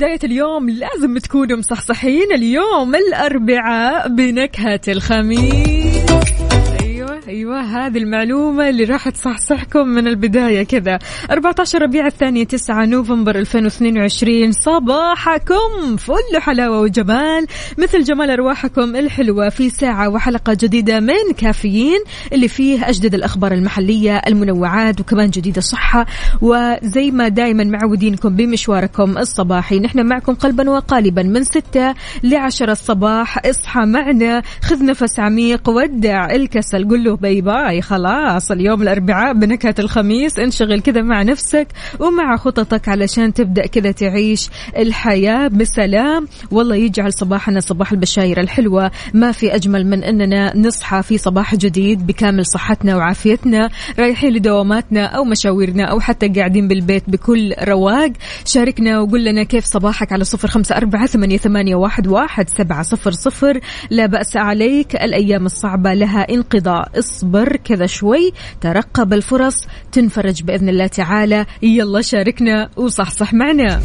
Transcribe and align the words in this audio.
بداية 0.00 0.18
اليوم 0.24 0.70
لازم 0.70 1.18
تكونوا 1.18 1.58
مصحصحين. 1.58 2.32
اليوم 2.32 2.94
الأربعاء 2.94 4.08
بنكهة 4.08 4.80
الخميس. 4.88 5.89
أيوه 7.50 7.86
هذه 7.86 7.98
المعلومة 7.98 8.68
اللي 8.68 8.84
راح 8.84 9.08
تصحصحكم 9.08 9.88
من 9.88 10.06
البداية 10.06 10.62
كذا. 10.62 10.98
14 11.30 11.82
ربيع 11.82 12.06
الثاني 12.06 12.44
9 12.44 12.84
نوفمبر 12.84 13.36
2022 13.36 14.52
صباحكم 14.52 15.96
فل 15.98 16.38
حلاوة 16.40 16.80
وجمال. 16.80 17.46
مثل 17.78 18.02
جمال 18.02 18.30
أرواحكم 18.30 18.96
الحلوة 18.96 19.48
في 19.48 19.70
ساعة 19.70 20.08
وحلقة 20.08 20.56
جديدة 20.60 21.00
من 21.00 21.32
كافيين 21.38 21.98
اللي 22.32 22.48
فيه 22.48 22.88
أجدد 22.88 23.14
الأخبار 23.14 23.52
المحلية 23.52 24.16
المنوعات 24.26 25.00
وكمان 25.00 25.30
جديده 25.30 25.60
صحه 25.60 26.06
وزي 26.40 27.10
ما 27.10 27.28
دائما 27.28 27.64
معودينكم 27.64 28.36
بمشواركم 28.36 29.18
الصباحي 29.18 29.78
نحن 29.78 30.06
معكم 30.06 30.34
قلبا 30.34 30.70
وقالبا 30.70 31.22
من 31.22 31.44
6 31.44 31.94
ل 32.22 32.34
10 32.34 32.72
الصباح. 32.72 33.46
اصحى 33.46 33.80
معنا 33.80 34.42
خذ 34.62 34.84
نفس 34.84 35.20
عميق 35.20 35.68
ودع 35.68 36.30
الكسل. 36.30 36.88
قل 36.88 37.04
له 37.04 37.16
باي. 37.40 37.82
خلاص 37.82 38.50
اليوم 38.50 38.82
الأربعاء 38.82 39.32
بنكهة 39.32 39.74
الخميس. 39.78 40.38
انشغل 40.38 40.80
كذا 40.80 41.02
مع 41.02 41.22
نفسك 41.22 41.68
ومع 42.00 42.36
خططك 42.36 42.88
علشان 42.88 43.34
تبدأ 43.34 43.66
كذا 43.66 43.90
تعيش 43.90 44.50
الحياة 44.76 45.48
بسلام. 45.48 46.28
والله 46.50 46.76
يجعل 46.76 47.12
صباحنا 47.12 47.60
صباح 47.60 47.92
البشاير 47.92 48.40
الحلوة. 48.40 48.90
ما 49.14 49.32
في 49.32 49.54
أجمل 49.54 49.86
من 49.86 50.04
أننا 50.04 50.56
نصحى 50.56 51.02
في 51.02 51.18
صباح 51.18 51.54
جديد 51.54 52.06
بكامل 52.06 52.46
صحتنا 52.46 52.96
وعافيتنا 52.96 53.68
رايحين 53.98 54.32
لدواماتنا 54.32 55.04
أو 55.04 55.24
مشاويرنا 55.24 55.84
أو 55.84 56.00
حتى 56.00 56.28
قاعدين 56.28 56.68
بالبيت 56.68 57.10
بكل 57.10 57.54
رواق. 57.62 58.12
شاركنا 58.44 59.00
وقول 59.00 59.24
لنا 59.24 59.42
كيف 59.42 59.64
صباحك 59.64 60.12
على 60.12 60.24
صفر 60.24 60.48
خمسة 60.48 60.76
أربعة 60.76 61.06
ثمانية, 61.06 61.36
ثمانية 61.36 61.74
واحد, 61.74 62.06
واحد 62.06 62.48
سبعة 62.48 62.82
صفر 62.82 63.10
صفر. 63.10 63.60
لا 63.90 64.06
بأس 64.06 64.36
عليك. 64.36 64.96
الأيام 64.96 65.46
الصعبة 65.46 65.94
لها 65.94 66.26
انقضاء. 66.30 66.98
اصبر. 66.98 67.29
كذا 67.64 67.86
شوي. 67.86 68.32
ترقب 68.60 69.12
الفرص. 69.12 69.66
تنفرج 69.92 70.42
بإذن 70.42 70.68
الله 70.68 70.86
تعالى. 70.86 71.46
يلا 71.62 72.02
شاركنا 72.02 72.70
وصحصح 72.76 73.34
معنا. 73.34 73.80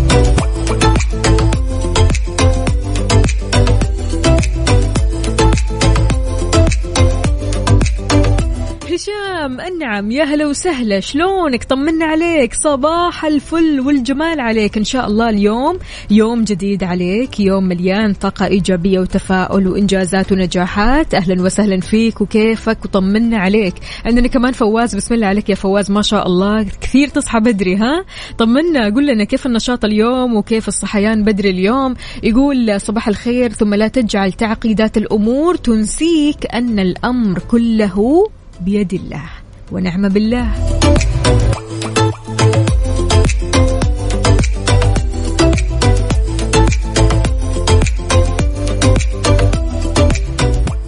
هشام 8.95 9.61
النعم 9.61 10.11
يا 10.11 10.23
هلا 10.23 10.47
وسهلا. 10.47 10.99
شلونك؟ 10.99 11.63
طمنا 11.63 12.05
عليك. 12.05 12.53
صباح 12.53 13.25
الفل 13.25 13.79
والجمال 13.79 14.39
عليك. 14.39 14.77
إن 14.77 14.83
شاء 14.83 15.07
الله 15.07 15.29
اليوم 15.29 15.79
يوم 16.11 16.43
جديد 16.43 16.83
عليك 16.83 17.39
يوم 17.39 17.63
مليان 17.63 18.13
طاقة 18.13 18.45
إيجابية 18.45 18.99
وتفاؤل 18.99 19.67
وإنجازات 19.67 20.31
ونجاحات. 20.31 21.13
أهلا 21.13 21.41
وسهلا 21.41 21.79
فيك 21.79 22.21
وكيفك 22.21 22.85
وطمنا 22.85 23.37
عليك. 23.37 23.73
عندنا 24.05 24.27
كمان 24.27 24.51
فواز 24.51 24.95
بسم 24.95 25.13
الله 25.13 25.27
عليك 25.27 25.49
يا 25.49 25.55
فواز 25.55 25.91
ما 25.91 26.01
شاء 26.01 26.27
الله. 26.27 26.63
كثير 26.81 27.07
تصحى 27.07 27.39
بدري 27.39 27.75
ها؟ 27.75 28.05
طمنا. 28.37 28.89
قول 28.89 29.07
لنا 29.07 29.23
كيف 29.23 29.45
النشاط 29.45 29.85
اليوم 29.85 30.35
وكيف 30.35 30.67
الصحيان 30.67 31.23
بدري 31.23 31.49
اليوم؟ 31.49 31.95
يقول 32.23 32.81
صباح 32.81 33.07
الخير 33.07 33.51
ثم 33.51 33.73
لا 33.73 33.87
تجعل 33.87 34.31
تعقيدات 34.31 34.97
الأمور 34.97 35.55
تنسيك 35.55 36.37
أن 36.53 36.79
الأمر 36.79 37.39
كله 37.39 38.27
بيد 38.61 38.93
الله 38.93 39.29
ونعم 39.71 40.09
بالله. 40.09 40.47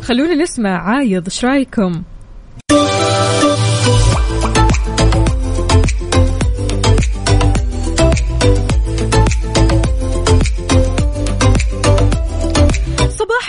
خلونا 0.01 0.35
نسمع 0.35 0.69
عايض 0.69 1.23
إيش 1.25 1.45
رأيكم؟ 1.45 2.03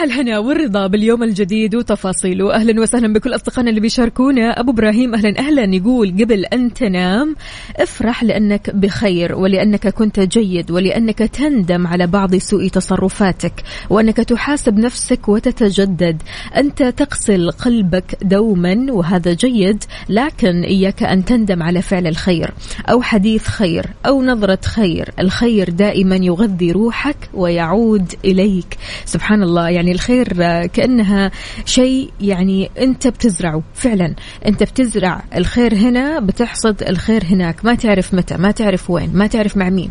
الهنا 0.08 0.38
والرضا 0.38 0.86
باليوم 0.86 1.22
الجديد 1.22 1.74
وتفاصيله. 1.74 2.54
أهلا 2.54 2.80
وسهلا 2.80 3.12
بكل 3.12 3.34
أصدقائنا 3.34 3.70
اللي 3.70 3.80
بيشاركونا. 3.80 4.60
أبو 4.60 4.70
إبراهيم 4.70 5.14
أهلا 5.14 5.38
أهلا. 5.38 5.76
يقول 5.76 6.10
قبل 6.10 6.44
أن 6.44 6.74
تنام 6.74 7.36
افرح 7.76 8.24
لأنك 8.24 8.70
بخير 8.74 9.34
ولأنك 9.34 9.88
كنت 9.88 10.20
جيد 10.20 10.70
ولأنك 10.70 11.18
تندم 11.18 11.86
على 11.86 12.06
بعض 12.06 12.36
سوء 12.36 12.68
تصرفاتك 12.68 13.52
وأنك 13.90 14.16
تحاسب 14.16 14.78
نفسك 14.78 15.28
وتتجدد. 15.28 16.22
أنت 16.56 16.82
تغسل 16.82 17.50
قلبك 17.50 18.18
دوما 18.22 18.86
وهذا 18.90 19.32
جيد 19.32 19.84
لكن 20.08 20.62
إياك 20.62 21.02
أن 21.02 21.24
تندم 21.24 21.62
على 21.62 21.82
فعل 21.82 22.06
الخير 22.06 22.50
أو 22.90 23.02
حديث 23.02 23.46
خير 23.46 23.86
أو 24.06 24.22
نظرة 24.22 24.60
خير. 24.64 25.10
الخير 25.18 25.70
دائما 25.70 26.16
يغذي 26.16 26.72
روحك 26.72 27.30
ويعود 27.34 28.12
إليك. 28.24 28.76
سبحان 29.04 29.42
الله. 29.42 29.68
يعني 29.68 29.97
الخير 29.98 30.36
آه، 30.40 30.66
كأنها 30.66 31.30
شيء 31.64 32.10
يعني 32.20 32.70
أنت 32.78 33.06
بتزرعه. 33.06 33.62
فعلا 33.74 34.14
أنت 34.46 34.62
بتزرع 34.62 35.22
الخير 35.36 35.74
هنا 35.74 36.20
بتحصد 36.20 36.82
الخير 36.82 37.24
هناك. 37.24 37.64
ما 37.64 37.74
تعرف 37.74 38.14
متى 38.14 38.36
ما 38.36 38.50
تعرف 38.50 38.90
وين 38.90 39.10
ما 39.14 39.26
تعرف 39.26 39.56
مع 39.56 39.70
مين. 39.70 39.90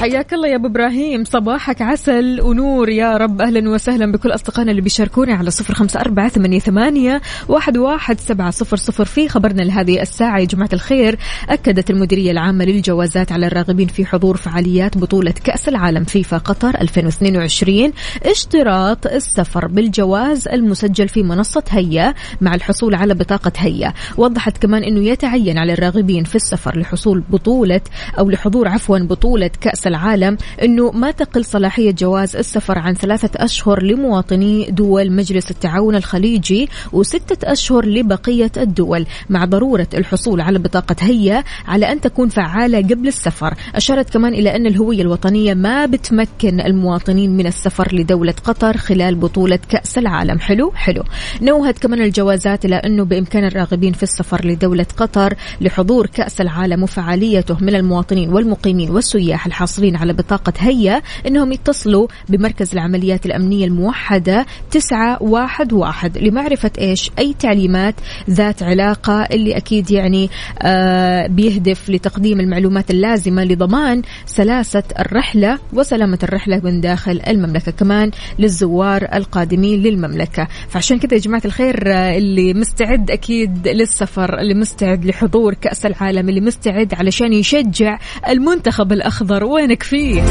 حياك 0.00 0.34
الله 0.34 0.48
يا 0.48 0.56
أبو 0.56 0.66
إبراهيم. 0.66 1.24
صباحك 1.24 1.82
عسل 1.82 2.40
ونور. 2.40 2.88
يا 2.88 3.16
رب 3.16 3.40
أهلا 3.40 3.70
وسهلا 3.70 4.12
بكل 4.12 4.30
أصدقائنا 4.34 4.70
اللي 4.70 4.82
بيشاركونا 4.82 5.34
على 5.34 5.50
صفر 5.50 5.74
خمسة 5.74 6.00
أربعة 6.00 6.28
ثمانية, 6.28 6.58
ثمانية 6.58 7.20
واحد, 7.48 7.76
واحد 7.76 8.20
سبعة 8.20 8.50
صفر 8.50 8.76
صفر 8.76 9.04
في 9.04 9.28
خبرنا 9.28 9.62
لهذه 9.62 10.02
الساعة. 10.02 10.38
يا 10.38 10.44
جماعة 10.44 10.68
الخير 10.72 11.18
أكدت 11.48 11.90
المديرية 11.90 12.30
العامة 12.30 12.64
للجوازات 12.64 13.32
على 13.32 13.46
الراغبين 13.46 13.88
في 13.88 14.06
حضور 14.06 14.36
فعاليات 14.36 14.98
بطولة 14.98 15.34
كأس 15.44 15.68
العالم 15.68 16.04
فيفا 16.04 16.38
قطر 16.38 16.80
2022 16.80 17.92
اشتراط 18.26 19.06
السفر 19.06 19.66
بالجواز 19.66 20.48
المسجل 20.48 21.08
في 21.08 21.22
منصة 21.22 21.64
هيا 21.70 22.14
مع 22.40 22.54
الحصول 22.54 22.94
على 22.94 23.14
بطاقة 23.14 23.52
هيا. 23.56 23.92
وضحت 24.16 24.58
كمان 24.58 24.84
إنه 24.84 25.00
يتعين 25.00 25.58
على 25.58 25.72
الراغبين 25.72 26.24
في 26.24 26.34
السفر 26.36 26.78
لحصول 26.78 27.22
بطولة 27.30 27.80
أو 28.18 28.30
لحضور 28.30 28.68
عفوا 28.68 28.98
بطولة 28.98 29.50
كأس 29.60 29.89
العالم 29.90 30.36
أنه 30.62 30.90
ما 30.90 31.10
تقل 31.10 31.44
صلاحية 31.44 31.90
جواز 31.90 32.36
السفر 32.36 32.78
عن 32.78 32.94
ثلاثة 32.94 33.44
أشهر 33.44 33.82
لمواطني 33.82 34.70
دول 34.70 35.12
مجلس 35.12 35.50
التعاون 35.50 35.94
الخليجي 35.96 36.68
وستة 36.92 37.52
أشهر 37.52 37.86
لبقية 37.86 38.52
الدول 38.56 39.06
مع 39.30 39.44
ضرورة 39.44 39.88
الحصول 39.94 40.40
على 40.40 40.58
بطاقة 40.58 40.96
هيا 41.00 41.44
على 41.66 41.92
أن 41.92 42.00
تكون 42.00 42.28
فعالة 42.28 42.78
قبل 42.78 43.08
السفر. 43.08 43.54
أشارت 43.74 44.10
كمان 44.10 44.34
إلى 44.34 44.56
أن 44.56 44.66
الهوية 44.66 45.02
الوطنية 45.02 45.54
ما 45.54 45.86
بتمكن 45.86 46.60
المواطنين 46.60 47.36
من 47.36 47.46
السفر 47.46 47.94
لدولة 47.94 48.34
قطر 48.44 48.76
خلال 48.76 49.14
بطولة 49.14 49.58
كأس 49.68 49.98
العالم. 49.98 50.38
حلو؟ 50.38 50.72
حلو. 50.74 51.02
نوهت 51.42 51.78
كمان 51.78 52.02
الجوازات 52.02 52.64
إلى 52.64 52.76
أنه 52.76 53.04
بإمكان 53.04 53.44
الراغبين 53.44 53.92
في 53.92 54.02
السفر 54.02 54.46
لدولة 54.46 54.86
قطر 54.96 55.34
لحضور 55.60 56.06
كأس 56.06 56.40
العالم 56.40 56.82
وفعاليته 56.82 57.56
من 57.60 57.74
المواطنين 57.74 58.32
والمقيمين 58.32 58.90
والسياح 58.90 59.46
الحاصلين 59.46 59.79
المحصلين 59.80 59.96
على 59.96 60.12
بطاقة 60.12 60.52
هيا 60.58 61.02
أنهم 61.26 61.52
يتصلوا 61.52 62.06
بمركز 62.28 62.72
العمليات 62.72 63.26
الأمنية 63.26 63.64
الموحدة 63.64 64.46
911 64.70 66.10
لمعرفة 66.20 66.70
إيش؟ 66.78 67.10
أي 67.18 67.34
تعليمات 67.38 67.94
ذات 68.30 68.62
علاقة 68.62 69.22
اللي 69.22 69.56
أكيد 69.56 69.90
يعني 69.90 70.30
آه 70.62 71.26
بيهدف 71.26 71.90
لتقديم 71.90 72.40
المعلومات 72.40 72.90
اللازمة 72.90 73.44
لضمان 73.44 74.02
سلاسة 74.26 74.82
الرحلة 74.98 75.58
وسلامة 75.72 76.18
الرحلة 76.22 76.60
من 76.64 76.80
داخل 76.80 77.20
المملكة 77.28 77.72
كمان 77.72 78.10
للزوار 78.38 79.08
القادمين 79.14 79.82
للمملكة. 79.82 80.48
فعشان 80.68 80.98
كذا 80.98 81.14
يا 81.14 81.18
جماعة 81.18 81.42
الخير 81.44 81.92
آه، 81.92 82.18
اللي 82.18 82.54
مستعد 82.54 83.10
أكيد 83.10 83.68
للسفر 83.68 84.38
اللي 84.38 84.54
مستعد 84.54 85.04
لحضور 85.04 85.54
كأس 85.54 85.86
العالم 85.86 86.28
اللي 86.28 86.40
مستعد 86.40 86.94
علشان 86.94 87.32
يشجع 87.32 87.98
المنتخب 88.28 88.92
الأخضر. 88.92 89.44
وينك 89.70 89.82
فيه؟ 89.82 90.22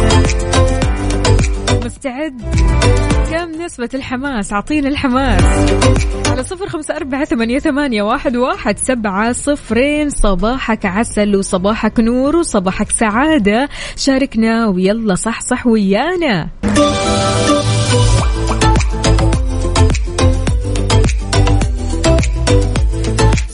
مستعد؟ 1.86 2.42
كم 3.32 3.62
نسبة 3.62 3.90
الحماس؟ 3.94 4.54
أعطينا 4.54 4.90
الحماس 4.90 5.44
على 6.28 6.44
صفر 6.44 6.70
خمسة 6.70 6.96
أربعة 6.96 7.26
ثمانية, 7.26 7.60
ثمانية 7.60 8.02
واحد, 8.02 8.36
واحد 8.36 8.78
سبعة 8.78 9.32
صفرين. 9.32 10.10
صباحك 10.10 10.86
عسل 10.86 11.36
وصباحك 11.36 12.00
نور 12.00 12.36
وصباحك 12.36 12.92
سعادة. 12.92 13.70
شاركنا 13.96 14.68
ويلا 14.68 15.16
صح 15.16 15.42
صح 15.42 15.68
ويانا. 15.68 16.50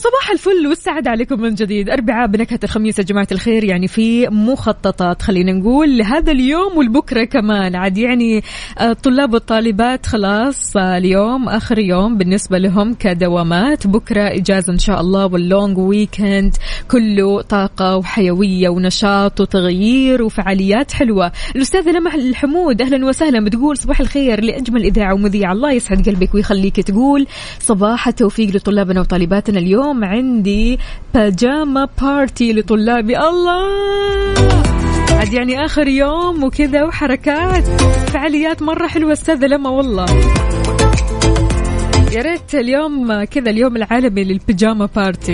صباح 0.06 0.32
الفل 0.32 0.68
والسعادة 0.68 1.12
عليكم 1.12 1.42
من 1.42 1.54
جديد. 1.54 1.90
أربعاء 1.90 2.28
بنكهة 2.28 2.60
الخميس 2.64 3.00
يا 3.00 3.04
جماعة 3.04 3.28
الخير. 3.32 3.64
يعني 3.64 3.88
في 3.88 4.28
مخططات 4.28 5.22
خلينا 5.22 5.52
نقول 5.52 5.98
لهذا 5.98 6.32
اليوم 6.32 6.78
والبكرة 6.78 7.24
كمان. 7.24 7.76
عاد 7.76 7.98
يعني 7.98 8.44
آه، 8.80 8.92
الطلاب 8.92 9.34
والطالبات 9.34 10.06
خلاص 10.06 10.78
آه، 10.78 10.98
اليوم 10.98 11.50
آخر 11.50 11.80
يوم 11.80 12.18
بالنسبة 12.18 12.58
لهم 12.58 12.94
كدوامات. 12.94 13.88
بكرة 13.88 14.22
إجازة 14.22 14.74
إن 14.74 14.78
شاء 14.78 15.02
الله 15.02 15.26
واللونج 15.26 15.78
ويكند 15.78 16.56
كله 16.92 17.42
طاقة 17.42 17.98
وحيوية 17.98 18.70
ونشاط 18.70 19.42
وتغيير 19.42 20.24
وفعاليات 20.24 20.92
حلوة. 20.92 21.32
الأستاذة 21.56 21.92
لمح 21.92 22.14
الحمود 22.14 22.82
أهلا 22.82 23.06
وسهلا. 23.06 23.46
بتقول 23.46 23.78
صباح 23.78 24.00
الخير 24.00 24.44
لأجمل 24.44 24.84
إذاعة 24.84 25.14
ومذيعة. 25.14 25.52
الله 25.54 25.72
يسعد 25.72 26.10
قلبك 26.10 26.36
ويخليك 26.36 26.76
تقول 26.76 27.28
صباح 27.60 28.08
التوفيق 28.08 28.56
لطلابنا 28.56 29.00
وطالباتنا 29.02 29.60
اليوم. 29.60 29.95
عندي 30.04 30.80
باجاما 31.14 31.88
بارتي 32.02 32.54
لطلابي 32.54 33.20
الله. 33.20 33.66
عاد 35.12 35.34
يعني 35.34 35.66
آخر 35.66 35.88
يوم 35.88 36.44
وكذا 36.44 36.84
وحركات. 36.84 37.68
فعاليات 38.12 38.62
مرة 38.62 38.88
حلوة 38.88 39.14
أستاذة 39.14 39.46
لما 39.46 39.70
والله. 39.70 40.06
يا 42.12 42.22
ريت 42.22 42.56
اليوم 42.56 43.24
كذا 43.24 43.50
اليوم 43.50 43.76
العالمي 43.76 44.24
للبيجاما 44.24 44.90
بارتي 44.96 45.34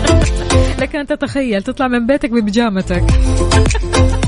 لك 0.80 0.96
أن 0.96 1.06
تتخيل 1.06 1.62
تطلع 1.62 1.88
من 1.88 2.06
بيتك 2.06 2.30
ببيجامتك. 2.30 3.04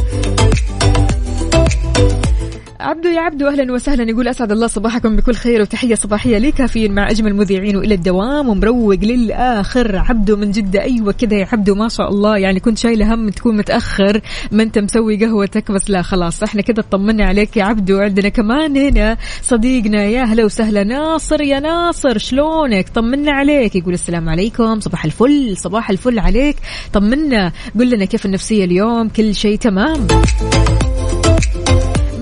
عبدو 2.84 3.08
يا 3.08 3.20
عبدو 3.20 3.48
أهلا 3.48 3.72
وسهلا. 3.72 4.10
يقول 4.10 4.28
أسعد 4.28 4.52
الله 4.52 4.66
صباحكم 4.66 5.16
بكل 5.16 5.34
خير 5.34 5.60
وتحية 5.60 5.94
صباحية 5.94 6.38
لي. 6.38 6.52
كافيين 6.52 6.94
مع 6.94 7.10
أجمل 7.10 7.34
مذيعين 7.34 7.76
وإلى 7.76 7.94
الدوام 7.94 8.48
ومروق 8.48 8.94
للآخر. 9.02 9.96
عبدو 9.96 10.36
من 10.36 10.50
جدة 10.50 10.82
أيوه 10.82 11.12
كذا 11.12 11.36
يا 11.36 11.48
عبدو 11.52 11.74
ما 11.74 11.88
شاء 11.88 12.08
الله. 12.08 12.38
يعني 12.38 12.60
كنت 12.60 12.78
شايلة 12.78 13.14
هم 13.14 13.28
تكون 13.28 13.56
متأخر 13.56 14.20
ما 14.52 14.62
أنت 14.62 14.78
مسوي 14.78 15.24
قهوتك 15.24 15.70
بس. 15.70 15.90
لا 15.90 16.02
خلاص 16.02 16.42
إحنا 16.42 16.62
كذا 16.62 16.80
اطمنا 16.80 17.24
عليك 17.24 17.56
يا 17.56 17.64
عبدو. 17.64 17.98
عندنا 17.98 18.28
كمان 18.28 18.76
هنا 18.76 19.16
صديقنا 19.42 20.04
يا 20.04 20.22
أهلا 20.22 20.44
وسهلا 20.44 20.84
ناصر 20.84 21.40
يا 21.40 21.60
ناصر. 21.60 22.18
شلونك؟ 22.18 22.88
طمنا 22.88 23.32
عليك. 23.32 23.76
يقول 23.76 23.94
السلام 23.94 24.28
عليكم. 24.28 24.80
صباح 24.80 25.04
الفل 25.04 25.56
صباح 25.56 25.90
الفل 25.90 26.18
عليك. 26.18 26.56
طمنا. 26.92 27.52
قل 27.78 27.90
لنا 27.90 28.04
كيف 28.04 28.26
النفسية 28.26 28.64
اليوم؟ 28.64 29.08
كل 29.08 29.34
شيء 29.34 29.58
تمام. 29.58 30.06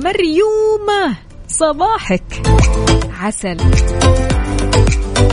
مريومة 0.04 1.16
صباحك. 1.49 2.43
عسل. 3.20 3.56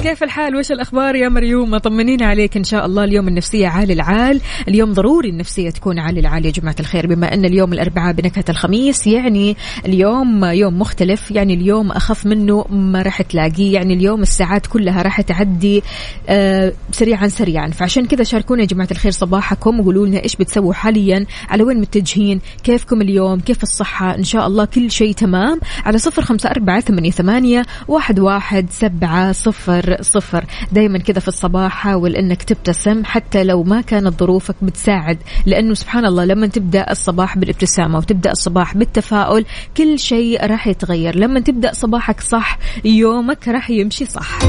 كيف 0.04 0.24
الحال؟ 0.24 0.56
وش 0.56 0.72
الأخبار 0.72 1.16
يا 1.16 1.30
مريومة 1.30 1.78
طمنينا 1.78 2.26
عليك 2.26 2.58
إن 2.58 2.64
شاء 2.64 2.86
الله 2.86 3.04
اليوم 3.04 3.28
النفسية 3.28 3.68
عالي 3.68 3.94
العال. 3.94 4.42
اليوم 4.68 4.94
ضروري 4.94 5.30
النفسية 5.30 5.70
تكون 5.70 6.00
عالي 6.00 6.20
العال 6.20 6.46
يا 6.46 6.52
جماعة 6.52 6.76
الخير 6.80 7.08
بما 7.08 7.34
أن 7.34 7.46
اليوم 7.46 7.74
الأربعاء 7.74 8.14
بنكهة 8.14 8.44
الخميس 8.50 9.08
يعني 9.08 9.58
اليوم 9.86 10.46
يوم 10.46 10.80
مختلف 10.80 11.32
يعني 11.32 11.54
اليوم 11.54 11.92
أخف 11.92 12.26
منه 12.26 12.66
ما 12.70 13.02
راح 13.02 13.22
تلاقيه 13.22 13.74
يعني 13.74 13.94
اليوم 13.94 14.22
الساعات 14.22 14.68
كلها 14.68 15.02
راح 15.02 15.22
تعدي 15.22 15.84
آه 16.30 16.74
سريعا 16.92 17.28
سريعا. 17.28 17.68
فعشان 17.68 18.06
كذا 18.06 18.24
شاركونا 18.24 18.62
يا 18.62 18.68
جماعة 18.68 18.88
الخير 18.92 19.12
صباحكم 19.12 19.80
وقولوا 19.80 20.08
لنا 20.08 20.24
إيش 20.24 20.36
بتسووا 20.36 20.74
حاليا 20.74 21.26
على 21.50 21.64
وين 21.64 21.82
متجهين 21.82 22.42
كيفكم 22.64 23.02
اليوم 23.02 23.40
كيف 23.40 23.64
الصحة؟ 23.64 24.16
إن 24.16 24.24
شاء 24.24 24.48
الله 24.48 24.66
كل 24.66 24.92
شيء 24.92 25.14
تمام. 25.14 25.60
على 25.86 25.98
صفر 25.98 26.22
خمسة 26.22 26.50
أربعة 26.50 26.80
ثمانية, 26.80 27.12
ثمانية 27.12 27.66
واحد, 27.88 28.20
واحد 28.20 28.70
سبعة 28.72 29.32
صفر 29.32 29.89
صفر. 30.02 30.46
دايما 30.72 30.98
كذا 30.98 31.20
في 31.20 31.28
الصباح 31.28 31.72
حاول 31.72 32.16
إنك 32.16 32.44
تبتسم 32.44 33.06
حتى 33.06 33.44
لو 33.44 33.64
ما 33.64 33.82
كانت 33.82 34.20
ظروفك 34.20 34.56
بتساعد. 34.62 35.18
لأنه 35.46 35.74
سبحان 35.74 36.06
الله 36.06 36.26
لما 36.26 36.48
تبدأ 36.48 36.92
الصباح 36.92 37.38
بالابتسامة 37.38 37.98
وتبدأ 37.98 38.32
الصباح 38.32 38.78
بالتفاؤل 38.78 39.46
كل 39.78 40.00
شيء 40.00 40.46
راح 40.46 40.68
يتغير. 40.68 41.16
لما 41.16 41.40
تبدأ 41.40 41.74
صباحك 41.74 42.22
صح 42.22 42.58
يومك 42.86 43.48
راح 43.48 43.70
يمشي 43.70 44.06
صح. 44.06 44.40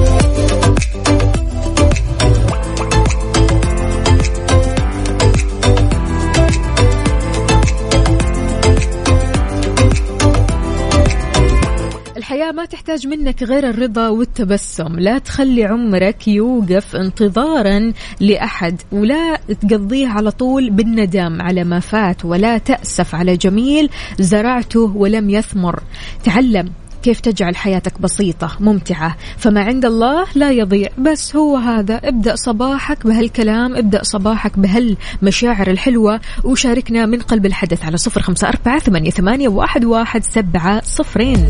الحياة 12.30 12.52
ما 12.52 12.64
تحتاج 12.64 13.06
منك 13.06 13.42
غير 13.42 13.70
الرضا 13.70 14.08
والتبسم. 14.08 14.98
لا 14.98 15.18
تخلي 15.18 15.64
عمرك 15.64 16.28
يوقف 16.28 16.96
انتظارا 16.96 17.92
لأحد 18.20 18.82
ولا 18.92 19.36
تقضيه 19.36 20.08
على 20.08 20.30
طول 20.30 20.70
بالندم 20.70 21.42
على 21.42 21.64
ما 21.64 21.80
فات 21.80 22.24
ولا 22.24 22.58
تأسف 22.58 23.14
على 23.14 23.36
جميل 23.36 23.90
زرعته 24.18 24.96
ولم 24.96 25.30
يثمر. 25.30 25.82
تعلم 26.24 26.72
كيف 27.02 27.20
تجعل 27.20 27.56
حياتك 27.56 28.00
بسيطة 28.00 28.56
ممتعة. 28.60 29.16
فما 29.38 29.60
عند 29.60 29.84
الله 29.84 30.26
لا 30.34 30.50
يضيع. 30.50 30.88
بس 30.98 31.36
هو 31.36 31.56
هذا. 31.56 32.00
ابدأ 32.04 32.34
صباحك 32.34 33.06
بهالكلام 33.06 33.76
ابدأ 33.76 34.02
صباحك 34.02 34.58
بهالمشاعر 34.58 35.70
الحلوة 35.70 36.20
وشاركنا 36.44 37.06
من 37.06 37.20
قلب 37.20 37.46
الحدث 37.46 37.84
على 37.84 37.96
صفر 37.96 38.22
خمسة 38.22 38.48
أربعة 38.48 38.78
ثمانية, 38.78 39.48
واحد, 39.48 39.84
واحد 39.84 40.24
سبعة 40.24 40.82
صفرين. 40.84 41.48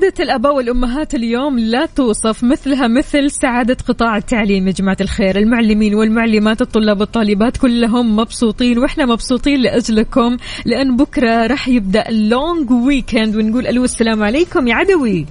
سعادة 0.00 0.24
الآباء 0.24 0.56
والأمهات 0.56 1.14
اليوم 1.14 1.58
لا 1.58 1.86
توصف 1.86 2.44
مثلها 2.44 2.88
مثل 2.88 3.30
سعادة 3.30 3.76
قطاع 3.88 4.16
التعليم 4.16 4.66
يا 4.66 4.72
جماعة 4.72 4.96
الخير. 5.00 5.36
المعلمين 5.38 5.94
والمعلمات 5.94 6.60
الطلاب 6.62 7.00
والطالبات 7.00 7.56
كلهم 7.56 8.16
مبسوطين 8.16 8.78
وإحنا 8.78 9.06
مبسوطين 9.06 9.60
لأجلكم 9.60 10.36
لأن 10.64 10.96
بكرة 10.96 11.46
راح 11.46 11.68
يبدأ 11.68 12.08
اللونج 12.08 12.70
ويكند 12.70 13.36
ونقول 13.36 13.66
ألو 13.66 13.84
السلام 13.84 14.22
عليكم 14.22 14.66
يا 14.68 14.74
عدوي. 14.74 15.26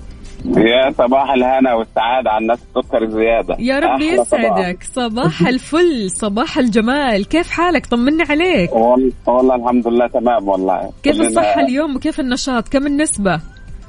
يا 0.45 0.91
صباح 0.97 1.31
الهنا 1.33 1.73
والسعادة 1.73 2.29
على 2.29 2.41
الناس 2.41 2.59
السكر 2.77 3.09
زيادة. 3.09 3.55
يا 3.59 3.79
رب. 3.79 4.01
يسعدك. 4.01 4.83
صباح 4.83 5.47
الفل 5.47 6.11
صباح 6.11 6.57
الجمال. 6.57 7.25
كيف 7.25 7.49
حالك؟ 7.51 7.85
طمنا 7.85 8.23
عليك. 8.29 8.73
وال- 8.75 9.11
والله 9.27 9.55
الحمد 9.55 9.87
لله 9.87 10.07
تمام 10.07 10.47
والله. 10.47 10.91
كيف 11.03 11.21
الصحة 11.21 11.61
اليوم 11.61 11.95
وكيف 11.95 12.19
النشاط؟ 12.19 12.67
كم 12.69 12.87
النسبة؟ 12.87 13.41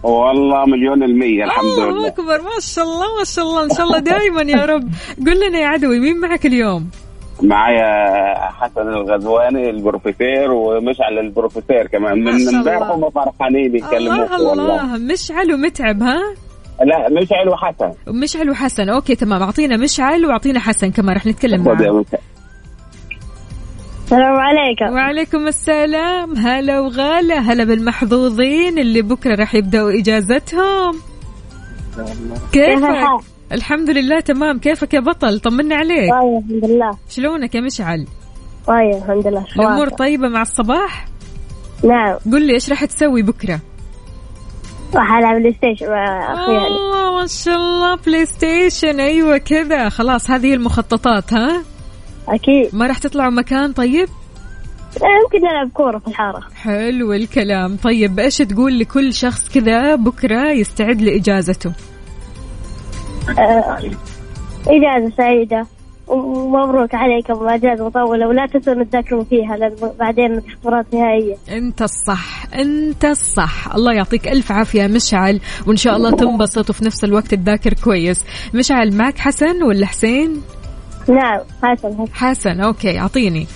والله 0.05 0.65
مليون 0.67 1.03
المية 1.03 1.45
الحمد 1.45 1.65
الله 1.65 1.91
لله. 1.91 2.07
أكبر 2.07 2.43
ما 2.43 2.61
شاء 2.61 2.85
الله 2.85 3.19
ما 3.19 3.25
شاء 3.25 3.45
الله 3.45 3.65
إن 3.65 3.71
شاء 3.71 3.87
الله 3.87 3.99
دائما 3.99 4.43
يا 4.43 4.65
رب. 4.65 4.89
قل 5.27 5.49
لنا 5.49 5.59
يا 5.59 5.67
عدوي 5.67 6.01
مين 6.01 6.21
معك 6.21 6.47
اليوم؟ 6.47 6.91
معايا 7.43 8.35
حسن 8.51 8.81
الغزواني 8.81 9.71
البروفيسور 9.71 10.51
ومشعل 10.51 11.19
البروفيسور 11.19 11.87
كمان. 11.93 12.25
ما 12.25 12.33
من 12.33 12.49
امبارح 12.49 12.91
الله. 12.91 12.95
هم 12.95 13.11
فرحانين 13.11 13.77
يتكلموا. 13.77 14.37
الله 14.37 14.53
الله. 14.53 14.99
مشعل 15.13 15.55
ومتعب 15.55 16.03
ها؟ 16.03 16.19
لا 16.85 17.09
مشعل 17.23 17.49
وحسن. 17.49 17.93
مشعل 18.09 18.51
وحسن 18.51 18.89
أوكي 18.89 19.15
تمام. 19.15 19.43
أعطينا 19.43 19.77
مشعل 19.77 20.27
وأعطينا 20.27 20.61
حسن 20.61 20.91
كمان 20.91 21.17
رح 21.17 21.27
نتكلم 21.27 21.65
معاه. 21.65 22.05
السلام 24.05 24.37
عليكم. 24.37 24.95
وعليكم 24.95 25.47
السلام. 25.47 26.37
هلا 26.37 26.81
وغلا 26.81 27.39
هلا 27.39 27.65
بالمحظوظين 27.65 28.79
اللي 28.79 29.03
بكرة 29.03 29.35
راح 29.35 29.55
يبدأوا 29.55 30.01
إجازتهم. 30.01 31.01
كيف 32.53 32.65
كيفك؟ 32.81 33.25
الحمد 33.53 33.91
لله 33.91 34.21
تمام. 34.21 34.59
كيفك 34.59 34.95
يا 34.95 35.01
بطل؟ 35.01 35.41
طمنا 35.41 35.77
عليك. 35.77 36.11
طيب 36.13 36.45
الحمد 36.51 36.71
لله. 36.71 36.91
شلونك 37.11 37.55
يا 37.55 37.61
مشعل؟ 37.61 38.07
طيب 38.67 38.97
الحمد 38.97 39.27
لله 39.27 39.45
الأمور 39.57 39.89
شواطئ. 39.89 39.97
طيبة 39.97 40.29
مع 40.29 40.43
الصباح؟ 40.43 41.07
نعم. 41.85 42.17
قل 42.33 42.47
لي 42.47 42.55
إيش 42.55 42.71
راح 42.71 42.85
تسوي 42.85 43.23
بكرة؟ 43.23 43.61
راح 44.95 45.13
ألعب 45.13 45.37
PlayStation 45.37 45.91
مع 45.91 46.35
أخوي 46.35 46.55
يعني 46.55 46.69
آه 46.69 47.21
ما 47.21 47.27
شاء 47.27 47.57
الله 47.57 47.97
PlayStation. 48.07 49.01
أيوه 49.01 49.39
كذا. 49.39 49.89
خلاص 49.89 50.31
هذه 50.31 50.55
المخططات 50.55 51.33
ها؟ 51.35 51.63
أكيد. 52.29 52.75
ما 52.75 52.87
راح 52.87 52.99
تطلعوا 52.99 53.31
مكان 53.31 53.73
طيب؟ 53.73 54.09
يمكن 54.95 55.47
نلعب 55.47 55.69
كورة 55.75 55.99
في 55.99 56.09
الحارة. 56.09 56.41
حلو 56.55 57.13
الكلام. 57.13 57.77
طيب 57.77 58.21
إيش 58.21 58.39
تقول 58.39 58.79
لكل 58.79 59.13
شخص 59.13 59.49
كذا 59.49 59.95
بكرة 59.95 60.51
يستعد 60.53 61.03
لإجازته؟ 61.03 61.73
آه، 63.39 63.79
إجازة 64.67 65.17
سعيدة. 65.17 65.67
ومبروك 66.07 66.95
عليكم 66.95 67.49
اجازه 67.49 67.87
مطولة 67.87 68.29
ولا 68.29 68.47
تنسوا 68.47 68.85
تذاكروا 68.85 69.25
فيها 69.25 69.57
لأن 69.57 69.75
بعدين 69.99 70.39
اختبارات 70.39 70.95
نهائية. 70.95 71.37
أنت 71.49 71.83
الصح 71.83 72.47
أنت 72.55 73.05
الصح. 73.05 73.75
الله 73.75 73.93
يعطيك 73.93 74.29
ألف 74.29 74.53
عافية 74.53 74.87
مشعل 74.87 75.41
وإن 75.67 75.77
شاء 75.77 75.97
الله 75.97 76.11
تنبسط 76.11 76.71
وفي 76.71 76.85
نفس 76.85 77.05
الوقت 77.05 77.35
تذاكر 77.35 77.75
كويس. 77.85 78.25
مشعل 78.55 78.97
معك 78.97 79.19
حسن 79.19 79.63
ولا 79.63 79.87
حسين؟ 79.87 80.43
نعم 81.09 81.41
حسن 81.63 82.07
حسن. 82.13 82.61
أوكي 82.61 82.99
أعطيني. 82.99 83.47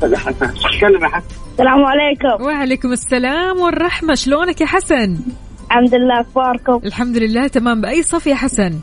تكلم 0.00 0.12
يا 0.12 1.08
حسن. 1.08 1.26
السلام 1.52 1.84
عليكم. 1.84 2.44
وعليكم 2.44 2.92
السلام 2.92 3.58
والرحمة. 3.58 4.14
شلونك 4.14 4.60
يا 4.60 4.66
حسن؟ 4.66 5.16
الحمد 5.66 5.94
لله 5.94 6.20
أخباركم؟ 6.20 6.86
الحمد 6.86 7.16
لله 7.16 7.46
تمام. 7.46 7.80
بأي 7.80 8.02
صف 8.02 8.26
يا 8.26 8.34
حسن؟ 8.34 8.78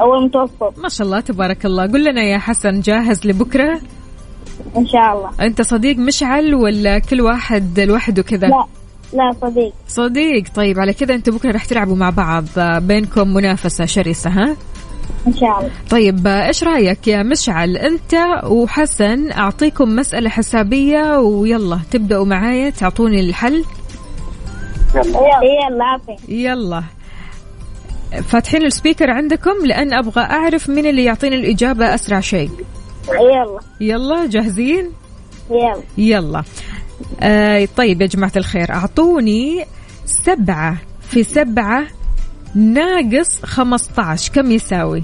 أول 0.00 0.24
متوسط. 0.24 0.78
ما 0.78 0.88
شاء 0.88 1.06
الله 1.06 1.20
تبارك 1.20 1.66
الله. 1.66 1.86
قل 1.86 2.04
لنا 2.04 2.22
يا 2.22 2.38
حسن 2.38 2.80
جاهز 2.80 3.26
لبكرة؟ 3.26 3.80
إن 4.76 4.86
شاء 4.86 5.16
الله. 5.16 5.30
أنت 5.40 5.62
صديق 5.62 5.96
مشعل 5.98 6.54
ولا 6.54 6.98
كل 6.98 7.20
واحد 7.20 7.80
لوحده 7.80 8.22
كذا؟ 8.22 8.48
لا 8.48 8.66
لا 9.12 9.32
صديق. 9.40 9.72
صديق. 9.88 10.44
طيب 10.54 10.78
على 10.78 10.92
كذا 10.92 11.14
أنتوا 11.14 11.34
بكرة 11.34 11.52
رح 11.52 11.64
تلعبوا 11.64 11.96
مع 11.96 12.10
بعض 12.10 12.44
بينكم 12.58 13.34
منافسة 13.34 13.84
شرسة 13.84 14.30
ها؟ 14.30 14.56
إن 15.26 15.34
شاء 15.36 15.58
الله. 15.58 15.70
طيب 15.90 16.26
إيش 16.26 16.64
رأيك 16.64 17.08
يا 17.08 17.22
مشعل؟ 17.22 17.76
أنت 17.76 18.14
وحسن 18.44 19.32
أعطيكم 19.32 19.96
مسألة 19.96 20.30
حسابية 20.30 21.18
ويلا 21.18 21.80
تبدأوا 21.90 22.24
معايا 22.24 22.70
تعطوني 22.70 23.20
الحل. 23.20 23.64
يلا. 24.94 25.84
عافية 25.84 26.34
يلا. 26.34 26.82
فاتحين 28.28 28.66
السبيكر 28.66 29.10
عندكم؟ 29.10 29.66
لأن 29.66 29.92
أبغى 29.92 30.22
أعرف 30.22 30.68
مين 30.68 30.86
اللي 30.86 31.04
يعطيني 31.04 31.36
الإجابة 31.36 31.94
أسرع 31.94 32.20
شيء. 32.20 32.50
يلا. 33.08 33.60
يلا 33.80 34.26
جاهزين؟ 34.26 34.92
يلا. 35.50 35.82
يلا. 35.98 36.42
آه 37.20 37.68
طيب 37.76 38.02
يا 38.02 38.06
جماعة 38.06 38.32
الخير 38.36 38.72
أعطوني 38.72 39.64
سبعة 40.24 40.76
في 41.10 41.22
سبعة 41.22 41.86
ناقص 42.54 43.44
خمسة 43.44 44.02
عشر 44.02 44.32
كم 44.32 44.50
يساوي؟ 44.50 45.02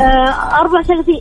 آه، 0.00 0.60
34 0.60 1.20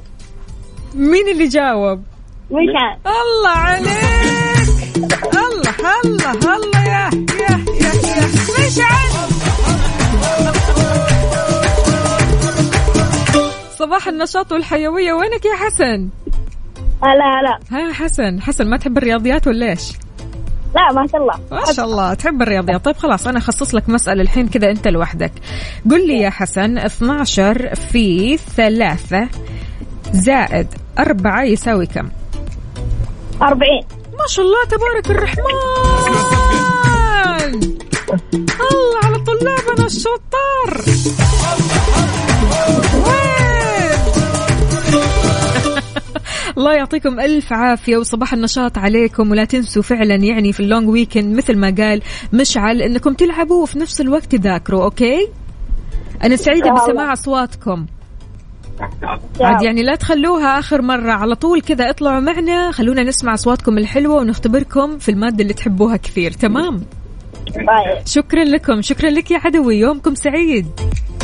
مين 0.95 1.27
اللي 1.27 1.47
جاوب؟ 1.47 2.03
مش 2.51 2.73
عارف 2.75 2.99
الله 3.07 3.49
عليك! 3.49 4.97
الله 5.33 5.75
الله 6.05 6.31
الله 6.55 6.83
يا 6.85 7.09
يا 7.39 7.57
يا 7.81 7.87
يا. 7.87 8.27
مشعل 8.67 9.07
صباح 13.79 14.07
النشاط 14.07 14.51
والحيوية 14.51 15.13
وينك 15.13 15.45
يا 15.45 15.55
حسن؟ 15.55 16.09
لا 17.03 17.41
لا 17.41 17.59
ها 17.71 17.93
حسن 17.93 18.41
حسن 18.41 18.69
ما 18.69 18.77
تحب 18.77 18.97
الرياضيات 18.97 19.47
ولا 19.47 19.69
إيش؟ 19.69 19.91
لا 20.75 20.93
ما 20.93 21.07
شاء 21.07 21.21
الله. 21.21 21.33
ما 21.51 21.73
شاء 21.73 21.85
الله. 21.85 22.13
تحب 22.13 22.41
الرياضيات 22.41 22.85
طيب 22.85 22.97
خلاص 22.97 23.27
أنا 23.27 23.37
أخصص 23.37 23.75
لك 23.75 23.89
مسألة 23.89 24.21
الحين 24.21 24.47
كذا 24.47 24.69
أنت 24.71 24.87
لوحدك. 24.87 25.31
قل 25.91 26.07
لي 26.07 26.19
يا 26.19 26.29
حسن 26.29 26.77
12 26.77 27.75
في 27.75 28.37
ثلاثة 28.37 29.27
زائد 30.11 30.67
أربعة 30.99 31.43
يساوي 31.43 31.85
كم؟ 31.85 32.09
40 33.41 33.59
ما 34.19 34.27
شاء 34.27 34.45
الله 34.45 34.65
تبارك 34.65 35.09
الرحمن! 35.11 35.47
الله 38.71 38.99
على 39.03 39.17
طلابنا 39.19 39.85
الشطار! 39.85 40.83
الله 46.57 46.73
يعطيكم 46.73 47.19
ألف 47.19 47.53
عافية 47.53 47.97
وصباح 47.97 48.33
النشاط 48.33 48.77
عليكم. 48.77 49.31
ولا 49.31 49.45
تنسوا 49.45 49.81
فعلا 49.81 50.15
يعني 50.15 50.53
في 50.53 50.59
ال 50.59 50.65
long 50.65 50.89
weekend 50.89 51.37
مثل 51.37 51.57
ما 51.57 51.75
قال 51.77 52.01
مشعل 52.33 52.81
أنكم 52.81 53.13
تلعبوا 53.13 53.63
وفي 53.63 53.79
نفس 53.79 54.01
الوقت 54.01 54.35
تذاكروا 54.35 54.83
okay؟ 54.83 55.27
أنا 56.23 56.35
سعيدة 56.35 56.71
بسماع 56.71 57.13
أصواتكم. 57.13 57.85
عاد 59.41 59.61
يعني 59.63 59.83
لا 59.83 59.95
تخلوها 59.95 60.59
آخر 60.59 60.81
مرة. 60.81 61.11
على 61.11 61.35
طول 61.35 61.61
كذا 61.61 61.89
اطلعوا 61.89 62.19
معنا. 62.19 62.71
خلونا 62.71 63.03
نسمع 63.03 63.33
أصواتكم 63.33 63.77
الحلوة 63.77 64.15
ونختبركم 64.15 64.97
في 64.97 65.11
المادة 65.11 65.41
اللي 65.41 65.53
تحبوها 65.53 65.97
كثير. 65.97 66.31
تمام؟ 66.31 66.77
طيب. 67.55 68.05
شكرا 68.05 68.43
لكم. 68.43 68.81
شكرا 68.81 69.09
لك 69.09 69.31
يا 69.31 69.39
عدوي. 69.45 69.79
يومكم 69.79 70.15
سعيد. 70.15 70.67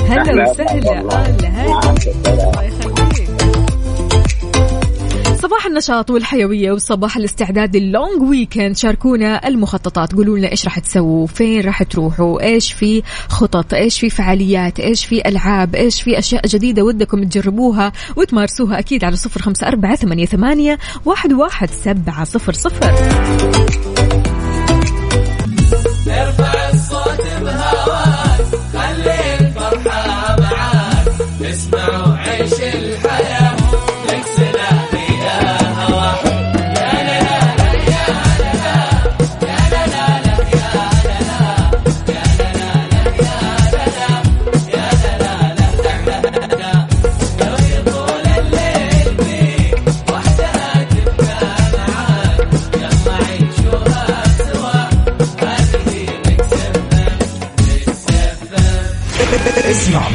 هلا 0.10 0.52
وسهلا. 0.52 1.00
هلا. 1.00 1.50
هلا 1.50 1.80
الله 2.28 2.64
يخليك. 2.64 3.03
صباح 5.44 5.66
النشاط 5.66 6.12
والحيوية 6.12 6.72
وصباح 6.72 7.18
الاستعداد 7.18 7.76
للونج 7.76 8.22
ويكند 8.22 8.78
شاركونا 8.78 9.48
المخططات. 9.48 10.14
قولوا 10.14 10.38
لنا 10.38 10.52
إيش 10.52 10.66
راح 10.66 10.80
تسووا 10.80 11.28
فين 11.28 11.62
راح 11.62 11.84
تروحوا 11.84 12.42
إيش 12.42 12.74
في 12.74 13.04
خطط 13.30 13.74
إيش 13.74 14.00
في 14.00 14.10
فعاليات 14.10 14.80
إيش 14.80 15.06
في 15.06 15.28
ألعاب 15.28 15.76
إيش 15.76 16.02
في 16.02 16.20
أشياء 16.20 16.48
جديدة 16.48 16.84
ودكم 16.84 17.24
تجربوها 17.24 17.92
وتمارسوها 18.16 18.80
أكيد 18.80 19.04
على 19.04 19.16
صفر 19.16 19.42
خمسة 19.42 19.68
أربعة 19.68 19.96
ثمانية, 19.96 20.26
ثمانية 20.26 20.80
واحد, 21.06 21.34
واحد 21.34 21.70
سبعة 21.70 22.24
صفر 22.24 22.54
صفر. 22.54 22.94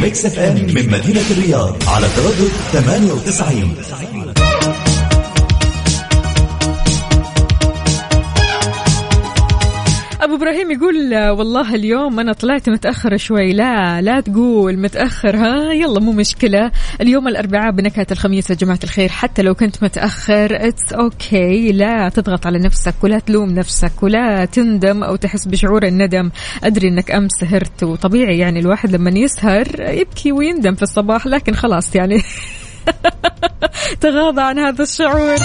Mix 0.02 0.26
FM 0.26 0.54
من 0.54 0.90
مدينة 0.90 1.22
الرياض 1.30 1.82
على 1.86 2.06
تردد 2.16 2.48
98 2.72 3.74
إبراهيم 10.38 10.71
يقول 10.71 11.14
والله 11.30 11.75
اليوم 11.75 12.21
أنا 12.21 12.33
طلعت 12.33 12.68
متاخر 12.68 13.16
شوي. 13.16 13.52
لا 13.52 14.00
لا 14.00 14.21
تقول 14.21 14.78
متأخر 14.78 15.37
ها؟ 15.37 15.73
يلا 15.73 16.00
مو 16.00 16.12
مشكلة. 16.12 16.71
اليوم 17.00 17.28
الأربعاء 17.28 17.71
بنكهة 17.71 18.07
الخميس 18.11 18.50
يا 18.50 18.54
جماعة 18.54 18.78
الخير. 18.85 19.09
حتى 19.09 19.42
لو 19.42 19.54
كنت 19.54 19.83
متأخر 19.85 20.68
it's 20.68 21.72
okay. 21.73 21.75
لا 21.75 22.09
تضغط 22.09 22.47
على 22.47 22.59
نفسك 22.59 22.95
ولا 23.02 23.18
تلوم 23.18 23.50
نفسك 23.50 24.02
ولا 24.02 24.45
تندم 24.45 25.02
أو 25.02 25.16
تحس 25.16 25.49
بشعور 25.49 25.87
الندم. 25.87 26.30
أدري 26.64 26.88
إنك 26.88 27.11
أمس 27.11 27.33
سهرت 27.40 27.83
وطبيعي 27.83 28.38
يعني 28.38 28.61
الواحد 28.61 28.90
لما 28.90 29.11
يسهر 29.11 29.66
يبكي 29.80 30.33
ويندم 30.33 30.75
في 30.75 30.83
الصباح 30.83 31.26
لكن 31.26 31.54
خلاص 31.54 31.97
يعني 31.97 32.23
تغاضى 34.00 34.42
عن 34.42 34.59
هذا 34.59 34.83
الشعور. 34.83 35.37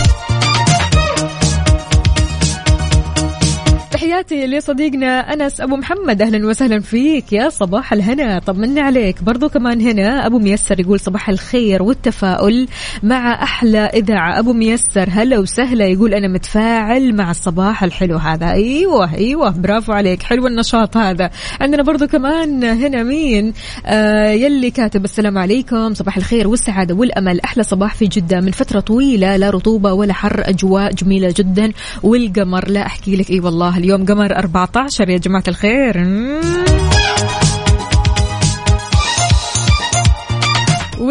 تحياتي 4.04 4.48
لصديقنا 4.48 5.34
أنس 5.34 5.62
أبو 5.62 5.76
محمد. 5.76 6.22
أهلا 6.22 6.48
وسهلا 6.48 6.80
فيك 6.80 7.34
يا 7.34 7.50
صباح 7.50 7.94
الهنا. 7.94 8.40
طمنا 8.40 8.82
عليك؟ 8.82 9.24
برضو 9.24 9.50
كمان 9.50 9.82
هنا 9.82 10.26
أبو 10.26 10.40
ميسر 10.40 10.80
يقول 10.80 11.00
صباح 11.00 11.30
الخير 11.30 11.84
والتفاؤل 11.84 12.68
مع 13.04 13.44
أحلى 13.44 13.80
إذاعة. 13.80 14.40
أبو 14.40 14.54
ميسر 14.54 15.10
هلا 15.10 15.40
وسهلا. 15.40 15.86
يقول 15.86 16.14
أنا 16.14 16.28
متفاعل 16.28 17.16
مع 17.16 17.32
الصباح 17.32 17.84
الحلو 17.84 18.18
هذا. 18.18 18.52
أيوه 18.52 19.16
أيوه. 19.16 19.50
برافو 19.50 19.92
عليك. 19.92 20.24
حلو 20.24 20.48
النشاط 20.48 20.98
هذا. 20.98 21.30
عندنا 21.62 21.84
برضو 21.84 22.08
كمان 22.08 22.64
هنا 22.64 23.04
مين؟ 23.04 23.54
آه 23.86 24.32
يلي 24.32 24.72
كاتب 24.72 25.04
السلام 25.04 25.38
عليكم. 25.38 25.94
صباح 25.94 26.18
الخير 26.18 26.48
والسعادة 26.48 26.96
والأمل. 26.96 27.42
أحلى 27.42 27.64
صباح 27.64 27.96
في 27.96 28.06
جدة. 28.06 28.42
من 28.42 28.52
فترة 28.52 28.80
طويلة 28.80 29.36
لا 29.36 29.50
رطوبة 29.50 29.94
ولا 29.94 30.14
حر. 30.14 30.44
أجواء 30.46 30.94
جميلة 30.94 31.34
جدا. 31.38 31.72
والقمر 32.04 32.68
لا 32.68 32.86
أحكي 32.86 33.16
لك. 33.16 33.30
إي 33.30 33.40
والله 33.40 33.78
اليوم 33.78 33.93
قمر 33.98 34.38
14 34.38 35.10
يا 35.10 35.18
جماعة 35.18 35.44
الخير. 35.48 35.98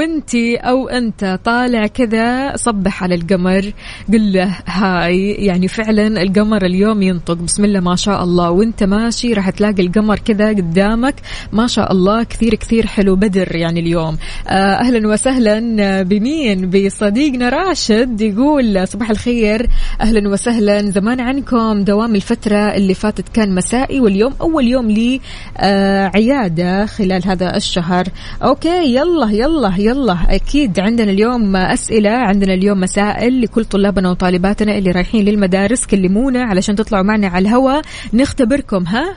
وانتي 0.03 0.57
أو 0.57 0.89
أنت 0.89 1.39
طالع 1.45 1.87
كذا 1.87 2.57
صبح 2.57 3.03
على 3.03 3.15
القمر 3.15 3.73
قل 4.13 4.33
له 4.33 4.57
هاي 4.67 5.33
يعني 5.33 5.69
فعلا 5.69 6.23
القمر 6.23 6.67
اليوم 6.67 7.03
ينطق 7.03 7.35
بسم 7.35 7.65
الله 7.65 7.81
ما 7.81 7.97
شاء 7.97 8.25
الله 8.25 8.51
وانت 8.51 8.83
ماشي 8.83 9.33
راح 9.33 9.51
تلاقي 9.51 9.83
القمر 9.83 10.19
كذا 10.19 10.49
قدامك 10.49 11.15
ما 11.53 11.67
شاء 11.67 11.93
الله 11.93 12.23
كثير 12.23 12.55
كثير 12.55 12.87
حلو 12.87 13.17
بدر 13.17 13.57
يعني 13.57 13.81
اليوم. 13.81 14.17
آه، 14.49 14.75
أهلا 14.75 15.09
وسهلا 15.09 16.03
بمين؟ 16.03 16.71
بصديقنا 16.71 17.49
راشد 17.49 18.21
يقول 18.21 18.89
صباح 18.89 19.11
الخير 19.11 19.67
أهلا 20.01 20.29
وسهلا 20.29 20.91
زمان 20.91 21.21
عنكم 21.21 21.85
دوام 21.85 22.15
الفترة 22.15 22.57
اللي 22.57 22.95
فاتت 22.95 23.29
كان 23.29 23.55
مسائي 23.55 24.01
واليوم 24.01 24.33
أول 24.41 24.69
يوم 24.69 24.91
لي 24.91 25.21
آه، 25.57 26.11
عيادة 26.15 26.87
خلال 26.87 27.27
هذا 27.27 27.57
الشهر. 27.57 28.05
أوكي 28.43 28.95
يلا 28.95 29.31
يلا 29.31 29.73
يلا. 29.79 29.92
أكيد 30.29 30.81
عندنا 30.81 31.13
اليوم 31.13 31.57
أسئلة 31.57 32.11
عندنا 32.11 32.55
اليوم 32.55 32.81
مسائل 32.81 33.43
لكل 33.43 33.65
طلابنا 33.65 34.11
وطالباتنا 34.11 34.79
اللي 34.79 34.91
رايحين 34.91 35.25
للمدارس 35.25 35.87
كلمونا 35.87 36.43
علشان 36.43 36.77
تطلعوا 36.77 37.05
معنا 37.05 37.29
على 37.29 37.49
الهواء 37.49 37.83
نختبركم 38.15 38.87
ها؟ 38.87 39.17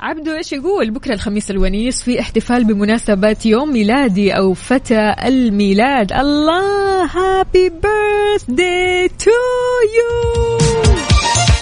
عبدو 0.00 0.36
إيش 0.36 0.52
يقول؟ 0.52 0.90
بكرة 0.90 1.14
الخميس 1.14 1.50
الونيس 1.50 2.02
في 2.02 2.20
احتفال 2.20 2.64
بمناسبة 2.64 3.36
يوم 3.44 3.72
ميلادي 3.72 4.32
أو 4.32 4.54
فتى 4.54 5.14
الميلاد. 5.24 6.12
الله 6.12 7.04
happy 7.04 7.68
birthday 7.68 8.44
to 8.48 9.30
you 9.96 10.58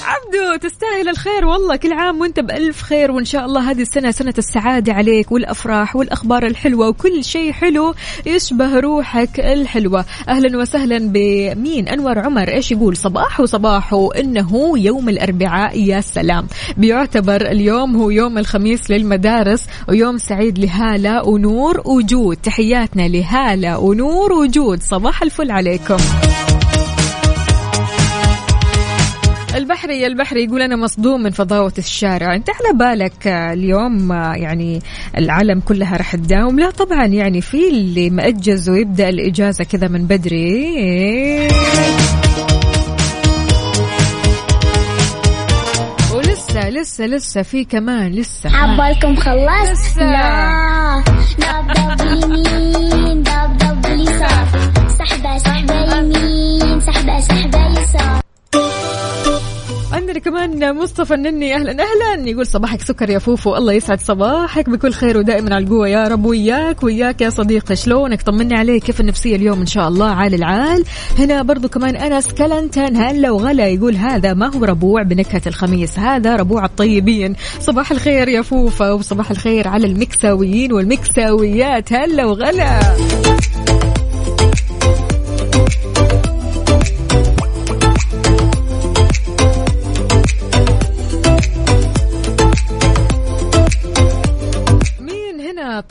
عبدو 0.08 0.68
تستاهل 0.68 1.08
الخير 1.08 1.44
والله. 1.44 1.76
كل 1.76 1.92
عام 1.92 2.20
وانت 2.20 2.40
بألف 2.40 2.82
خير 2.82 3.10
وإن 3.10 3.24
شاء 3.24 3.44
الله 3.44 3.70
هذه 3.70 3.82
السنة 3.82 4.10
سنة 4.10 4.34
السعادة 4.38 4.92
عليك 4.92 5.32
والأفراح 5.32 5.96
والأخبار 5.96 6.46
الحلوة 6.46 6.88
وكل 6.88 7.24
شيء 7.24 7.52
حلو 7.52 7.94
يشبه 8.26 8.80
روحك 8.80 9.40
الحلوة. 9.40 10.04
أهلا 10.28 10.58
وسهلا 10.58 10.98
بمين؟ 10.98 11.88
أنور 11.88 12.18
عمر. 12.18 12.48
إيش 12.48 12.72
يقول؟ 12.72 12.96
صباح 12.96 13.40
وصباح 13.40 13.94
إنه 14.18 14.78
يوم 14.78 15.08
الأربعاء 15.08 15.80
يا 15.80 16.00
سلام. 16.00 16.46
بيعتبر 16.76 17.42
اليوم 17.50 17.96
هو 17.96 18.10
يوم 18.10 18.38
الخميس 18.38 18.90
للمدارس 18.90 19.66
ويوم 19.88 20.18
سعيد 20.18 20.58
لهالة 20.58 21.28
ونور 21.28 21.82
وجود. 21.84 22.36
تحياتنا 22.36 23.08
لهالة 23.08 23.78
ونور 23.78 24.32
وجود. 24.32 24.82
صباح 24.82 25.22
الفل 25.22 25.50
عليكم. 25.50 25.96
البحري 29.78 30.06
البحري 30.06 30.44
يقول 30.44 30.62
أنا 30.62 30.76
مصدوم 30.76 31.22
من 31.22 31.30
فضاوة 31.30 31.72
الشارع. 31.78 32.34
أنت 32.34 32.48
على 32.50 32.78
بالك 32.78 33.26
آه، 33.26 33.52
اليوم 33.52 34.12
آه، 34.12 34.34
يعني 34.34 34.82
العالم 35.16 35.60
كلها 35.60 35.96
راح 35.96 36.16
تداوم. 36.16 36.60
لا 36.60 36.70
طبعا 36.70 37.06
يعني 37.06 37.40
في 37.40 37.68
اللي 37.68 38.10
مأجز 38.10 38.68
ويبدأ 38.68 39.08
الإجازة 39.08 39.64
كذا 39.64 39.88
من 39.88 40.06
بدري. 40.06 41.48
ولسه 46.14 46.70
لسه 46.70 47.06
لسه 47.06 47.42
في 47.42 47.64
كمان 47.64 48.12
لسه. 48.12 48.56
عبالكم 48.56 49.16
خلصت 49.16 49.96
لسه. 49.96 50.02
لا 50.02 51.02
دب 51.74 52.00
يمين 52.24 53.22
دب 53.22 53.86
يسار 53.86 54.48
سحبة 54.98 55.38
سحبة 55.38 55.96
يمين 55.96 56.80
سحبة 56.80 57.20
سحبة 57.20 57.80
يسار. 57.80 58.27
عندنا 60.08 60.24
كمان 60.24 60.76
مصطفى 60.76 61.14
النني. 61.14 61.54
أهلا 61.54 61.70
أهلا. 61.70 62.28
يقول 62.28 62.46
صباحك 62.46 62.82
سكر 62.82 63.10
يا 63.10 63.18
فوفو. 63.18 63.56
الله 63.56 63.72
يسعد 63.72 64.00
صباحك 64.00 64.70
بكل 64.70 64.92
خير 64.92 65.18
ودائما 65.18 65.54
على 65.54 65.64
القوة. 65.64 65.88
يا 65.88 66.08
رب 66.08 66.24
وياك 66.24 66.82
وياك 66.82 67.20
يا 67.20 67.30
صديقي. 67.30 67.76
شلونك؟ 67.76 68.22
طمني 68.22 68.54
عليك. 68.54 68.84
كيف 68.84 69.00
النفسية 69.00 69.36
اليوم 69.36 69.60
إن 69.60 69.66
شاء 69.66 69.88
الله؟ 69.88 70.10
عال 70.10 70.34
العال. 70.34 70.84
هنا 71.18 71.42
برضو 71.42 71.68
كمان 71.68 71.96
أنس 71.96 72.26
كلنتن 72.26 72.96
هلا 72.96 73.30
وغلا. 73.30 73.68
يقول 73.68 73.96
هذا 73.96 74.34
ما 74.34 74.56
هو 74.56 74.64
ربوع 74.64 75.02
بنكهة 75.02 75.42
الخميس؟ 75.46 75.98
هذا 75.98 76.36
ربوع 76.36 76.64
الطيبين. 76.64 77.34
صباح 77.60 77.90
الخير 77.90 78.28
يا 78.28 78.42
فوفا 78.42 78.92
وصباح 78.92 79.30
الخير 79.30 79.68
على 79.68 79.86
المكساويين 79.86 80.72
والمكساويات. 80.72 81.92
هلا 81.92 82.24
وغلا. 82.24 82.80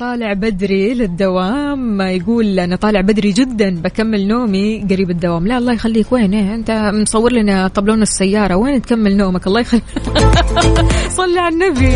طالع 0.08 0.34
بدري 0.34 0.93
للدوام 0.93 2.02
يقول 2.02 2.60
أنا 2.60 2.76
طالع 2.76 3.02
بدري 3.02 3.32
جدا 3.32 3.82
بكمل 3.82 4.28
نومي 4.28 4.86
قريب 4.89 5.10
الدوام. 5.10 5.48
لا 5.48 5.58
الله 5.58 5.74
يخليك. 5.74 6.12
وين؟ 6.12 6.34
إيه؟ 6.34 6.56
أنت 6.56 6.91
مصور 6.93 7.32
لنا 7.32 7.67
طبلون 7.67 8.02
السيارة. 8.02 8.56
وين 8.56 8.82
تكمل 8.82 9.17
نومك؟ 9.17 9.48
الله 9.48 9.60
يخليك. 9.60 9.84
صلي 11.17 11.39
على 11.39 11.56
النبي. 11.56 11.96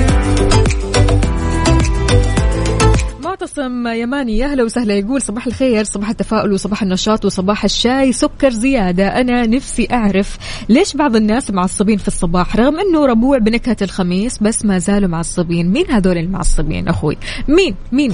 معتصم 3.42 3.88
يماني 3.88 4.38
يا 4.38 4.46
أهلا 4.46 4.64
وسهلا. 4.64 4.94
يقول 4.94 5.22
صباح 5.22 5.48
الخير 5.48 5.84
صباح 5.84 6.10
التفاؤل 6.10 6.54
وصباح 6.54 6.82
النشاط 6.84 7.26
وصباح 7.26 7.64
الشاي. 7.64 8.12
سكر 8.12 8.50
زيادة. 8.50 9.08
أنا 9.08 9.46
نفسي 9.46 9.88
أعرف 9.92 10.38
ليش 10.70 10.96
بعض 10.96 11.16
الناس 11.16 11.52
معصبين 11.52 11.98
في 11.98 12.08
الصباح 12.08 12.56
رغم 12.56 12.80
إنه 12.80 13.06
ربوع 13.06 13.38
بنكهة 13.38 13.78
الخميس 13.82 14.38
بس 14.44 14.66
ما 14.66 14.78
زالوا 14.78 15.10
معصبين. 15.10 15.72
مين 15.72 15.92
هذول 15.92 16.18
المعصبين 16.18 16.88
أخوي؟ 16.88 17.18
مين؟ 17.48 17.76
مين؟ 17.92 18.14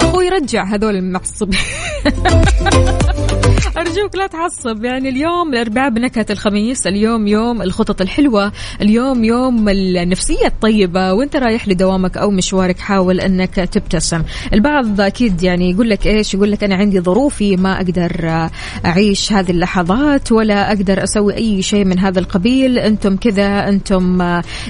أخوي 0.00 0.28
رجع 0.28 0.64
هذول 0.64 0.96
المعصبين. 0.96 1.60
أرجوك 3.76 4.16
لا 4.16 4.26
تعصب. 4.26 4.84
يعني 4.84 5.08
اليوم 5.08 5.54
الأربعاء 5.54 5.90
بنكهة 5.90 6.26
الخميس 6.30 6.86
اليوم 6.86 7.26
يوم 7.26 7.62
الخطط 7.62 8.00
الحلوة 8.00 8.52
اليوم 8.80 9.24
يوم 9.24 9.68
النفسية 9.68 10.46
الطيبة. 10.46 11.12
وأنت 11.12 11.36
رايح 11.36 11.68
لدوامك 11.68 12.16
أو 12.16 12.30
مشوارك 12.30 12.78
حاول 12.78 13.20
أنك 13.20 13.54
تبتسم. 13.54 14.22
البعض 14.52 15.00
أكيد 15.00 15.42
يعني 15.42 15.70
يقول 15.70 15.90
لك 15.90 16.06
إيش؟ 16.06 16.34
يقول 16.34 16.50
لك 16.50 16.64
أنا 16.64 16.74
عندي 16.74 17.00
ظروفي 17.00 17.56
ما 17.56 17.76
أقدر 17.76 18.48
أعيش 18.86 19.32
هذه 19.32 19.50
اللحظات 19.50 20.32
ولا 20.32 20.68
أقدر 20.68 21.04
أسوي 21.04 21.34
أي 21.34 21.62
شيء 21.62 21.84
من 21.84 21.98
هذا 21.98 22.18
القبيل. 22.18 22.78
أنتم 22.78 23.16
كذا 23.16 23.68
أنتم 23.68 24.22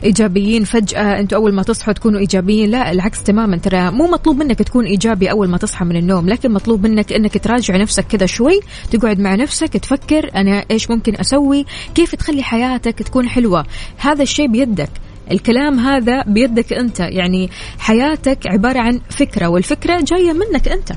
إيجابيين 0.05 0.65
فجأة. 0.65 1.21
أنتم 1.21 1.37
أول 1.37 1.55
ما 1.55 1.63
تصحوا 1.63 1.93
تكونوا 1.93 2.21
إيجابيين. 2.21 2.71
لا 2.71 2.91
العكس 2.91 3.23
تماما. 3.23 3.57
ترى 3.57 3.91
مو 3.91 4.07
مطلوب 4.07 4.37
منك 4.37 4.59
تكون 4.59 4.85
إيجابي 4.85 5.31
أول 5.31 5.49
ما 5.49 5.59
تصحى 5.59 5.85
من 5.85 5.97
النوم 5.97 6.29
لكن 6.29 6.53
مطلوب 6.53 6.87
منك 6.87 7.13
أنك 7.13 7.39
تراجع 7.39 7.77
نفسك 7.77 8.07
كذا 8.07 8.27
شوي 8.27 8.61
تقعد 8.91 9.19
مع 9.21 9.35
نفسك 9.35 9.73
تفكر 9.73 10.31
أنا 10.35 10.65
إيش 10.71 10.91
ممكن 10.91 11.17
أسوي 11.21 11.67
كيف 11.95 12.15
تخلي 12.15 12.43
حياتك 12.43 13.03
تكون 13.03 13.29
حلوة. 13.29 13.67
هذا 13.97 14.23
الشيء 14.23 14.47
بيدك. 14.47 14.91
الكلام 15.31 15.79
هذا 15.79 16.23
بيدك 16.23 16.73
أنت. 16.73 17.01
يعني 17.01 17.51
حياتك 17.79 18.39
عبارة 18.47 18.79
عن 18.79 19.01
فكرة 19.11 19.47
والفكرة 19.49 20.01
جاية 20.01 20.33
منك 20.33 20.69
أنت. 20.69 20.93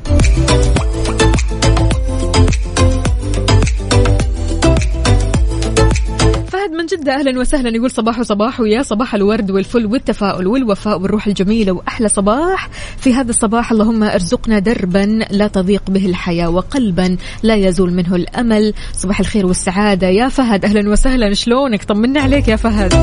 فهد 6.64 6.72
من 6.72 6.86
جدة 6.86 7.16
أهلا 7.16 7.40
وسهلا. 7.40 7.70
يقول 7.70 7.92
صباح 7.92 8.20
وصباح 8.20 8.60
ويا 8.60 8.82
صباح 8.82 9.16
الورد 9.16 9.52
والفل 9.52 9.86
والتفاؤل 9.86 10.48
والوفاء 10.48 11.02
والروح 11.02 11.28
الجميلة 11.28 11.72
وأحلى 11.72 12.08
صباح. 12.08 12.70
في 12.98 13.14
هذا 13.14 13.30
الصباح 13.30 13.72
اللهم 13.72 14.04
أرزقنا 14.04 14.60
دربا 14.60 15.26
لا 15.32 15.48
تضيق 15.48 15.84
به 15.90 16.06
الحياة 16.06 16.50
وقلبا 16.50 17.18
لا 17.44 17.56
يزول 17.56 17.94
منه 17.94 18.16
الأمل. 18.16 18.74
صباح 18.94 19.20
الخير 19.20 19.46
والسعادة. 19.46 20.08
يا 20.08 20.30
فهد 20.30 20.66
أهلا 20.66 20.90
وسهلا. 20.90 21.34
شلونك؟ 21.34 21.84
طمنا 21.84 22.22
عليك 22.22 22.48
يا 22.48 22.56
فهد. 22.56 22.94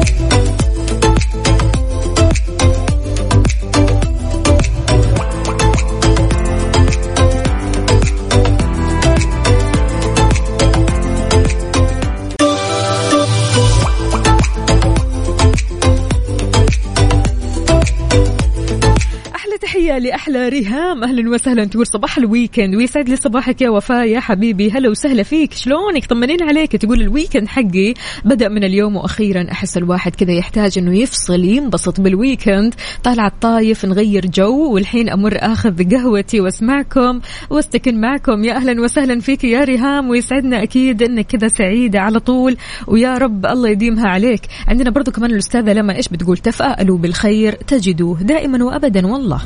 لأحلى 19.80 20.48
ريهام. 20.48 21.04
أهلا 21.04 21.30
وسهلا 21.30 21.64
تقول 21.64 21.86
صباح 21.86 22.18
ال 22.18 22.25
weekend. 22.25 22.74
ويسعد 22.74 23.08
لي 23.08 23.16
صباحك 23.16 23.62
يا 23.62 23.70
وفاء 23.70 24.06
يا 24.06 24.20
حبيبي. 24.20 24.70
هلا 24.70 24.90
وسهلا 24.90 25.22
فيك. 25.22 25.52
شلونك؟ 25.52 26.06
طمنين 26.06 26.42
عليك. 26.42 26.76
تقول 26.76 27.00
ال 27.02 27.08
weekend 27.08 27.48
حقي 27.48 27.94
بدأ 28.24 28.48
من 28.48 28.64
اليوم 28.64 28.96
وأخيرا 28.96 29.46
أحس 29.52 29.76
الواحد 29.76 30.14
كذا 30.14 30.32
يحتاج 30.32 30.78
إنه 30.78 30.98
يفصل 30.98 31.44
ينبسط 31.44 32.00
بال 32.00 32.15
weekend. 32.15 32.74
طالع 33.04 33.26
الطايف 33.26 33.84
نغير 33.84 34.26
جو 34.26 34.72
والحين 34.74 35.08
أمر 35.08 35.36
آخذ 35.40 35.90
قهوتي 35.90 36.40
وأسمعكم 36.40 37.20
وأستكن 37.50 38.00
معكم. 38.00 38.44
يا 38.44 38.54
أهلا 38.54 38.82
وسهلا 38.82 39.20
فيك 39.20 39.44
يا 39.44 39.64
ريهام. 39.64 40.10
ويسعدنا 40.10 40.62
أكيد 40.62 41.02
إنك 41.02 41.26
كذا 41.26 41.48
سعيدة 41.48 42.00
على 42.00 42.20
طول. 42.20 42.56
ويا 42.86 43.18
رب 43.18 43.46
الله 43.46 43.68
يديمها 43.68 44.08
عليك. 44.08 44.40
عندنا 44.68 44.90
برضو 44.90 45.10
كمان 45.10 45.30
الأستاذة 45.30 45.72
لما 45.72 45.96
إيش 45.96 46.08
بتقول؟ 46.08 46.36
تفاءلوا 46.36 46.98
بالخير 46.98 47.52
تجدوه 47.52 48.22
دائما 48.22 48.64
وابدا 48.64 49.06
والله. 49.06 49.40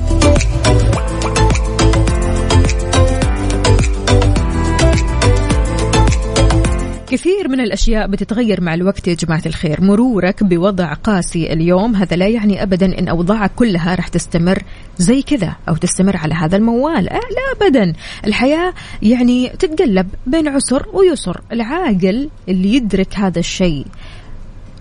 كثير 7.14 7.48
من 7.48 7.60
الأشياء 7.60 8.06
بتتغير 8.06 8.60
مع 8.60 8.74
الوقت 8.74 9.08
يا 9.08 9.14
جماعة 9.14 9.42
الخير. 9.46 9.80
مرورك 9.80 10.44
بوضع 10.44 10.92
قاسي 10.92 11.52
اليوم 11.52 11.96
هذا 11.96 12.16
لا 12.16 12.26
يعني 12.26 12.62
ابدا 12.62 12.98
إن 12.98 13.08
أوضاعك 13.08 13.50
كلها 13.56 13.94
راح 13.94 14.08
تستمر 14.08 14.62
زي 14.98 15.22
كذا 15.22 15.56
أو 15.68 15.76
تستمر 15.76 16.16
على 16.16 16.34
هذا 16.34 16.56
الموال. 16.56 17.08
أه 17.08 17.14
لا 17.14 17.66
ابدا. 17.66 17.92
الحياة 18.26 18.74
يعني 19.02 19.48
تتقلب 19.48 20.08
بين 20.26 20.48
عسر 20.48 20.86
ويسر. 20.92 21.40
العاقل 21.52 22.28
اللي 22.48 22.74
يدرك 22.74 23.14
هذا 23.14 23.38
الشيء 23.38 23.86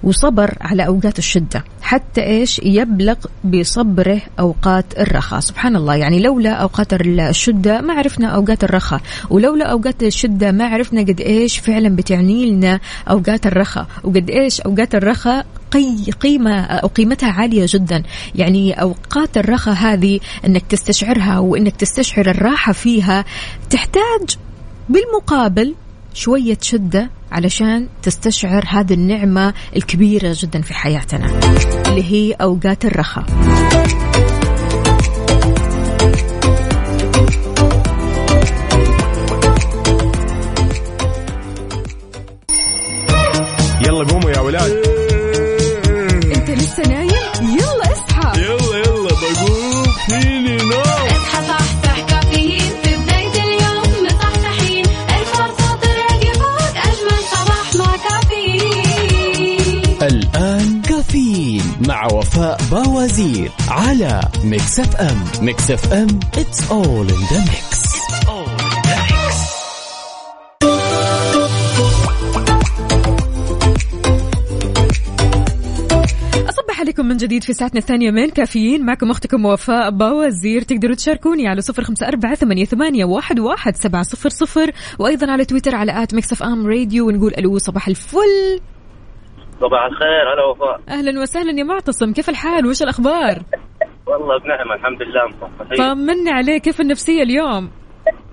وصبر 0.03 0.57
على 0.61 0.87
أوقات 0.87 1.19
الشدة 1.19 1.63
حتى 1.81 2.23
إيش 2.23 2.61
يبلغ 2.63 3.15
بصبره 3.43 4.21
أوقات 4.39 4.99
الرخاء. 4.99 5.39
سبحان 5.39 5.75
الله 5.75 5.95
يعني 5.95 6.19
لولا 6.19 6.51
أوقات 6.53 6.93
الشدة 6.93 7.81
ما 7.81 7.93
عرفنا 7.93 8.27
أوقات 8.27 8.63
الرخاء 8.63 9.01
ولولا 9.29 9.65
أوقات 9.65 10.03
الشدة 10.03 10.51
ما 10.51 10.65
عرفنا 10.65 11.01
قد 11.01 11.21
إيش 11.21 11.57
فعلا 11.57 11.95
بتعني 11.95 12.51
لنا 12.51 12.79
أوقات 13.09 13.47
الرخاء 13.47 13.87
وقد 14.03 14.29
إيش 14.29 14.61
أوقات 14.61 14.95
الرخاء 14.95 15.45
قي 15.71 16.11
قيمة 16.19 16.61
أو 16.61 16.87
قيمتها 16.87 17.31
عالية 17.31 17.65
جدا. 17.69 18.03
يعني 18.35 18.81
أوقات 18.81 19.37
الرخاء 19.37 19.75
هذه 19.75 20.19
أنك 20.45 20.63
تستشعرها 20.69 21.39
وأنك 21.39 21.75
تستشعر 21.75 22.29
الراحة 22.29 22.73
فيها 22.73 23.25
تحتاج 23.69 24.37
بالمقابل 24.89 25.75
شوية 26.13 26.57
شدة 26.61 27.09
علشان 27.33 27.87
تستشعر 28.03 28.63
هذه 28.67 28.93
النعمة 28.93 29.53
الكبيرة 29.75 30.35
جدا 30.37 30.61
في 30.61 30.73
حياتنا 30.73 31.25
اللي 31.87 32.03
هي 32.03 32.33
أوقات 32.33 32.85
الرخاء. 32.85 33.25
يلا 43.81 44.03
قوموا 44.03 44.31
يا 44.31 44.39
ولاد. 44.39 44.71
أنت 46.35 46.49
لسه 46.49 46.83
نايم؟ 46.83 47.09
يلا 47.41 47.91
اصحى. 47.91 48.41
يلا 48.41 48.77
يلا 48.77 49.09
بقوم. 49.09 49.83
فيني 50.07 50.32
مع 61.87 62.05
وفاء 62.05 62.61
باوزير 62.71 63.51
على 63.69 64.21
Mix 64.43 64.79
FM 64.79 65.23
Mix 65.41 65.71
FM 65.71 66.07
all 66.69 67.07
in 67.07 67.23
the 67.31 67.39
mix. 67.51 67.83
أصبح 76.49 76.79
عليكم 76.79 77.05
من 77.05 77.17
جديد 77.17 77.43
في 77.43 77.53
ساعتنا 77.53 77.79
الثانية 77.79 78.11
من 78.11 78.29
كافيين. 78.29 78.85
معكم 78.85 79.11
أختكم 79.11 79.45
وفاء 79.45 79.89
باوزير. 79.89 80.61
تقدروا 80.61 80.95
تشاركوني 80.95 81.47
على 81.47 81.61
صفر 81.61 81.83
خمسة 81.83 82.07
أربعة 82.07 82.35
ثمانية, 82.35 82.65
ثمانية 82.65 83.05
واحد, 83.05 83.39
واحد 83.39 83.75
سبعة 83.75 84.03
صفر 84.03 84.29
صفر 84.29 84.71
وأيضا 84.99 85.31
على 85.31 85.45
تويتر 85.45 85.75
على 85.75 86.03
at 86.03 86.13
Mix 86.13 86.31
FM 86.31 86.67
Radio 86.67 87.07
ونقول 87.07 87.33
ألو 87.37 87.57
صباح 87.57 87.87
الفل 87.87 88.59
صباح 89.63 89.83
الخير 89.85 90.33
هلا 90.33 90.45
وفاء. 90.45 90.79
أهلا 90.89 91.21
وسهلا 91.21 91.59
يا 91.59 91.63
معتصم 91.63 92.13
كيف 92.13 92.29
الحال؟ 92.29 92.65
وش 92.65 92.81
الأخبار؟ 92.81 93.35
والله 94.07 94.37
بنعمة 94.39 94.73
الحمد 94.75 95.01
لله 95.01 95.25
مصحصحين 95.27 95.77
طمنا 95.77 96.31
عليك 96.31 96.61
كيف 96.61 96.81
النفسية 96.81 97.23
اليوم؟ 97.23 97.71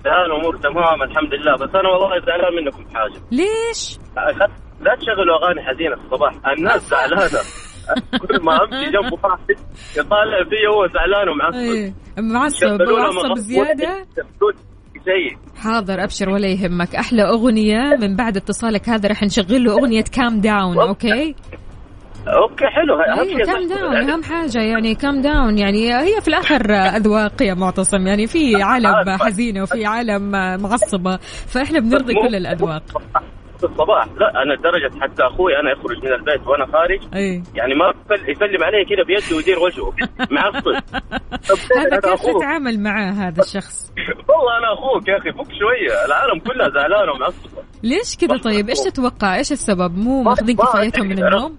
الآن 0.05 0.25
الأمور 0.25 0.57
تمام 0.57 1.03
الحمد 1.03 1.33
لله 1.33 1.53
بس 1.55 1.75
أنا 1.75 1.89
والله 1.89 2.19
زعلان 2.25 2.53
منكم 2.65 2.95
حاجة. 2.95 3.21
ليش؟ 3.31 3.97
لا 4.81 4.95
تشغلوا 4.95 5.37
أغاني 5.43 5.61
حزينة 5.61 5.93
الصباح 6.05 6.33
الناس 6.57 6.81
زعلانة. 6.91 7.39
كل 8.21 8.43
ما 8.43 8.63
أمشي 8.63 8.91
جنب 8.91 9.13
واحد 9.23 9.55
يطالع 9.97 10.43
فيه 10.49 10.67
هو 10.75 10.87
زعلان 10.87 11.29
ومعصب. 11.29 11.57
إيه 11.57 11.93
معصب 12.19 12.67
معصب 12.81 13.37
زيادة؟ 13.37 14.05
شيء. 15.05 15.37
حاضر 15.61 16.03
أبشر 16.03 16.29
ولا 16.29 16.47
يهمك. 16.47 16.95
أحلى 16.95 17.23
أغنية 17.23 17.97
من 18.01 18.15
بعد 18.15 18.37
اتصالك 18.37 18.89
هذا 18.89 19.09
راح 19.09 19.23
نشغل 19.23 19.63
له 19.63 19.71
أغنية 19.71 20.03
Calm 20.03 20.41
Down 20.41 20.79
okay. 20.79 21.35
okay؟ 22.27 22.65
حلو. 22.65 23.01
أيوه 23.01 23.25
شيء 23.37 23.45
Calm 23.45 23.67
Down 23.67 24.09
أهم 24.09 24.23
حاجة 24.23 24.59
يعني 24.59 24.95
calm 24.95 25.21
down 25.21 25.57
يعني 25.57 25.93
هي 25.93 26.21
في 26.21 26.27
الآخر 26.27 26.71
أذواق 26.73 27.41
يا 27.41 27.53
معتصم. 27.53 28.07
يعني 28.07 28.27
في 28.27 28.55
عالم 28.63 29.17
حزينة 29.19 29.63
وفي 29.63 29.85
عالم 29.85 30.31
معصبة. 30.61 31.17
فإحنا 31.47 31.79
بنرضي 31.79 32.13
كل 32.13 32.35
الأذواق. 32.35 32.83
في 33.61 33.67
الصباح. 33.67 34.05
لا 34.19 34.41
أنا 34.43 34.53
لدرجه 34.53 34.99
حتى 35.01 35.23
أخوي 35.23 35.59
أنا 35.59 35.71
يخرج 35.71 35.97
من 36.03 36.13
البيت 36.13 36.47
وأنا 36.47 36.65
خارج. 36.65 36.99
أي. 37.15 37.43
يعني 37.55 37.75
ما 37.75 37.85
يسل- 38.11 38.29
يسلم 38.29 38.63
علي 38.63 38.85
كذا 38.85 39.03
بيده 39.07 39.35
ويدير 39.35 39.59
وجهه. 39.59 39.93
معصب 40.31 40.67
هذا 41.79 41.99
كيف. 41.99 42.21
تتعامل 42.37 42.79
معاه 42.79 43.11
هذا 43.11 43.41
الشخص؟ 43.43 43.91
والله 44.29 44.57
أنا 44.57 44.73
أخوك 44.73 45.07
يا 45.07 45.17
أخي 45.17 45.31
فك 45.31 45.51
شوية. 45.59 46.05
العالم 46.05 46.39
كلها 46.39 46.69
زعلانه 46.69 47.11
ومعصبه 47.11 47.61
ليش 47.83 48.17
كذا 48.17 48.37
طيب؟ 48.37 48.69
إيش 48.69 48.79
تتوقع؟ 48.79 49.35
إيش 49.35 49.51
السبب؟ 49.51 49.97
مو 49.97 50.23
ماخذين 50.23 50.55
ما- 50.55 50.63
كفايتهم 50.65 51.07
من 51.07 51.23
النوم؟ 51.23 51.57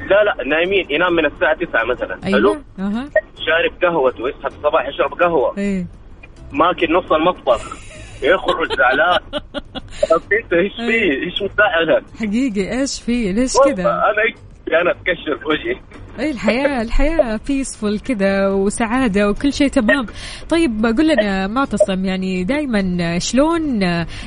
لا 0.00 0.24
لا 0.24 0.44
نايمين. 0.48 0.86
ينام 0.90 1.12
من 1.12 1.26
الساعة 1.26 1.54
9 1.56 1.84
مثلا. 1.84 2.20
حلو؟ 2.24 2.36
أيوه 2.52 2.64
أها. 2.78 3.08
شارب 3.46 3.82
قهوته 3.82 4.28
يصحى 4.28 4.40
في 4.50 4.56
الصباح 4.56 4.88
يشرب 4.88 5.12
قهوة. 5.22 5.58
إيه 5.58 5.86
ماكل 6.52 6.92
نص 6.92 7.12
المطبخ. 7.12 7.83
يخرج 8.22 8.68
زعلان. 8.78 9.18
طب 10.10 10.22
انت 10.42 10.52
إيش 10.52 10.72
فيه؟ 10.76 11.24
إيش 11.24 11.42
مزعلك؟ 11.42 12.04
حقيقي 12.20 12.80
إيش 12.80 13.00
في؟ 13.00 13.32
ليش 13.32 13.52
كذا؟ 13.64 13.82
أنا 13.82 14.80
أنا 14.80 14.90
اتكشر 14.90 15.38
في 15.38 15.46
وجهي. 15.46 15.80
اي 16.18 16.30
الحياة 16.30 16.82
الحياة 16.82 17.40
peaceful 17.46 17.98
كذا 17.98 18.48
وسعادة 18.48 19.28
وكل 19.30 19.52
شيء 19.52 19.68
تمام. 19.68 20.06
طيب 20.48 20.86
قل 20.86 21.08
لنا 21.08 21.46
معتصم 21.46 22.04
يعني 22.04 22.44
دائما 22.44 23.18
شلون 23.18 23.80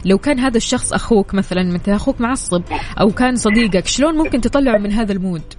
لو 0.05 0.17
كان 0.17 0.39
هذا 0.39 0.57
الشخص 0.57 0.93
أخوك 0.93 1.33
مثلا 1.33 1.63
مثل 1.63 1.91
أخوك 1.91 2.21
معصب 2.21 2.63
أو 3.01 3.11
كان 3.11 3.35
صديقك 3.35 3.87
شلون 3.87 4.15
ممكن 4.15 4.41
تطلعه 4.41 4.77
من 4.77 4.91
هذا 4.91 5.13
ال 5.13 5.20
mood؟ 5.20 5.53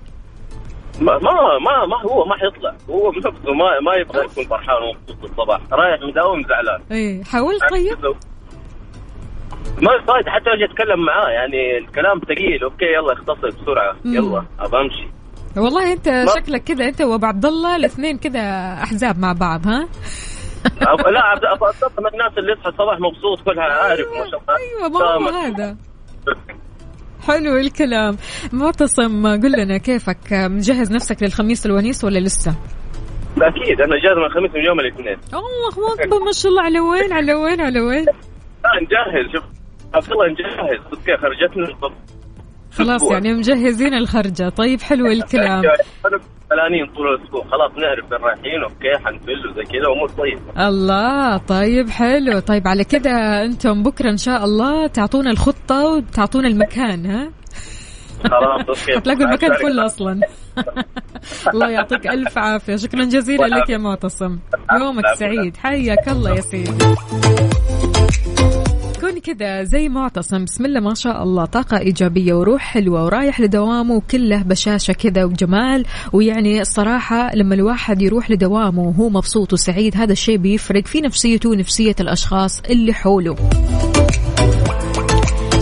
ما 1.01 1.19
ما 1.19 1.33
ما, 1.59 1.87
ما 1.87 2.03
هو 2.13 2.25
ما 2.25 2.35
حيطلع. 2.37 2.75
هو 2.91 3.11
بنفسه 3.11 3.53
ما 3.53 3.81
ما 3.81 3.95
يبغى 4.01 4.25
يكون 4.25 4.45
فرحان 4.45 4.83
ومبسوط 4.83 5.25
الصباح. 5.31 5.61
رايح 5.73 6.01
مداوم 6.03 6.43
زعلان. 6.43 6.81
اي 6.93 7.25
حاولت 7.25 7.61
طيب؟ 7.71 8.15
ما 9.83 9.91
صايد 10.07 10.29
حتى 10.29 10.51
أجي 10.51 10.65
أتكلم 10.73 11.05
معاه 11.05 11.29
يعني 11.29 11.79
الكلام 11.79 12.19
ثقيل. 12.21 12.63
أوكي 12.65 12.85
يلا 12.85 13.13
اختصر 13.13 13.49
بسرعة. 13.63 13.97
مم. 14.05 14.15
يلا 14.15 14.45
ابى 14.61 14.77
أمشي. 14.77 15.09
والله 15.57 15.93
أنت 15.93 16.09
ما- 16.09 16.27
شكلك 16.27 16.65
كذا 16.65 16.89
أنت 16.89 17.01
وأبو 17.01 17.27
عبد 17.27 17.45
الله 17.47 17.77
الاثنين 17.77 18.19
كذا 18.19 18.41
أحزاب 18.83 19.19
مع 19.19 19.33
بعض 19.33 19.67
ها. 19.67 19.89
لا 21.11 21.33
ابى 21.33 21.67
اتصل 21.69 22.03
من 22.03 22.07
الناس 22.13 22.39
اللي 22.39 22.53
يصحى 22.53 22.69
الصباح 22.69 22.99
مبسوط 23.01 23.41
كلها 23.45 23.65
عارف 23.65 24.07
ما 24.09 24.31
شاء 24.31 24.41
الله. 24.41 24.57
أيوه 24.57 24.89
ما 24.89 25.29
هو. 25.31 25.39
هذا. 25.39 25.77
حلو 27.29 27.57
الكلام. 27.57 28.17
معتصم 28.53 29.27
قل 29.27 29.53
لنا 29.53 29.79
كيفك؟ 29.79 30.33
مجهز 30.33 30.93
نفسك 30.93 31.23
للخميس 31.23 31.67
الونيس 31.67 32.05
ولا 32.05 32.19
لسه؟ 32.19 32.55
أكيد 33.43 33.81
أنا 33.81 33.97
جاهز 34.03 34.17
من 34.17 34.25
الخميس 34.25 34.51
من 34.55 34.65
يوم 34.65 34.81
الاثنين. 34.81 35.17
الله 35.35 35.95
أكبر 35.95 36.25
ما 36.25 36.33
شاء 36.33 36.51
الله. 36.53 36.63
على 36.63 36.81
وين؟ 36.81 37.13
على 37.13 37.35
وين؟ 37.35 37.61
على 37.61 37.81
وين؟ 37.81 38.05
لا 38.05 38.71
نجهز. 38.83 39.33
شوف 39.33 39.45
عبد 39.95 40.13
الله 40.13 40.27
نجهز. 40.27 40.81
خرجتنا 41.21 41.91
خلاص. 42.79 43.03
يعني 43.13 43.35
مجهزين 43.35 43.95
الخرجة. 43.95 44.49
طيب 44.49 44.81
حلو 44.81 45.07
الكلام. 45.07 45.63
فلانين 46.51 46.87
طول 46.97 47.07
الأسبوع. 47.15 47.43
خلاص 47.45 47.73
نعرف 47.79 48.13
وين 48.13 48.21
رايحين 48.23 48.63
okay 48.63 49.05
حنفل 49.05 49.49
وزي 49.51 49.63
كذا 49.63 49.87
أمور 49.97 50.09
طيبة. 50.09 50.69
الله 50.69 51.37
طيب 51.37 51.91
حلو. 51.91 52.39
طيب 52.39 52.69
على 52.69 52.85
كده 52.85 53.45
أنتم 53.45 53.83
بكرة 53.83 54.11
إن 54.11 54.17
شاء 54.17 54.45
الله 54.45 54.87
تعطونا 54.87 55.31
الخطة 55.31 55.85
وتعطونا 55.87 56.49
المكان 56.49 57.07
ها؟ 57.07 57.31
خلاص 58.25 58.69
أوكي. 58.81 58.99
هتلاقوا 58.99 59.25
المكان 59.25 59.53
فل 59.55 59.81
أصلا. 59.87 60.21
الله 61.55 61.71
يعطيك 61.71 62.07
ألف 62.07 62.39
عافية. 62.39 62.77
شكرا 62.77 63.05
جزيلا 63.05 63.47
لك 63.47 63.71
يا 63.71 63.79
معتصم 63.79 64.39
يومك 64.81 65.05
سعيد. 65.15 65.57
حياك 65.57 66.09
الله 66.09 66.31
يا 66.37 66.41
سيدي. 66.41 66.73
كون 69.21 69.35
كذا 69.35 69.63
زي 69.63 69.89
معتصم 69.89 70.45
بسم 70.45 70.67
الله 70.67 70.81
ما 70.81 70.95
شاء 70.95 71.23
الله 71.23 71.45
طاقة 71.45 71.79
إيجابية 71.79 72.35
وروح 72.35 72.63
حلوة 72.63 73.05
ورايح 73.05 73.41
لدوامه 73.41 73.95
وكله 73.95 74.43
بشاشة 74.43 74.93
كذا 74.93 75.25
وجمال. 75.25 75.85
ويعني 76.13 76.61
الصراحة 76.61 77.35
لما 77.35 77.55
الواحد 77.55 78.03
يروح 78.03 78.31
لدوامه 78.31 78.83
وهو 78.83 79.09
مبسوط 79.09 79.53
وسعيد 79.53 79.97
هذا 79.97 80.13
الشيء 80.13 80.37
بيفرق 80.37 80.87
في 80.87 81.01
نفسيته 81.01 81.51
ونفسية 81.51 81.97
الأشخاص 82.01 82.61
اللي 82.61 82.95
حوله. 82.95 83.37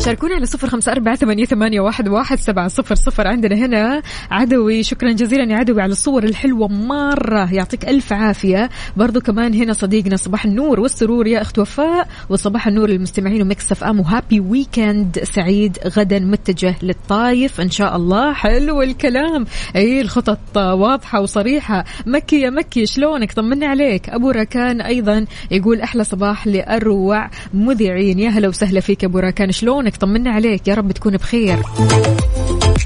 شاركونا 0.07 0.35
على 0.35 0.47
صفر 0.47 0.69
خمسة 0.69 0.93
أربعة 0.93 1.17
ثمانية, 1.17 1.81
واحد, 1.81 2.09
واحد 2.09 2.39
سبعة 2.39 2.69
صفر 2.69 2.95
صفر 2.95 3.27
عندنا 3.27 3.57
هنا. 3.57 4.03
عدوي 4.31 4.83
شكرا 4.83 5.13
جزيلا 5.13 5.53
يا 5.53 5.57
عدوي 5.57 5.83
على 5.83 5.93
الصور 5.93 6.25
الحلوة 6.25 6.69
مرة. 6.69 7.55
يعطيك 7.55 7.89
ألف 7.89 8.13
عافية. 8.13 8.71
برضو 8.97 9.21
كمان 9.21 9.55
هنا 9.55 9.73
صديقنا 9.73 10.17
صباح 10.17 10.45
النور 10.45 10.81
والسرور 10.81 11.27
يا 11.27 11.43
أخت 11.43 11.59
وفاء. 11.59 12.09
وصباح 12.29 12.67
النور 12.67 12.89
للمستمعين 12.89 13.43
و 13.43 13.53
Mix 13.53 13.85
FM. 13.85 14.01
و 14.01 14.07
happy 14.07 14.41
weekend 14.41 15.19
سعيد 15.23 15.79
غدا 15.99 16.19
متجه 16.19 16.75
للطايف. 16.83 17.61
إن 17.61 17.71
شاء 17.71 17.97
الله 17.97 18.33
حلو 18.33 18.83
الكلام. 18.83 19.47
أي 19.77 20.01
الخطط 20.01 20.57
واضحة 20.57 21.21
وصريحة. 21.21 21.85
مكي 22.07 22.41
يا 22.41 22.51
مكي 22.51 22.87
شلونك؟ 22.87 23.33
طمنا 23.33 23.67
عليك. 23.67 24.09
أبو 24.09 24.31
ركان 24.31 24.81
أيضا 24.81 25.27
يقول 25.51 25.81
أحلى 25.81 26.05
صباح 26.05 26.47
لأروع 26.47 27.31
مذيعين. 27.55 28.19
يا 28.19 28.29
هلا 28.29 28.49
وسهلا 28.49 28.81
فيك 28.81 29.05
أبو 29.05 29.19
ركان 29.19 29.53
شلونك؟ 29.53 29.96
طمنا 29.97 30.31
عليك. 30.31 30.69
يا 30.69 30.75
رب 30.75 30.93
تكون 30.93 31.17
بخير. 31.17 31.63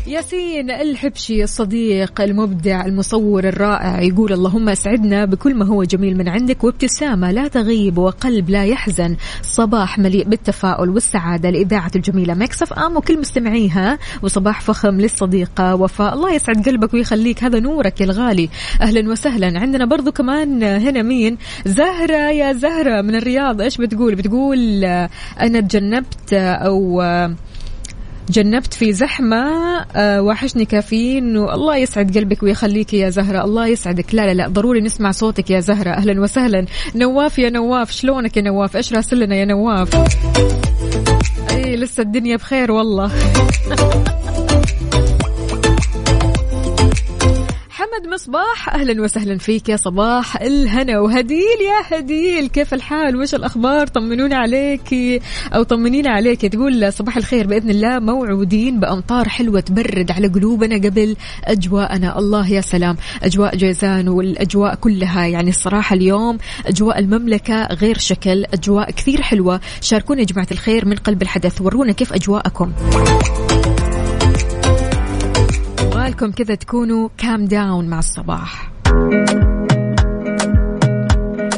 ياسين 0.07 0.71
الحبشي 0.71 1.43
الصديق 1.45 2.21
المبدع 2.21 2.85
المصور 2.85 3.45
الرائع 3.45 4.03
يقول 4.03 4.33
اللهم 4.33 4.69
اسعدنا 4.69 5.25
بكل 5.25 5.55
ما 5.55 5.67
هو 5.67 5.85
جميل 5.85 6.17
من 6.17 6.29
عندك 6.29 6.65
وابتسامة 6.65 7.31
لا 7.31 7.49
تغيب 7.49 7.99
وقلب 7.99 8.51
لا 8.51 8.65
يحزن. 8.65 9.17
صباح 9.43 9.99
مليء 9.99 10.29
بالتفاؤل 10.29 10.89
والسعادة 10.89 11.51
لإذاعة 11.51 11.91
الجميلة 11.97 12.35
مكسف 12.35 12.73
آم 12.73 12.97
وكل 12.97 13.21
مستمعيها. 13.21 13.99
وصباح 14.23 14.61
فخم 14.61 15.01
للصديقة 15.01 15.75
وفاء. 15.75 16.15
الله 16.15 16.35
يسعد 16.35 16.69
قلبك 16.69 16.95
ويخليك. 16.95 17.45
هذا 17.45 17.61
نورك 17.61 18.01
يا 18.01 18.07
الغالي. 18.07 18.49
أهلا 18.81 19.11
وسهلا. 19.11 19.61
عندنا 19.61 19.85
برضو 19.85 20.13
كمان 20.13 20.63
هنا 20.63 21.03
مين؟ 21.03 21.39
زهرة 21.67 22.31
يا 22.31 22.53
زهرة 22.53 23.03
من 23.03 23.15
الرياض. 23.15 23.61
إيش 23.61 23.77
بتقول؟ 23.79 24.15
بتقول 24.15 24.85
آه، 24.85 25.11
أنا 25.41 25.61
تجنبت 25.61 26.33
آه، 26.33 26.55
أو 26.55 27.03
آه، 27.03 27.35
جنبت 28.31 28.75
في 28.75 28.93
زحمة 28.93 29.47
آه 29.97 30.23
وحشني 30.23 30.65
كافيين 30.65 31.37
والله 31.37 31.77
يسعد 31.77 32.19
قلبك 32.19 32.43
ويخليك 32.43 32.95
يا 32.95 33.11
زهرة 33.11 33.45
الله 33.45 33.67
يسعدك. 33.67 34.15
لا 34.15 34.27
لا 34.27 34.35
لا 34.35 34.49
ضروري 34.49 34.81
نسمع 34.81 35.11
صوتك 35.11 35.51
يا 35.51 35.61
زهرة. 35.61 35.91
أهلا 35.91 36.21
وسهلا. 36.21 36.67
نواف 36.95 37.39
يا 37.39 37.51
نواف 37.51 37.91
شلونك 37.91 38.37
يا 38.37 38.43
نواف؟ 38.43 38.77
إيش 38.77 38.93
راسل 38.93 39.21
لنا 39.21 39.37
يا 39.37 39.45
نواف؟ 39.45 39.95
أي 41.51 41.77
لسه 41.77 42.03
الدنيا 42.03 42.37
بخير 42.37 42.73
والله. 42.73 43.11
محمد 47.91 48.13
مصباح. 48.13 48.75
أهلا 48.75 49.03
وسهلا 49.03 49.39
فيك 49.39 49.69
يا 49.69 49.77
صباح 49.77 50.37
الهنا. 50.43 51.01
وهديل 51.01 51.59
يا 51.67 51.99
هديل 51.99 52.47
كيف 52.47 52.75
الحال؟ 52.75 53.17
وش 53.17 53.35
الأخبار؟ 53.35 53.87
طمنونا 53.87 54.37
عليك. 54.37 55.23
أو 55.55 55.63
طمنينا 55.63 56.11
عليك 56.11 56.41
تقول 56.47 56.93
صباح 56.93 57.17
الخير 57.17 57.47
بإذن 57.47 57.71
الله. 57.71 57.99
موعودين 57.99 58.81
بأمطار 58.81 59.29
حلوة 59.29 59.61
تبرد 59.61 60.11
على 60.11 60.29
قلوبنا 60.29 60.77
قبل 60.77 61.17
أجواءنا. 61.45 62.19
الله 62.19 62.49
يا 62.49 62.61
سلام. 62.61 62.97
أجواء 63.23 63.57
جيزان 63.57 64.09
والأجواء 64.09 64.75
كلها 64.75 65.27
يعني 65.27 65.51
الصراحة 65.51 65.95
اليوم 65.95 66.39
أجواء 66.67 66.99
المملكة 66.99 67.67
غير 67.67 67.99
شكل 67.99 68.45
أجواء 68.45 68.91
كثير 68.91 69.23
حلوة. 69.23 69.61
شاركونا 69.81 70.21
يا 70.21 70.27
جماعة 70.27 70.49
الخير 70.53 70.87
من 70.87 70.97
قلب 70.97 71.23
الحدث. 71.23 71.61
ورونا 71.61 71.93
كيف 71.93 72.13
أجواءكم. 72.13 72.73
يبغالكم 76.11 76.45
كذا 76.45 76.55
تكونوا 76.55 77.09
كام 77.19 77.45
داون 77.45 77.89
مع 77.89 77.99
الصباح. 77.99 78.73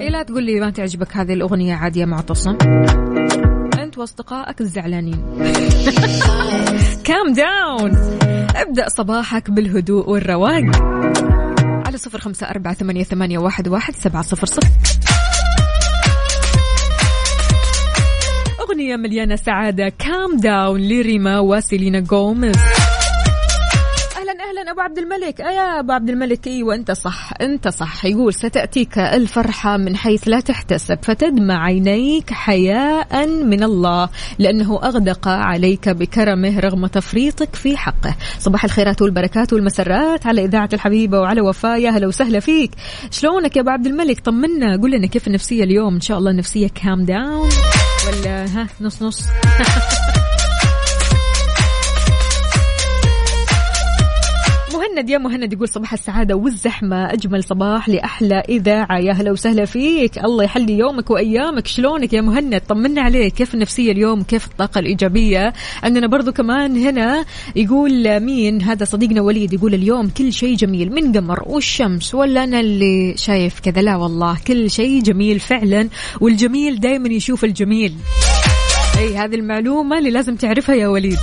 إيه 0.00 0.08
لا 0.08 0.22
تقول 0.22 0.44
لي 0.44 0.60
ما 0.60 0.70
تعجبك 0.70 1.16
هذه 1.16 1.32
الأغنية 1.32 1.74
عاد 1.74 1.96
يا 1.96 2.06
معتصم. 2.06 2.56
أنت 3.78 3.98
وأصدقائك 3.98 4.60
الزعلانين. 4.60 5.24
Calm 7.08 7.32
Down 7.32 7.92
ابدأ 8.56 8.88
صباحك 8.88 9.50
بالهدوء 9.50 10.10
والرواق. 10.10 10.64
على 11.86 11.96
صفر 11.96 12.18
خمسة 12.18 12.46
أربعة 12.46 12.74
ثمانية, 12.74 13.04
ثمانية 13.04 13.38
واحد, 13.38 13.68
واحد 13.68 13.94
سبعة 13.94 14.22
صفر 14.22 14.46
صفر. 14.46 14.68
أغنية 18.60 18.96
مليانة 18.96 19.36
سعادة. 19.36 19.88
Calm 19.88 20.36
Down 20.36 20.80
لريما 20.80 21.38
وسيلينا 21.38 22.00
جوميز 22.00 22.81
أهلا 24.32 24.50
أهلا 24.50 24.70
أبو 24.70 24.80
عبد 24.80 24.98
الملك. 24.98 25.40
يا 25.40 25.80
أبو 25.80 25.92
عبد 25.92 26.10
الملك 26.10 26.46
إيوه 26.46 26.74
أنت 26.74 26.90
صح 26.90 27.30
أنت 27.40 27.68
صح. 27.68 28.04
يقول 28.04 28.34
ستأتيك 28.34 28.98
الفرحة 28.98 29.76
من 29.76 29.96
حيث 29.96 30.28
لا 30.28 30.40
تحتسب 30.40 30.98
فتدمع 31.02 31.64
عينيك 31.64 32.32
حياء 32.32 33.26
من 33.26 33.62
الله 33.62 34.08
لأنه 34.38 34.80
أغدق 34.82 35.28
عليك 35.28 35.88
بكرمه 35.88 36.60
رغم 36.60 36.86
تفريطك 36.86 37.54
في 37.54 37.76
حقه. 37.76 38.16
صباح 38.38 38.64
الخيرات 38.64 39.02
والبركات 39.02 39.52
والمسرات 39.52 40.26
على 40.26 40.44
إذاعة 40.44 40.68
الحبيبة 40.72 41.20
وعلى 41.20 41.40
وفاء 41.40 41.78
يا 41.80 41.90
هلا 41.90 42.06
وسهلا 42.06 42.40
فيك. 42.40 42.70
شلونك 43.10 43.56
يا 43.56 43.60
أبو 43.60 43.70
عبد 43.70 43.86
الملك؟ 43.86 44.20
طمنا. 44.20 44.76
قول 44.76 44.90
لنا 44.90 45.06
كيف 45.06 45.26
النفسية 45.26 45.64
اليوم؟ 45.64 45.94
إن 45.94 46.00
شاء 46.00 46.18
الله 46.18 46.30
النفسية 46.30 46.68
كام 46.68 47.04
داون 47.04 47.50
ولا 48.06 48.44
ها 48.44 48.66
نص 48.80 49.02
نص. 49.02 49.26
مهند 54.92 55.10
يا 55.10 55.18
مهند 55.18 55.52
يقول 55.52 55.68
صباح 55.68 55.92
السعادة 55.92 56.36
والزحمة. 56.36 57.12
أجمل 57.12 57.44
صباح 57.44 57.88
لأحلى 57.88 58.42
إذاعة. 58.48 58.98
يا 58.98 59.12
هلا 59.12 59.32
وسهلا 59.32 59.64
فيك. 59.64 60.18
الله 60.18 60.44
يحلي 60.44 60.78
يومك 60.78 61.10
وأيامك. 61.10 61.66
شلونك 61.66 62.12
يا 62.12 62.20
مهند؟ 62.20 62.60
طمنا 62.60 63.02
عليك. 63.02 63.34
كيف 63.34 63.54
النفسية 63.54 63.92
اليوم؟ 63.92 64.22
كيف 64.22 64.46
الطاقة 64.46 64.78
الإيجابية؟ 64.78 65.52
عندنا 65.82 66.06
برضو 66.06 66.32
كمان 66.32 66.76
هنا 66.76 67.24
يقول 67.56 68.20
مين؟ 68.20 68.62
هذا 68.62 68.84
صديقنا 68.84 69.20
وليد 69.20 69.52
يقول 69.52 69.74
اليوم 69.74 70.08
كل 70.08 70.32
شيء 70.32 70.56
جميل. 70.56 70.92
من 70.92 71.12
قمر 71.12 71.42
والشمس 71.46 72.14
ولا 72.14 72.44
أنا 72.44 72.60
اللي 72.60 73.14
شايف 73.16 73.60
كذا؟ 73.60 73.82
لا 73.82 73.96
والله. 73.96 74.36
كل 74.46 74.70
شيء 74.70 75.02
جميل 75.02 75.40
فعلا. 75.40 75.88
والجميل 76.20 76.80
دايما 76.80 77.08
يشوف 77.08 77.44
الجميل. 77.44 77.94
أي 78.98 79.16
هذه 79.16 79.34
المعلومة 79.34 79.98
اللي 79.98 80.10
لازم 80.10 80.36
تعرفها 80.36 80.74
يا 80.74 80.88
وليد. 80.88 81.18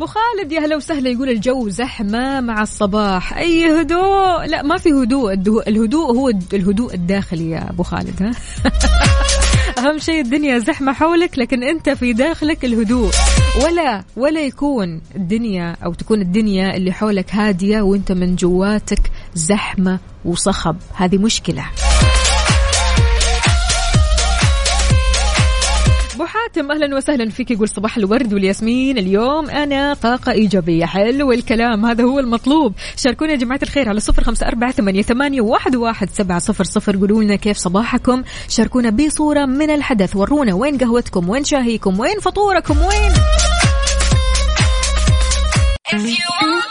أبو 0.00 0.06
خالد 0.06 0.52
يا 0.52 0.60
هلا 0.60 0.76
وسهلا. 0.76 1.10
يقول 1.10 1.28
الجو 1.28 1.68
زحمة 1.68 2.40
مع 2.40 2.62
الصباح. 2.62 3.36
أي 3.36 3.80
هدوء؟ 3.80 4.46
لا 4.46 4.62
ما 4.62 4.78
في 4.78 4.92
هدوء. 4.92 5.32
الهدوء 5.68 6.16
هو 6.16 6.28
الهدوء 6.52 6.94
الداخلي 6.94 7.50
يا 7.50 7.70
أبو 7.70 7.82
خالد 7.82 8.22
ها؟ 8.22 8.30
أهم 9.80 9.98
شيء 9.98 10.20
الدنيا 10.20 10.58
زحمة 10.58 10.92
حولك 10.92 11.38
لكن 11.38 11.62
أنت 11.62 11.90
في 11.90 12.12
داخلك 12.12 12.64
الهدوء. 12.64 13.10
ولا 13.64 14.04
ولا 14.16 14.40
يكون 14.40 15.00
الدنيا 15.16 15.76
أو 15.84 15.92
تكون 15.92 16.20
الدنيا 16.20 16.76
اللي 16.76 16.92
حولك 16.92 17.34
هادية 17.34 17.80
وأنت 17.80 18.12
من 18.12 18.36
جواتك 18.36 19.10
زحمة 19.34 19.98
وصخب. 20.24 20.76
هذه 20.94 21.18
مشكلة. 21.18 21.64
حاتم 26.40 26.70
أهلا 26.70 26.96
وسهلا 26.96 27.30
فيك. 27.30 27.50
يقول 27.50 27.68
صباح 27.68 27.96
الورد 27.96 28.34
والياسمين. 28.34 28.98
اليوم 28.98 29.50
أنا 29.50 29.94
طاقة 29.94 30.32
إيجابية. 30.32 30.86
حلو 30.86 31.32
الكلام. 31.32 31.86
هذا 31.86 32.04
هو 32.04 32.18
المطلوب. 32.18 32.74
شاركونا 32.96 33.32
يا 33.32 33.36
جماعة 33.36 33.60
الخير 33.62 33.88
على 33.88 34.00
صفر 34.00 34.24
خمسة 34.24 34.46
أربعة 34.46 34.72
ثمانية, 34.72 35.02
ثمانية 35.02 35.40
واحد, 35.40 35.76
واحد 35.76 36.10
سبعة 36.10 36.38
صفر 36.38 36.64
صفر. 36.64 36.96
قولوا 36.96 37.22
لنا 37.22 37.36
كيف 37.36 37.56
صباحكم. 37.56 38.22
شاركونا 38.48 38.90
بصورة 38.90 39.44
من 39.44 39.70
الحدث. 39.70 40.16
ورونا 40.16 40.54
وين 40.54 40.78
قهوتكم؟ 40.78 41.28
وين 41.28 41.44
شاهيكم؟ 41.44 42.00
وين 42.00 42.20
فطوركم؟ 42.20 42.78
وين؟ 42.78 43.12
أجمل 45.92 46.70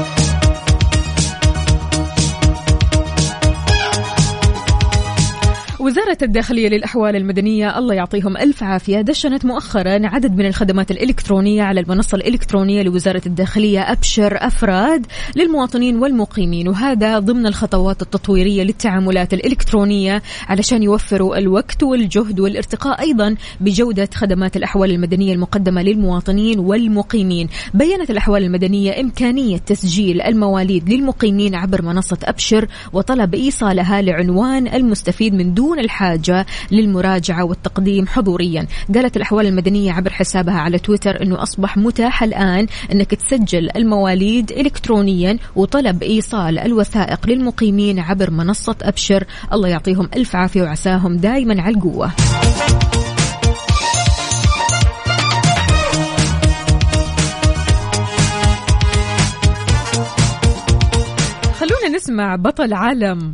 وزارة 5.91 6.17
الداخلية 6.21 6.69
للأحوال 6.69 7.15
المدنية 7.15 7.77
الله 7.77 7.93
يعطيهم 7.93 8.37
ألف 8.37 8.63
عافية. 8.63 9.01
دشنت 9.01 9.45
مؤخرا 9.45 9.99
عدد 10.07 10.35
من 10.35 10.45
الخدمات 10.45 10.91
الإلكترونية 10.91 11.63
على 11.63 11.79
المنصة 11.79 12.15
الإلكترونية 12.15 12.81
لوزارة 12.81 13.21
الداخلية 13.25 13.91
أبشر 13.91 14.37
أفراد 14.47 15.05
للمواطنين 15.35 15.97
والمقيمين 15.97 16.67
وهذا 16.67 17.19
ضمن 17.19 17.45
الخطوات 17.45 18.01
التطويرية 18.01 18.63
للتعاملات 18.63 19.33
الإلكترونية 19.33 20.21
علشان 20.47 20.83
يوفروا 20.83 21.37
الوقت 21.37 21.83
والجهد 21.83 22.39
والارتقاء 22.39 23.01
أيضا 23.01 23.35
بجودة 23.61 24.09
خدمات 24.13 24.57
الأحوال 24.57 24.91
المدنية 24.91 25.33
المقدمة 25.33 25.83
للمواطنين 25.83 26.59
والمقيمين. 26.59 27.49
بيّنت 27.73 28.09
الأحوال 28.11 28.43
المدنية 28.43 29.01
إمكانية 29.01 29.57
تسجيل 29.57 30.21
المواليد 30.21 30.89
للمقيمين 30.89 31.55
عبر 31.55 31.81
منصة 31.81 32.17
أبشر 32.23 32.67
وطلب 32.93 33.35
إيصالها 33.35 34.01
لعنوان 34.01 34.67
المستفيد 34.67 35.33
من 35.33 35.53
دون 35.53 35.80
الحاجة 35.81 36.45
للمراجعة 36.71 37.43
والتقديم 37.43 38.07
حضوريا. 38.07 38.67
قالت 38.95 39.17
الأحوال 39.17 39.45
المدنية 39.45 39.91
عبر 39.91 40.09
حسابها 40.09 40.59
على 40.59 40.79
تويتر 40.79 41.21
أنه 41.23 41.43
أصبح 41.43 41.77
متاح 41.77 42.23
الآن 42.23 42.67
أنك 42.91 43.15
تسجل 43.15 43.69
المواليد 43.75 44.51
إلكترونيا 44.51 45.37
وطلب 45.55 46.03
إيصال 46.03 46.59
الوثائق 46.59 47.29
للمقيمين 47.29 47.99
عبر 47.99 48.31
منصة 48.31 48.75
أبشر. 48.81 49.23
الله 49.53 49.67
يعطيهم 49.67 50.09
ألف 50.15 50.35
عافية 50.35 50.61
وعساهم 50.61 51.17
دائما 51.17 51.61
على 51.61 51.75
القوة. 51.75 52.11
خلونا 61.59 61.95
نسمع 61.95 62.35
بطل 62.35 62.73
عالم. 62.73 63.33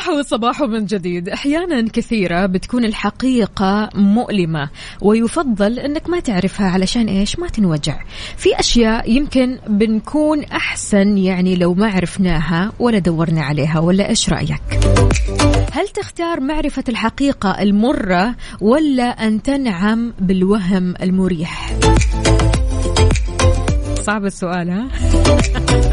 صباح 0.00 0.22
صباح 0.22 0.62
من 0.62 0.86
جديد. 0.86 1.28
أحيانا 1.28 1.88
كثيرة 1.92 2.46
بتكون 2.46 2.84
الحقيقة 2.84 3.90
مؤلمة 3.94 4.70
ويفضل 5.00 5.78
إنك 5.78 6.10
ما 6.10 6.20
تعرفها 6.20 6.66
علشان 6.66 7.06
إيش؟ 7.06 7.38
ما 7.38 7.48
تنوجع. 7.48 8.00
في 8.36 8.60
أشياء 8.60 9.10
يمكن 9.10 9.58
بنكون 9.66 10.44
أحسن 10.44 11.18
يعني 11.18 11.56
لو 11.56 11.74
ما 11.74 11.86
عرفناها 11.86 12.72
ولا 12.78 12.98
دورنا 12.98 13.42
عليها 13.42 13.78
ولا 13.78 14.08
إيش 14.08 14.28
رأيك؟ 14.28 14.62
هل 15.72 15.88
تختار 15.88 16.40
معرفة 16.40 16.84
الحقيقة 16.88 17.62
المرة 17.62 18.34
ولا 18.60 19.04
أن 19.04 19.42
تنعم 19.42 20.12
بالوهم 20.20 20.94
المريح؟ 21.02 21.70
صعب 23.94 24.24
السؤال 24.24 24.70
ها؟ 24.70 24.88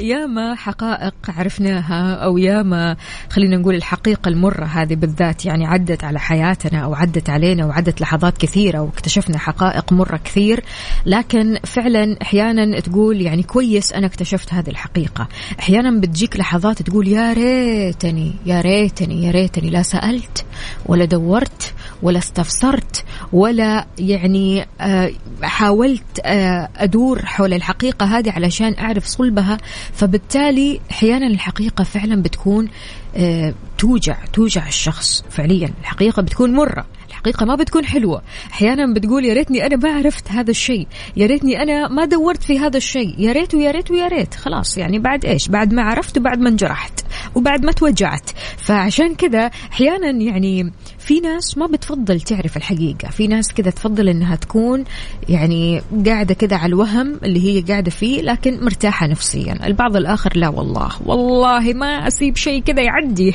ياما 0.00 0.54
حقائق 0.54 1.14
عرفناها 1.28 2.14
أو 2.14 2.38
ياما 2.38 2.96
خلينا 3.30 3.56
نقول 3.56 3.74
الحقيقة 3.74 4.28
المرة 4.28 4.64
هذه 4.64 4.94
بالذات 4.94 5.44
يعني 5.44 5.66
عدت 5.66 6.04
على 6.04 6.20
حياتنا 6.20 6.78
أو 6.78 6.94
عدت 6.94 7.30
علينا 7.30 7.66
وعدت 7.66 8.00
لحظات 8.00 8.38
كثيرة 8.38 8.80
واكتشفنا 8.80 9.38
حقائق 9.38 9.92
مرة 9.92 10.16
كثير. 10.16 10.64
لكن 11.06 11.58
فعلا 11.64 12.16
أحيانا 12.22 12.80
تقول 12.80 13.20
يعني 13.20 13.42
كويس 13.42 13.92
أنا 13.92 14.06
اكتشفت 14.06 14.54
هذه 14.54 14.68
الحقيقة. 14.70 15.28
أحيانا 15.60 16.00
بتجيك 16.00 16.36
لحظات 16.36 16.82
تقول 16.82 17.08
يا 17.08 17.32
ريتني 17.32 18.32
يا 18.46 18.60
ريتني 18.60 19.24
يا 19.24 19.30
ريتني 19.30 19.70
لا 19.70 19.82
سألت 19.82 20.44
ولا 20.86 21.04
دورت 21.04 21.74
ولا 22.02 22.18
استفسرت 22.18 23.04
ولا 23.32 23.86
يعني 23.98 24.66
آه، 24.80 25.10
حاولت 25.42 26.20
آه، 26.24 26.68
أدور 26.76 27.26
حول 27.26 27.54
الحقيقة 27.54 28.06
هذه 28.06 28.30
علشان 28.30 28.74
أعرف 28.78 29.06
صلبها. 29.06 29.58
فبالتالي 29.92 30.80
أحيانا 30.90 31.26
الحقيقة 31.26 31.84
فعلا 31.84 32.22
بتكون 32.22 32.68
آه، 33.16 33.54
توجع 33.78 34.16
توجع 34.32 34.68
الشخص 34.68 35.24
فعليا. 35.30 35.70
الحقيقة 35.80 36.22
بتكون 36.22 36.52
مرة 36.52 36.86
الحقيقة 37.08 37.46
ما 37.46 37.54
بتكون 37.54 37.84
حلوة. 37.84 38.22
أحيانا 38.52 38.94
بتقول 38.94 39.24
يا 39.24 39.34
ريتني 39.34 39.66
أنا 39.66 39.76
ما 39.76 39.92
عرفت 39.92 40.30
هذا 40.30 40.50
الشيء 40.50 40.86
يا 41.16 41.26
ريتني 41.26 41.62
أنا 41.62 41.88
ما 41.88 42.04
دورت 42.04 42.42
في 42.42 42.58
هذا 42.58 42.76
الشيء 42.76 43.14
يا 43.18 43.32
ريت 43.32 43.54
ويا 43.54 43.70
ريت 43.70 43.90
ويا 43.90 44.08
ريت. 44.08 44.34
خلاص 44.34 44.78
يعني 44.78 44.98
بعد 44.98 45.24
إيش؟ 45.24 45.48
بعد 45.48 45.74
ما 45.74 45.82
عرفت 45.82 46.18
وبعد 46.18 46.38
ما 46.38 46.48
انجرحت 46.48 47.04
وبعد 47.34 47.64
ما 47.64 47.72
توجعت. 47.72 48.30
فعشان 48.56 49.14
كذا 49.14 49.50
أحيانا 49.72 50.10
يعني 50.10 50.72
في 51.00 51.20
ناس 51.20 51.58
ما 51.58 51.66
بتفضل 51.66 52.20
تعرف 52.20 52.56
الحقيقة. 52.56 53.08
في 53.08 53.26
ناس 53.26 53.52
كذا 53.52 53.70
تفضل 53.70 54.08
إنها 54.08 54.36
تكون 54.36 54.84
يعني 55.28 55.82
قاعدة 56.06 56.34
كذا 56.34 56.56
على 56.56 56.68
الوهم 56.68 57.20
اللي 57.24 57.40
هي 57.40 57.60
قاعدة 57.60 57.90
فيه 57.90 58.22
لكن 58.22 58.64
مرتاحة 58.64 59.06
نفسيا. 59.06 59.66
البعض 59.66 59.96
الآخر 59.96 60.36
لا 60.36 60.48
والله. 60.48 60.90
والله 61.06 61.72
ما 61.72 61.86
أسيب 61.86 62.36
شيء 62.36 62.62
كذا 62.62 62.82
يعدي. 62.82 63.34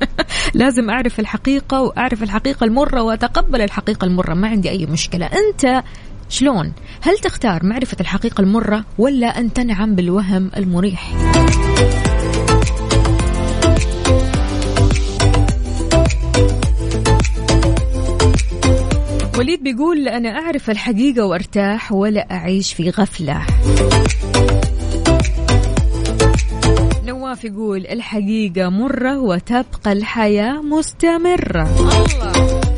لازم 0.54 0.90
أعرف 0.90 1.20
الحقيقة 1.20 1.82
وأعرف 1.82 2.22
الحقيقة 2.22 2.64
المرة 2.64 3.02
وأتقبل 3.02 3.60
الحقيقة 3.60 4.04
المرة. 4.04 4.34
ما 4.34 4.48
عندي 4.48 4.70
أي 4.70 4.86
مشكلة. 4.86 5.26
أنت 5.26 5.82
شلون؟ 6.28 6.72
هل 7.00 7.18
تختار 7.18 7.66
معرفة 7.66 7.96
الحقيقة 8.00 8.40
المرة 8.40 8.84
ولا 8.98 9.38
أن 9.38 9.52
تنعم 9.52 9.94
بالوهم 9.94 10.50
المريح؟ 10.56 11.12
وليد 19.40 19.62
بيقول 19.62 20.08
أنا 20.08 20.28
أعرف 20.28 20.70
الحقيقة 20.70 21.24
وأرتاح 21.26 21.92
ولا 21.92 22.30
أعيش 22.30 22.72
في 22.72 22.90
غفلة. 22.90 23.42
نواف 27.04 27.44
يقول 27.44 27.86
الحقيقة 27.86 28.68
مرة 28.68 29.18
وتبقى 29.18 29.92
الحياة 29.92 30.62
مستمرة. 30.62 31.68
الله. 31.78 32.69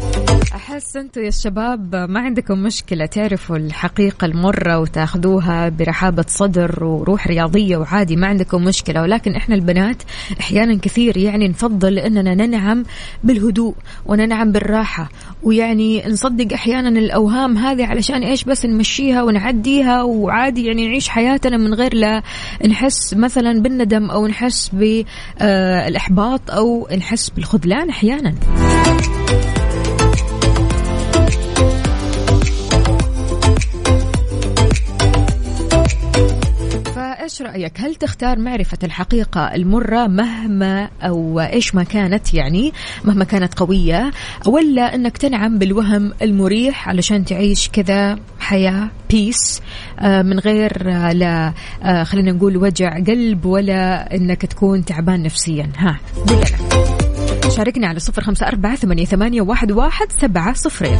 أحس 0.54 0.96
أنتوا 0.96 1.22
يا 1.22 1.28
الشباب 1.28 1.94
ما 1.94 2.20
عندكم 2.20 2.58
مشكلة 2.58 3.06
تعرفوا 3.06 3.56
الحقيقة 3.56 4.24
المرة 4.24 4.78
وتاخذوها 4.78 5.68
برحابة 5.68 6.24
صدر 6.28 6.84
وروح 6.84 7.26
رياضية 7.26 7.76
وعادي 7.76 8.16
ما 8.16 8.26
عندكم 8.26 8.64
مشكلة. 8.64 9.02
ولكن 9.02 9.34
إحنا 9.34 9.54
البنات 9.54 10.02
أحيانا 10.40 10.78
كثير 10.78 11.16
يعني 11.16 11.48
نفضل 11.48 11.98
أننا 11.98 12.34
ننعم 12.34 12.84
بالهدوء 13.24 13.74
وننعم 14.06 14.52
بالراحة 14.52 15.08
ويعني 15.42 16.08
نصدق 16.08 16.52
أحيانا 16.52 16.88
الأوهام 16.88 17.58
هذه 17.58 17.86
علشان 17.86 18.22
إيش 18.22 18.44
بس 18.44 18.66
نمشيها 18.66 19.22
ونعديها 19.22 20.02
وعادي 20.02 20.66
يعني 20.66 20.86
نعيش 20.88 21.08
حياتنا 21.08 21.56
من 21.56 21.74
غير 21.74 21.94
لا 21.94 22.22
نحس 22.68 23.14
مثلا 23.14 23.62
بالندم 23.62 24.10
أو 24.10 24.26
نحس 24.26 24.68
بالإحباط 24.68 26.50
أو 26.50 26.88
نحس 26.98 27.30
بالخذلان 27.30 27.88
أحيانا. 27.88 28.34
فايش 37.22 37.42
رأيك؟ 37.42 37.80
هل 37.80 37.94
تختار 37.94 38.38
معرفة 38.38 38.78
الحقيقة 38.82 39.54
المرة 39.54 40.06
مهما 40.06 40.88
أو 41.02 41.40
إيش 41.40 41.74
ما 41.74 41.82
كانت 41.82 42.34
يعني 42.34 42.72
مهما 43.04 43.24
كانت 43.24 43.54
قوية 43.54 44.10
ولا 44.46 44.94
إنك 44.94 45.18
تنعم 45.18 45.58
بالوهم 45.58 46.12
المريح 46.22 46.88
علشان 46.88 47.24
تعيش 47.24 47.68
كذا 47.68 48.18
حياة 48.40 48.90
بيس 49.10 49.60
آه، 49.98 50.22
من 50.22 50.38
غير 50.38 50.92
آه، 50.92 51.12
لا 51.12 51.52
آه، 51.82 52.04
خلينا 52.04 52.32
نقول 52.32 52.56
وجع 52.56 52.98
قلب 52.98 53.44
ولا 53.44 54.14
إنك 54.16 54.46
تكون 54.46 54.84
تعبان 54.84 55.22
نفسيا. 55.22 55.70
ها 55.76 55.98
شاركني 57.56 57.86
على 57.86 57.98
صفر 57.98 58.22
خمسة 58.22 58.46
أربعة 58.46 58.76
ثمانية 58.76 59.42
واحد, 59.42 59.72
واحد 59.72 60.06
سبعة 60.20 60.54
صفرين 60.54 60.98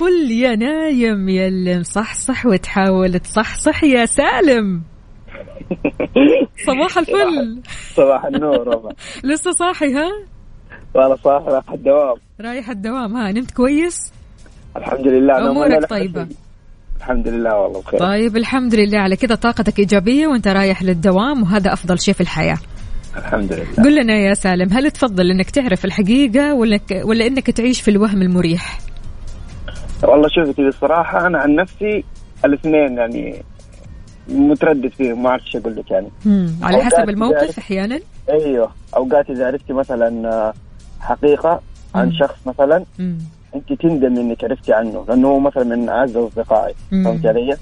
الفل 0.00 0.30
يا 0.30 0.56
نايم 0.56 1.28
يا 1.28 1.48
اللي 1.48 1.78
مصحصح 1.80 2.46
وتحاول 2.46 3.18
تصحصح 3.18 3.84
يا 3.84 4.06
سالم. 4.06 4.82
صباح 6.66 6.98
الفل. 6.98 7.60
صباح 7.94 8.24
النور 8.24 8.68
والله 8.68 8.90
لسه 9.24 9.50
صاحي 9.50 9.94
ها؟ 9.94 10.10
والله 10.94 11.16
صح 11.16 11.42
راح 11.46 11.70
الدوام. 11.72 12.16
رايح 12.40 12.70
الدوام 12.70 13.16
ها 13.16 13.32
نمت 13.32 13.50
كويس؟ 13.50 14.12
الحمد 14.76 15.06
لله 15.06 15.80
طيبة. 15.80 16.24
شيء. 16.24 16.36
الحمد 16.96 17.28
لله 17.28 17.56
والله 17.56 17.80
بخير. 17.80 18.00
طيب 18.00 18.36
الحمد 18.36 18.74
لله. 18.74 18.98
على 18.98 19.16
كذا 19.16 19.34
طاقتك 19.34 19.78
إيجابية 19.78 20.26
وأنت 20.26 20.48
رايح 20.48 20.82
للدوام 20.82 21.42
وهذا 21.42 21.72
أفضل 21.72 21.98
شيء 21.98 22.14
في 22.14 22.20
الحياة. 22.20 22.58
الحمد 23.16 23.52
لله. 23.52 23.84
قل 23.84 24.02
لنا 24.02 24.14
يا 24.14 24.34
سالم 24.34 24.72
هل 24.72 24.90
تفضل 24.90 25.30
أنك 25.30 25.50
تعرف 25.50 25.84
الحقيقة 25.84 26.54
ولا, 26.54 26.80
ولا 27.04 27.26
أنك 27.26 27.50
تعيش 27.50 27.80
في 27.80 27.90
الوهم 27.90 28.22
المريح؟ 28.22 28.78
والله 30.02 30.28
شوفي 30.28 30.52
كذا 30.52 30.68
الصراحة 30.68 31.26
أنا 31.26 31.38
عن 31.38 31.54
نفسي 31.54 32.04
الاثنين 32.44 32.98
يعني 32.98 33.42
متردد 34.28 34.88
فيهم 34.88 35.22
ما 35.22 35.28
أعرف 35.30 35.42
إيش 35.46 35.56
أقول 35.56 35.76
لك 35.76 35.90
يعني 35.90 36.08
مم. 36.24 36.54
على 36.62 36.84
حسب 36.84 37.08
الموقف 37.10 37.42
ذلك. 37.44 37.58
أحيانا 37.58 38.00
أيوه 38.30 38.70
أوقات 38.96 39.30
إذا 39.30 39.46
عرفتي 39.46 39.72
مثلا 39.72 40.28
آه، 40.28 40.54
حقيقة 41.00 41.60
عن 41.94 42.06
مم. 42.06 42.12
شخص 42.12 42.36
مثلا 42.46 42.84
مم. 42.98 43.18
أنت 43.54 43.72
تندمي 43.72 44.20
إنك 44.20 44.44
عرفتي 44.44 44.72
عنه 44.72 45.04
لأنه 45.08 45.28
هو 45.28 45.40
مثلا 45.40 45.64
من 45.64 45.88
أعز 45.88 46.16
أصدقائي 46.16 46.74
مم. 46.92 47.04
فهمت 47.04 47.26
علي؟ 47.26 47.56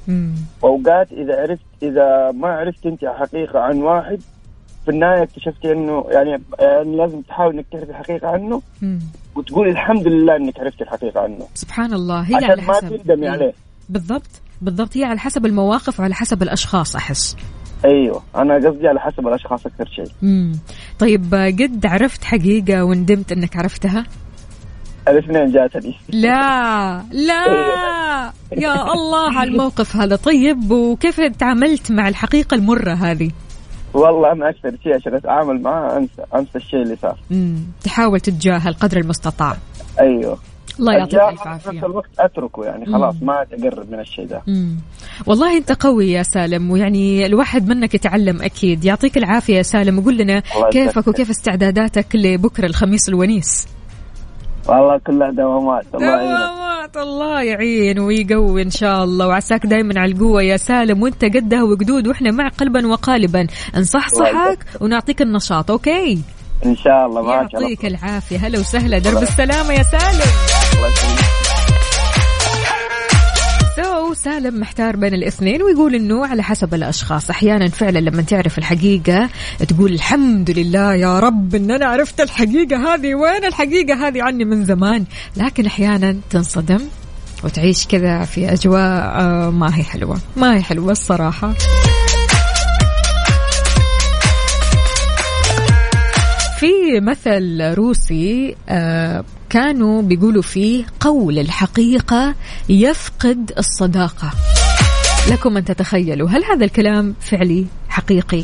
وأوقات 0.63 1.13
إذا 1.13 1.41
عرفت 1.41 1.65
إذا 1.83 2.31
ما 2.33 2.49
عرفت 2.49 2.87
أنت 2.87 3.05
حقيقة 3.05 3.61
عن 3.61 3.83
واحد 3.83 4.21
في 4.85 4.91
النهاية 4.91 5.23
اكتشفتي 5.23 5.73
إنه 5.73 6.05
يعني, 6.11 6.43
يعني 6.61 6.97
لازم 6.97 7.21
تحاول 7.21 7.55
إنك 7.55 7.67
تعرف 7.73 7.91
الحقيقة 7.91 8.29
عنه 8.29 8.63
مم. 8.83 8.99
وتقولي 9.39 9.71
الحمد 9.71 10.07
لله 10.09 10.37
إنك 10.37 10.61
عرفت 10.61 10.83
الحقيقة 10.83 11.21
عنه. 11.21 11.47
سبحان 11.55 11.93
الله 11.95 12.21
هي 12.21 12.35
عشان 12.35 12.51
على 12.51 12.63
ما 12.63 12.75
حسب. 12.75 12.97
تندمي 12.97 13.27
إيه. 13.27 13.31
عليه 13.31 13.53
بالضبط 13.89 14.31
بالضبط 14.63 14.97
هي 14.97 15.05
على 15.05 15.19
حسب 15.19 15.47
المواقف 15.47 16.01
وعلى 16.01 16.15
حسب 16.15 16.43
الأشخاص 16.43 16.97
أحس. 16.97 17.37
أيوه 17.85 18.23
أنا 18.37 18.55
قصدي 18.55 18.89
على 18.89 19.01
حسب 19.01 19.29
الأشخاص 19.29 19.67
أكثر 19.67 19.87
شيء. 19.97 20.13
مم. 20.23 20.59
طيب 20.99 21.35
قد 21.35 21.87
عرفت 21.87 22.25
حقيقة 22.25 22.85
وندمت 22.85 23.33
أنك 23.33 23.57
عرفتها؟ 23.57 24.07
الاثنين 25.09 25.53
جاتني. 25.53 25.95
لا 26.09 27.03
لا. 27.13 27.45
يا 28.65 28.93
الله 28.93 29.39
على 29.39 29.51
الموقف 29.51 29.97
هذا. 29.97 30.17
طيب 30.17 30.71
وكيف 30.71 31.21
تعاملت 31.21 31.93
مع 31.93 32.09
الحقيقة 32.09 32.55
المرة 32.55 32.93
هذه؟ 32.93 33.31
والله 33.95 34.33
أنا 34.33 34.49
أكثر 34.51 34.77
شيء 34.83 34.95
عشان 34.95 35.15
أتعامل 35.15 35.63
معاه 35.63 35.97
انسى 35.97 36.23
أنسى 36.35 36.51
الشيء 36.57 36.83
اللي 36.83 36.97
صار 36.97 37.19
مم. 37.31 37.57
تحاول 37.85 38.21
تتجاهل 38.21 38.75
قدر 38.75 38.97
المستطاع 38.97 39.57
أيوه 40.01 40.39
الله 40.81 40.93
يعطيك 40.93 41.21
ألف 41.21 41.43
في 41.43 41.49
نفس 41.77 41.85
الوقت 41.85 42.11
أتركه 42.19 42.65
يعني 42.65 42.87
خلاص 42.87 43.15
مم. 43.21 43.27
ما 43.27 43.33
عاد 43.33 43.65
اقرب 43.65 43.91
من 43.91 44.01
الشيء 44.01 44.27
ده 44.27 44.43
مم. 44.47 44.77
والله 45.27 45.57
أنت 45.57 45.73
قوي 45.73 46.13
يا 46.13 46.23
سالم 46.23 46.71
ويعني 46.71 47.27
الواحد 47.27 47.69
منك 47.69 47.95
يتعلم 47.95 48.43
أكيد 48.43 48.85
يعطيك 48.85 49.17
العافية 49.19 49.57
يا 49.57 49.63
سالم 49.63 49.99
وقول 49.99 50.17
لنا 50.19 50.43
كيفك. 50.73 51.09
وكيف 51.09 51.31
استعداداتك 51.31 52.17
لبكرة 52.17 52.67
الخميس 52.67 53.09
الونيس 53.09 53.69
والله 54.69 54.99
كلها 55.07 55.31
دوامات 55.31 55.85
الله 55.95 56.17
دوامات 56.17 56.97
الله 56.97 57.43
يعين 57.43 57.99
ويقوي 57.99 58.63
إن 58.63 58.71
شاء 58.71 59.05
الله. 59.05 59.27
وعساك 59.27 59.67
دائما 59.67 60.01
على 60.01 60.13
القوة 60.13 60.43
يا 60.43 60.57
سالم. 60.57 61.03
وأنت 61.03 61.25
قدها 61.25 61.63
وقدود 61.63 62.09
وإحنا 62.09 62.31
معك 62.31 62.55
قلبا 62.55 62.87
وقالبا. 62.87 63.47
نصحصحك 63.77 64.59
ونعطيك 64.81 65.23
النشاط 65.23 65.71
أوكي؟ 65.71 66.23
إن 66.67 66.77
شاء 66.77 67.07
الله 67.07 67.23
معك 67.23 67.55
يعطيك. 67.55 67.85
العافية. 67.85 68.39
هلا 68.39 68.59
وسهلا. 68.59 68.99
درب 68.99 69.23
السلامة 69.23 69.73
يا 69.73 69.83
سالم. 69.83 70.31
الله 70.77 71.28
سالم 74.15 74.61
محتار 74.61 74.97
بين 74.97 75.15
الاثنين 75.15 75.63
ويقول 75.63 75.95
إنه 75.95 76.27
على 76.27 76.43
حسب 76.43 76.75
الأشخاص. 76.75 77.31
أحيانا 77.31 77.69
فعلا 77.69 77.99
لما 77.99 78.23
تعرف 78.23 78.59
الحقيقة 78.59 79.29
تقول 79.69 79.93
الحمد 79.93 80.51
لله 80.51 80.95
يا 80.95 81.21
رب 81.21 81.55
إن 81.55 81.71
أنا 81.71 81.87
عرفت 81.87 82.21
الحقيقة 82.21 82.95
هذه 82.95 83.15
وين 83.15 83.45
الحقيقة 83.45 84.09
هذه؟ 84.09 84.23
عني 84.23 84.45
من 84.45 84.65
زمان. 84.65 85.05
لكن 85.37 85.67
أحيانا 85.67 86.17
تنصدم 86.31 86.81
وتعيش 87.45 87.87
كذا 87.87 88.25
في 88.25 88.53
أجواء 88.53 88.81
آه، 88.81 89.51
ما 89.51 89.79
هي 89.79 89.83
حلوة. 89.83 90.19
ما 90.37 90.57
هي 90.57 90.63
حلوة 90.63 90.93
الصراحة. 90.93 91.55
في 96.59 97.01
مثل 97.01 97.75
روسي 97.75 98.57
آه، 98.69 99.25
كانوا 99.51 100.03
بيقولوا 100.03 100.43
فيه 100.43 100.85
قول 101.01 101.39
الحقيقة 101.39 102.35
يفقد 102.69 103.53
الصداقة. 103.59 104.31
لكم 105.31 105.57
أن 105.57 105.65
تتخيلوا 105.65 106.29
هل 106.29 106.45
هذا 106.45 106.65
الكلام 106.65 107.15
فعلي 107.21 107.67
حقيقي؟ 107.89 108.43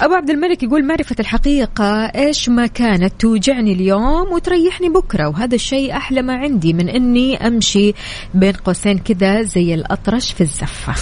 أبو 0.00 0.14
عبد 0.14 0.30
الملك 0.30 0.62
يقول 0.62 0.84
معرفة 0.84 1.16
الحقيقة 1.20 2.06
إيش 2.06 2.48
ما 2.48 2.66
كانت 2.66 3.12
توجعني 3.18 3.72
اليوم 3.72 4.32
وتريحني 4.32 4.88
بكرة 4.88 5.28
وهذا 5.28 5.54
الشيء 5.54 5.96
أحلى 5.96 6.22
ما 6.22 6.34
عندي 6.36 6.72
من 6.72 6.88
أني 6.88 7.46
أمشي 7.46 7.94
بين 8.34 8.52
قوسين 8.52 8.98
كذا 8.98 9.42
زي 9.42 9.74
الأطرش 9.74 10.32
في 10.32 10.40
الزفة. 10.40 10.94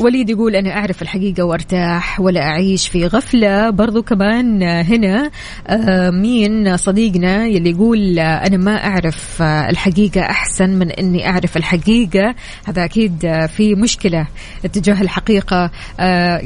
وليد 0.00 0.30
يقول 0.30 0.56
أنا 0.56 0.70
أعرف 0.70 1.02
الحقيقة 1.02 1.44
وأرتاح 1.44 2.20
ولا 2.20 2.40
أعيش 2.40 2.88
في 2.88 3.06
غفلة. 3.06 3.70
برضو 3.70 4.02
كمان 4.02 4.62
هنا 4.62 5.30
آه، 5.66 6.10
مين 6.10 6.76
صديقنا 6.76 7.46
يلي 7.46 7.70
يقول 7.70 8.18
آه، 8.18 8.46
أنا 8.46 8.56
ما 8.56 8.86
أعرف 8.86 9.42
آه، 9.42 9.70
الحقيقة 9.70 10.20
أحسن 10.20 10.70
من 10.70 10.90
أني 10.90 11.28
أعرف 11.28 11.56
الحقيقة. 11.56 12.34
هذا 12.64 12.84
أكيد 12.84 13.46
في 13.56 13.74
مشكلة 13.74 14.26
اتجاه 14.64 15.02
الحقيقة. 15.02 15.70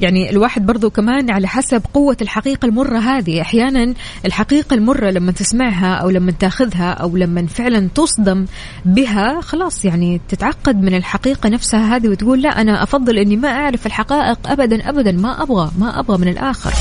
يعني 0.03 0.31
الواحد 0.31 0.67
برضو 0.67 0.91
كمان 0.91 1.31
على 1.31 1.49
حسب 1.49 1.83
قوة 1.95 2.17
الحقيقة 2.23 2.67
المرة 2.67 2.99
هذه. 2.99 3.41
أحيانا 3.41 3.95
الحقيقة 4.25 4.75
المرة 4.75 5.11
لما 5.11 5.33
تسمعها 5.33 5.95
أو 5.95 6.11
لما 6.11 6.33
تأخذها 6.33 6.91
أو 6.91 7.17
لما 7.17 7.47
فعلا 7.47 7.89
تصدم 7.95 8.47
بها 8.85 9.41
خلاص 9.41 9.85
يعني 9.85 10.21
تتعقد 10.29 10.83
من 10.83 10.95
الحقيقة 10.95 11.49
نفسها 11.49 11.97
هذه 11.97 12.09
وتقول 12.09 12.43
لا 12.43 12.61
أنا 12.61 12.83
أفضل 12.83 13.19
أني 13.19 13.41
ما 13.41 13.50
أعرف 13.51 13.87
الحقائق 13.87 14.39
أبدا 14.47 14.89
أبدا 14.89 15.13
ما 15.13 15.43
أبغى 15.43 15.71
ما 15.79 16.01
أبغى 16.01 16.19
من 16.19 16.29
الآخر. 16.29 16.73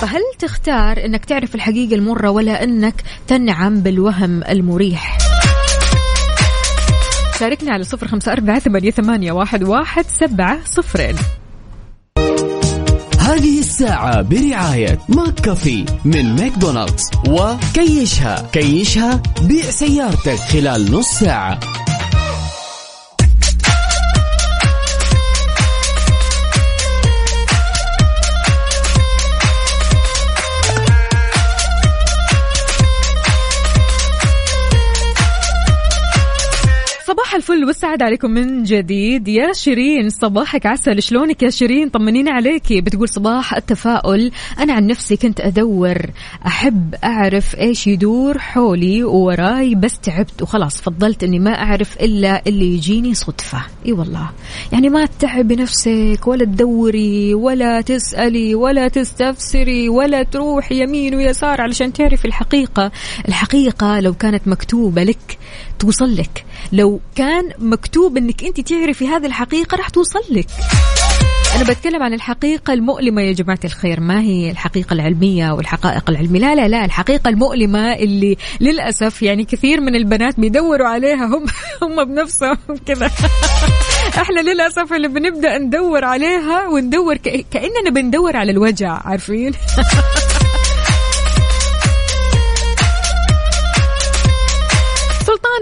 فهل 0.00 0.20
تختار 0.38 1.04
أنك 1.04 1.24
تعرف 1.24 1.54
الحقيقة 1.54 1.94
المرة 1.94 2.30
ولا 2.30 2.64
أنك 2.64 3.02
تنعم 3.26 3.80
بالوهم 3.80 4.44
المريح؟ 4.44 5.18
شاركنا 7.40 7.72
على 7.72 7.84
صفر 7.84 8.08
خمسة 8.08 8.32
أربعة 8.32 8.58
ثمانية, 8.90 9.32
واحد, 9.32 9.62
واحد 9.62 10.04
سبعة 10.08 10.58
صفرين 10.64 11.16
هذه 13.18 13.58
الساعة 13.58 14.22
برعاية 14.22 14.98
McCafé 15.08 15.84
من 16.04 16.36
ماكدونالدز 16.36 17.10
وكيشها 17.28 18.48
كيشها 18.52 19.22
بيع 19.42 19.62
سيارتك 19.62 20.38
خلال 20.38 20.92
نص 20.92 21.06
ساعة. 21.06 21.60
الفل 37.42 37.64
والسعادة 37.64 38.04
عليكم 38.04 38.30
من 38.30 38.62
جديد. 38.62 39.28
يا 39.28 39.52
شيرين 39.52 40.10
صباحك 40.10 40.66
عسل. 40.66 41.02
شلونك 41.02 41.42
يا 41.42 41.50
شيرين؟ 41.50 41.88
طمنينا 41.88 42.30
عليكي 42.30 42.80
بتقول 42.80 43.08
صباح 43.08 43.54
التفاؤل. 43.54 44.30
أنا 44.58 44.72
عن 44.72 44.86
نفسي 44.86 45.16
كنت 45.16 45.40
أدور 45.40 45.96
أحب 46.46 46.94
أعرف 47.04 47.56
إيش 47.56 47.86
يدور 47.86 48.38
حولي 48.38 49.04
ووراي 49.04 49.74
بس 49.74 49.98
تعبت 49.98 50.42
وخلاص. 50.42 50.80
فضلت 50.80 51.24
أني 51.24 51.38
ما 51.38 51.50
أعرف 51.50 51.96
إلا 51.96 52.42
اللي 52.46 52.74
يجيني 52.74 53.14
صدفة. 53.14 53.62
إي 53.86 53.92
والله. 53.92 54.30
يعني 54.72 54.88
ما 54.88 55.06
تتعبي 55.06 55.56
نفسك 55.56 56.20
ولا 56.26 56.44
تدوري 56.44 57.34
ولا 57.34 57.80
تسألي 57.80 58.54
ولا 58.54 58.88
تستفسري 58.88 59.88
ولا 59.88 60.22
تروحي 60.22 60.82
يمين 60.82 61.14
ويسار 61.14 61.60
علشان 61.60 61.92
تعرفي 61.92 62.24
الحقيقة. 62.24 62.92
الحقيقة 63.28 64.00
لو 64.00 64.14
كانت 64.14 64.48
مكتوبة 64.48 65.02
لك 65.02 65.38
توصل 65.82 66.16
لك. 66.16 66.44
لو 66.72 67.00
كان 67.16 67.50
مكتوب 67.58 68.16
إنك 68.16 68.44
أنت 68.44 68.60
تعرفي 68.60 69.08
هذه 69.08 69.26
الحقيقة 69.26 69.76
راح 69.76 69.88
توصل 69.88 70.20
لك. 70.30 70.46
أنا 71.56 71.64
بتكلم 71.64 72.02
عن 72.02 72.14
الحقيقة 72.14 72.72
المؤلمة 72.72 73.22
يا 73.22 73.32
جماعة 73.32 73.58
الخير. 73.64 74.00
ما 74.00 74.20
هي 74.20 74.50
الحقيقة 74.50 74.94
العلمية 74.94 75.52
والحقائق 75.52 76.10
العلمية؟ 76.10 76.40
لا 76.40 76.54
لا 76.54 76.68
لا. 76.68 76.84
الحقيقة 76.84 77.28
المؤلمة 77.28 77.94
اللي 77.94 78.36
للأسف 78.60 79.22
يعني 79.22 79.44
كثير 79.44 79.80
من 79.80 79.94
البنات 79.94 80.40
بيدوروا 80.40 80.88
عليها. 80.88 81.26
هم 81.26 81.46
هم 81.82 82.04
بنفسهم 82.04 82.56
كذا. 82.86 83.10
إحنا 84.22 84.40
للأسف 84.40 84.92
اللي 84.92 85.08
بنبدأ 85.08 85.58
ندور 85.58 86.04
عليها 86.04 86.68
وندور 86.68 87.16
ك... 87.16 87.46
كأننا 87.50 87.90
بندور 87.90 88.36
على 88.36 88.52
الوجع 88.52 89.00
عارفين؟ 89.04 89.52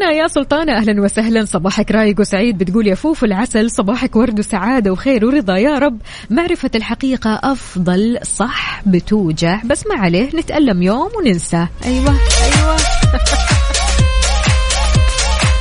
سلطانة 0.01 0.19
يا 0.23 0.29
سلطانة. 0.29 0.73
أهلا 0.73 1.03
وسهلا. 1.03 1.45
صباحك 1.45 1.91
رايق 1.91 2.21
وسعيد. 2.21 2.59
بتقول 2.59 2.87
يا 2.87 2.95
فوف 2.95 3.25
العسل 3.25 3.71
صباحك 3.71 4.17
ورد 4.17 4.39
وسعادة 4.39 4.93
وخير 4.93 5.25
ورضا. 5.25 5.57
يا 5.57 5.79
رب 5.79 5.99
معرفة 6.31 6.71
الحقيقة 6.75 7.41
أفضل 7.43 8.19
صح 8.23 8.83
بتوجع. 8.87 9.61
بس 9.65 9.87
ما 9.87 9.95
عليه 10.01 10.29
نتألم 10.35 10.83
يوم 10.83 11.11
وننسى. 11.19 11.67
أيوة 11.85 12.09
أيوة. 12.09 12.77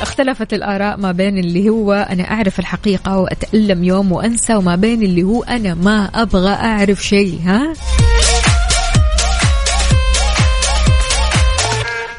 اختلفت 0.01 0.53
الآراء 0.53 0.97
ما 0.97 1.11
بين 1.11 1.37
اللي 1.37 1.69
هو 1.69 1.93
أنا 1.93 2.31
أعرف 2.31 2.59
الحقيقة 2.59 3.17
وأتألم 3.17 3.83
يوم 3.83 4.11
وأنسى 4.11 4.55
وما 4.55 4.75
بين 4.75 5.03
اللي 5.03 5.23
هو 5.23 5.43
أنا 5.43 5.73
ما 5.73 6.09
أبغى 6.15 6.53
أعرف 6.53 7.05
شيء 7.05 7.39
ها؟ 7.45 7.73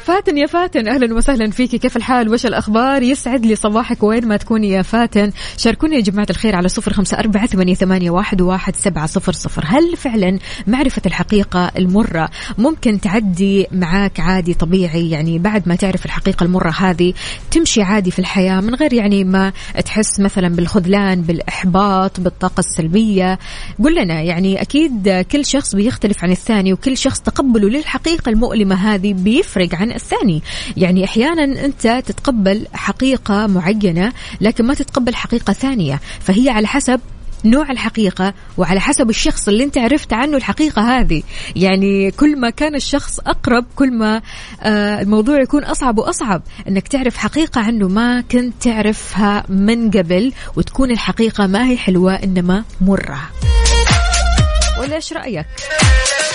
فاتن 0.01 0.37
يا 0.37 0.47
فاتن. 0.47 0.87
أهلا 0.87 1.13
وسهلا 1.13 1.51
فيك. 1.51 1.75
كيف 1.75 1.97
الحال؟ 1.97 2.29
وش 2.29 2.45
الأخبار؟ 2.45 3.03
يسعد 3.03 3.45
لي 3.45 3.55
صباحك. 3.55 4.03
وين 4.03 4.27
ما 4.27 4.37
تكوني 4.37 4.69
يا 4.69 4.81
فاتن. 4.81 5.31
شاركوني 5.57 5.95
يا 5.95 6.01
جماعة 6.01 6.27
الخير 6.29 6.55
على 6.55 6.67
صفر 6.67 6.93
خمسة 6.93 7.19
أربعة 7.19 7.47
ثمانية, 7.47 7.75
ثمانية 7.75 8.11
واحد, 8.11 8.41
واحد 8.41 8.75
سبعة 8.75 9.05
صفر 9.05 9.31
صفر. 9.31 9.63
هل 9.67 9.97
فعلا 9.97 10.39
معرفة 10.67 11.01
الحقيقة 11.05 11.71
المرة 11.77 12.29
ممكن 12.57 12.99
تعدي 13.01 13.67
معاك 13.71 14.19
عادي 14.19 14.53
طبيعي؟ 14.53 15.09
يعني 15.09 15.39
بعد 15.39 15.67
ما 15.67 15.75
تعرف 15.75 16.05
الحقيقة 16.05 16.43
المرة 16.43 16.69
هذه 16.69 17.13
تمشي 17.51 17.81
عادي 17.81 18.11
في 18.11 18.19
الحياة 18.19 18.61
من 18.61 18.75
غير 18.75 18.93
يعني 18.93 19.23
ما 19.23 19.53
تحس 19.85 20.19
مثلا 20.19 20.47
بالخذلان 20.47 21.21
بالإحباط 21.21 22.19
بالطاقة 22.19 22.59
السلبية. 22.59 23.39
قل 23.83 23.95
لنا 23.95 24.21
يعني 24.21 24.61
أكيد 24.61 25.25
كل 25.31 25.45
شخص 25.45 25.75
بيختلف 25.75 26.23
عن 26.23 26.31
الثاني 26.31 26.73
وكل 26.73 26.97
شخص 26.97 27.19
تقبله 27.19 27.69
للحقيقة 27.69 28.29
المؤلمة 28.29 28.75
هذه 28.75 29.13
بيفرق 29.13 29.75
عن 29.75 29.91
الثاني. 30.01 30.43
يعني 30.77 31.05
أحيانا 31.05 31.65
أنت 31.65 32.03
تتقبل 32.05 32.67
حقيقة 32.73 33.47
معينة 33.47 34.13
لكن 34.41 34.65
ما 34.65 34.73
تتقبل 34.73 35.15
حقيقة 35.15 35.53
ثانية. 35.53 35.99
فهي 36.19 36.49
على 36.49 36.67
حسب 36.67 36.99
نوع 37.45 37.71
الحقيقة 37.71 38.33
وعلى 38.57 38.79
حسب 38.79 39.09
الشخص 39.09 39.47
اللي 39.47 39.63
أنت 39.63 39.77
عرفت 39.77 40.13
عنه 40.13 40.37
الحقيقة 40.37 40.81
هذه. 40.81 41.23
يعني 41.55 42.11
كل 42.11 42.39
ما 42.39 42.49
كان 42.49 42.75
الشخص 42.75 43.19
أقرب 43.19 43.65
كل 43.75 43.93
ما 43.93 44.21
آه 44.61 45.01
الموضوع 45.01 45.41
يكون 45.41 45.63
أصعب 45.63 45.97
وأصعب. 45.97 46.41
أنك 46.67 46.87
تعرف 46.87 47.17
حقيقة 47.17 47.61
عنه 47.61 47.87
ما 47.87 48.21
كنت 48.21 48.53
تعرفها 48.63 49.43
من 49.49 49.91
قبل 49.91 50.33
وتكون 50.55 50.91
الحقيقة 50.91 51.47
ما 51.47 51.69
هي 51.69 51.77
حلوة 51.77 52.13
إنما 52.13 52.63
مرة. 52.81 53.19
ولا 54.79 54.95
إيش 54.95 55.13
رأيك؟ 55.13 55.45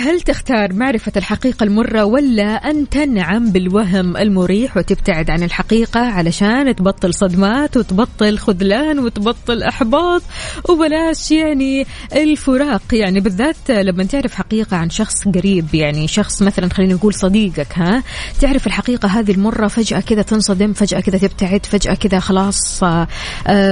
هل 0.00 0.20
تختار 0.20 0.72
معرفة 0.72 1.12
الحقيقة 1.16 1.64
المرة 1.64 2.04
ولا 2.04 2.70
أن 2.70 2.88
تنعم 2.88 3.50
بالوهم 3.50 4.16
المريح 4.16 4.76
وتبتعد 4.76 5.30
عن 5.30 5.42
الحقيقة 5.42 6.00
علشان 6.00 6.76
تبطل 6.76 7.14
صدمات 7.14 7.76
وتبطل 7.76 8.38
خذلان 8.38 8.98
وتبطل 8.98 9.62
إحباط 9.62 10.22
وبلاش 10.68 11.30
يعني 11.30 11.86
الفراق؟ 12.12 12.82
يعني 12.92 13.20
بالذات 13.20 13.70
لما 13.70 14.04
تعرف 14.04 14.34
حقيقة 14.34 14.76
عن 14.76 14.90
شخص 14.90 15.28
قريب 15.28 15.74
يعني 15.74 16.08
شخص 16.08 16.42
مثلا 16.42 16.68
خلينا 16.68 16.94
نقول 16.94 17.14
صديقك 17.14 17.78
ها؟ 17.78 18.02
تعرف 18.40 18.66
الحقيقة 18.66 19.08
هذه 19.08 19.30
المرة 19.30 19.68
فجأة 19.68 20.00
كذا 20.00 20.22
تنصدم 20.22 20.72
فجأة 20.72 21.00
كذا 21.00 21.18
تبتعد 21.18 21.66
فجأة 21.66 21.94
كذا 21.94 22.20
خلاص 22.20 22.82
آه، 22.82 23.06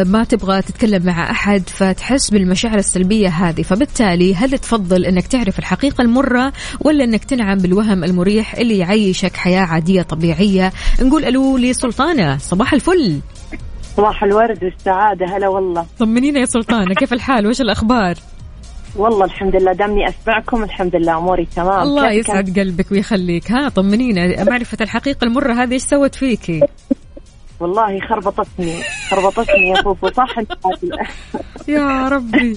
ما 0.04 0.24
تبغى 0.24 0.62
تتكلم 0.62 1.06
مع 1.06 1.30
أحد 1.30 1.62
فتحس 1.68 2.30
بالمشاعر 2.30 2.78
السلبية 2.78 3.28
هذه. 3.28 3.62
فبالتالي 3.62 4.34
هل 4.34 4.58
تفضل 4.58 5.04
أنك 5.04 5.26
تعرف 5.26 5.58
الحقيقة 5.58 6.02
المرة 6.02 6.17
ولا 6.80 7.04
أنك 7.04 7.24
تنعم 7.24 7.58
بالوهم 7.58 8.04
المريح 8.04 8.54
اللي 8.54 8.78
يعيشك 8.78 9.36
حياة 9.36 9.60
عادية 9.60 10.02
طبيعية. 10.02 10.72
نقول 11.00 11.24
ألو 11.24 11.56
لسلطانة 11.56 12.38
صباح 12.38 12.72
الفل. 12.72 13.20
صباح 13.96 14.22
الورد 14.24 14.64
والسعادة 14.64 15.26
هلا 15.36 15.48
والله. 15.48 15.86
طمنينا 15.98 16.40
يا 16.40 16.44
سلطانة 16.46 16.94
كيف 16.94 17.12
الحال؟ 17.12 17.46
وش 17.46 17.60
الأخبار؟ 17.60 18.14
والله 18.96 19.24
الحمد 19.24 19.56
لله 19.56 19.72
دامني 19.72 20.08
أسمعكم 20.08 20.64
الحمد 20.64 20.96
لله 20.96 21.18
أموري 21.18 21.48
تمام. 21.56 21.80
الله 21.82 22.02
كان- 22.08 22.18
يسعد 22.18 22.58
قلبك 22.58 22.92
ويخليك. 22.92 23.52
ها 23.52 23.68
طمنينا 23.68 24.44
معرفة 24.44 24.78
الحقيقة 24.80 25.24
المرة 25.24 25.52
هذه 25.52 25.72
إيش 25.72 25.82
سوت 25.82 26.14
فيكي؟ 26.14 26.60
والله 27.60 28.00
خربطتني 28.08 28.74
خربطتني 29.10 29.68
يا 29.70 29.82
فوفو 29.82 30.08
صح؟ 30.10 30.34
يا 31.68 32.08
ربي. 32.08 32.56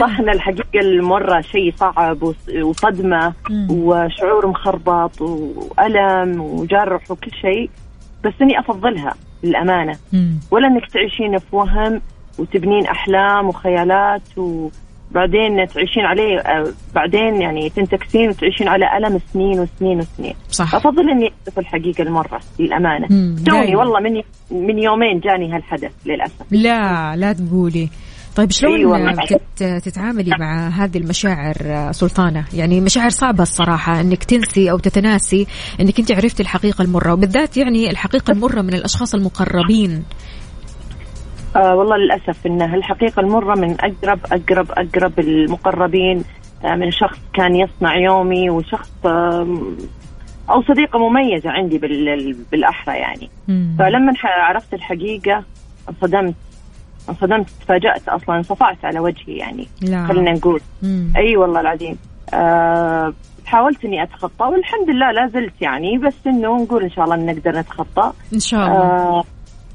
صح 0.00 0.18
ان 0.20 0.28
الحقيقة 0.28 0.80
المره 0.80 1.40
شيء 1.40 1.72
صعب 1.76 2.22
وص- 2.22 2.48
وصدمة. 2.62 3.32
وشعور 3.70 4.46
مخربط 4.46 5.20
وألم 5.20 6.40
وجرح 6.40 7.10
وكل 7.10 7.30
شيء 7.40 7.70
بس 8.24 8.32
إني 8.42 8.58
أفضلها 8.60 9.14
للأمانة. 9.42 9.98
ولا 10.50 10.66
إنك 10.66 10.86
تعيشين 10.86 11.38
في 11.38 11.56
وهم 11.56 12.00
وتبنين 12.38 12.86
أحلام 12.86 13.48
وخيالات 13.48 14.22
وبعدين 14.36 15.66
تعيشين 15.68 16.04
عليه 16.04 16.38
آه، 16.40 16.66
بعدين 16.94 17.42
يعني 17.42 17.68
تنتكسين 17.70 18.28
وتعيشين 18.28 18.68
على 18.68 18.96
ألم 18.96 19.18
سنين 19.32 19.60
وسنين 19.60 19.98
وسنين 19.98 20.34
صح 20.50 20.74
أفضل 20.74 21.10
إني 21.10 21.32
اعرف 21.46 21.58
الحقيقة 21.58 22.02
المره 22.02 22.40
للأمانة. 22.58 23.06
توني. 23.46 23.76
والله 23.76 24.00
من 24.00 24.22
من 24.50 24.78
يومين 24.78 25.20
جاني 25.20 25.52
هالحدث 25.52 25.92
للأسف 26.06 26.42
لا 26.50 27.16
لا 27.16 27.32
تقولي 27.32 27.88
طيب 28.36 28.50
شلون 28.50 28.74
أيوة، 28.74 29.12
بت- 29.12 29.62
تتعاملي 29.84 30.30
مع 30.38 30.68
هذه 30.68 30.98
المشاعر 30.98 31.54
آه، 31.62 31.90
سلطانة؟ 31.92 32.44
يعني 32.54 32.80
مشاعر 32.80 33.10
صعبة 33.10 33.42
الصراحة 33.42 34.00
إنك 34.00 34.24
تنسي 34.24 34.70
أو 34.70 34.78
تتناسي 34.78 35.46
إنك 35.80 35.98
أنت 35.98 36.12
عرفتي 36.12 36.42
الحقيقة 36.42 36.82
المرة 36.82 37.12
وبالذات 37.12 37.56
يعني 37.56 37.90
الحقيقة 37.90 38.30
المرة 38.32 38.60
من 38.62 38.74
الأشخاص 38.74 39.14
المقربين. 39.14 40.04
آه 41.56 41.74
والله 41.74 41.96
للأسف 41.96 42.46
إن 42.46 42.62
الحقيقة 42.62 43.20
المرة 43.20 43.54
من 43.54 43.76
أقرب 43.80 44.18
أقرب 44.32 44.66
أقرب 44.70 45.20
المقربين 45.20 46.24
آه 46.64 46.74
من 46.74 46.90
شخص 46.90 47.18
كان 47.34 47.54
يصنع 47.56 47.96
يومي 47.96 48.50
وشخص 48.50 48.90
آه 49.04 49.46
أو 50.50 50.62
صديقة 50.62 50.98
مميزة 50.98 51.50
عندي 51.50 51.78
بال- 51.78 52.36
بالأحرى 52.52 52.98
يعني. 52.98 53.30
مم. 53.48 53.76
فلما 53.78 54.12
عرفت 54.24 54.74
الحقيقة 54.74 55.44
انصدمت. 55.88 56.34
انصدمت 57.10 57.50
تفاجأت 57.50 58.08
أصلا 58.08 58.36
انصفعت 58.36 58.84
على 58.84 58.98
وجهي 59.00 59.36
يعني. 59.36 59.68
لا. 59.82 60.06
خلينا 60.06 60.32
نقول. 60.32 60.60
مم. 60.82 61.12
أي 61.16 61.36
والله 61.36 61.60
العظيم. 61.60 61.98
آه 62.34 63.12
حاولت 63.46 63.84
إني 63.84 64.02
أتخطى 64.02 64.44
والحمد 64.44 64.90
لله 64.90 65.10
لا 65.10 65.26
زلت 65.26 65.62
يعني 65.62 65.98
بس 65.98 66.26
إنه 66.26 66.62
نقول 66.62 66.82
إن 66.82 66.90
شاء 66.90 67.04
الله 67.04 67.16
نقدر 67.16 67.58
نتخطى. 67.58 68.12
إن 68.34 68.38
شاء 68.38 68.66
الله. 68.66 68.80
آه 68.80 69.24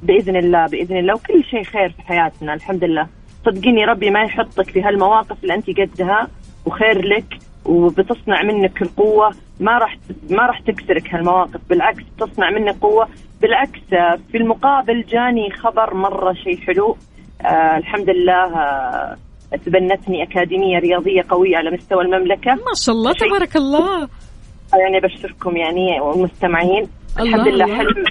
بإذن 0.04 0.36
الله 0.36 0.66
بإذن 0.66 0.98
الله 0.98 1.14
وكل 1.14 1.44
شيء 1.44 1.64
خير 1.64 1.90
في 1.90 2.02
حياتنا 2.02 2.54
الحمد 2.54 2.84
لله. 2.84 3.08
صدقيني 3.46 3.86
ربي 3.86 4.10
ما 4.10 4.24
يحطك 4.24 4.70
في 4.70 4.82
هالمواقف 4.82 5.44
اللي 5.44 5.54
أنت 5.54 5.66
قدها 5.80 6.28
وخير 6.66 7.06
لك 7.06 7.26
وبتصنع 7.66 8.44
منك 8.44 8.82
القوة. 8.82 9.32
ما 9.60 9.78
راح 9.78 9.98
ما 10.30 10.46
راح 10.46 10.60
تكسرك 10.60 11.14
هالمواقف 11.14 11.62
بالعكس 11.70 12.04
تصنع 12.20 12.50
منك 12.50 12.76
قوة. 12.82 13.08
بالعكس 13.42 13.80
آه، 13.94 14.20
في 14.32 14.38
المقابل 14.38 15.06
جاني 15.10 15.52
خبر 15.52 15.94
مرة 15.94 16.34
شيء 16.34 16.58
حلو. 16.58 16.98
آه 17.42 17.78
الحمد 17.78 18.10
لله 18.10 18.60
آه 18.60 19.18
تبنتني 19.66 20.24
أكاديمية 20.24 20.80
رياضية 20.80 21.22
قوية 21.30 21.58
على 21.58 21.72
مستوى 21.72 22.02
المملكة. 22.04 22.54
ما 22.54 22.74
شاء 22.76 22.96
الله 22.96 23.14
تبارك 23.14 23.56
الله. 23.56 24.08
يعني 24.74 25.00
بشكركم 25.04 25.58
يعني 25.58 26.02
والمستمعين. 26.02 26.88
الحمد 27.20 27.48
لله 27.48 27.66
الله. 27.66 27.78
حلم 27.78 28.06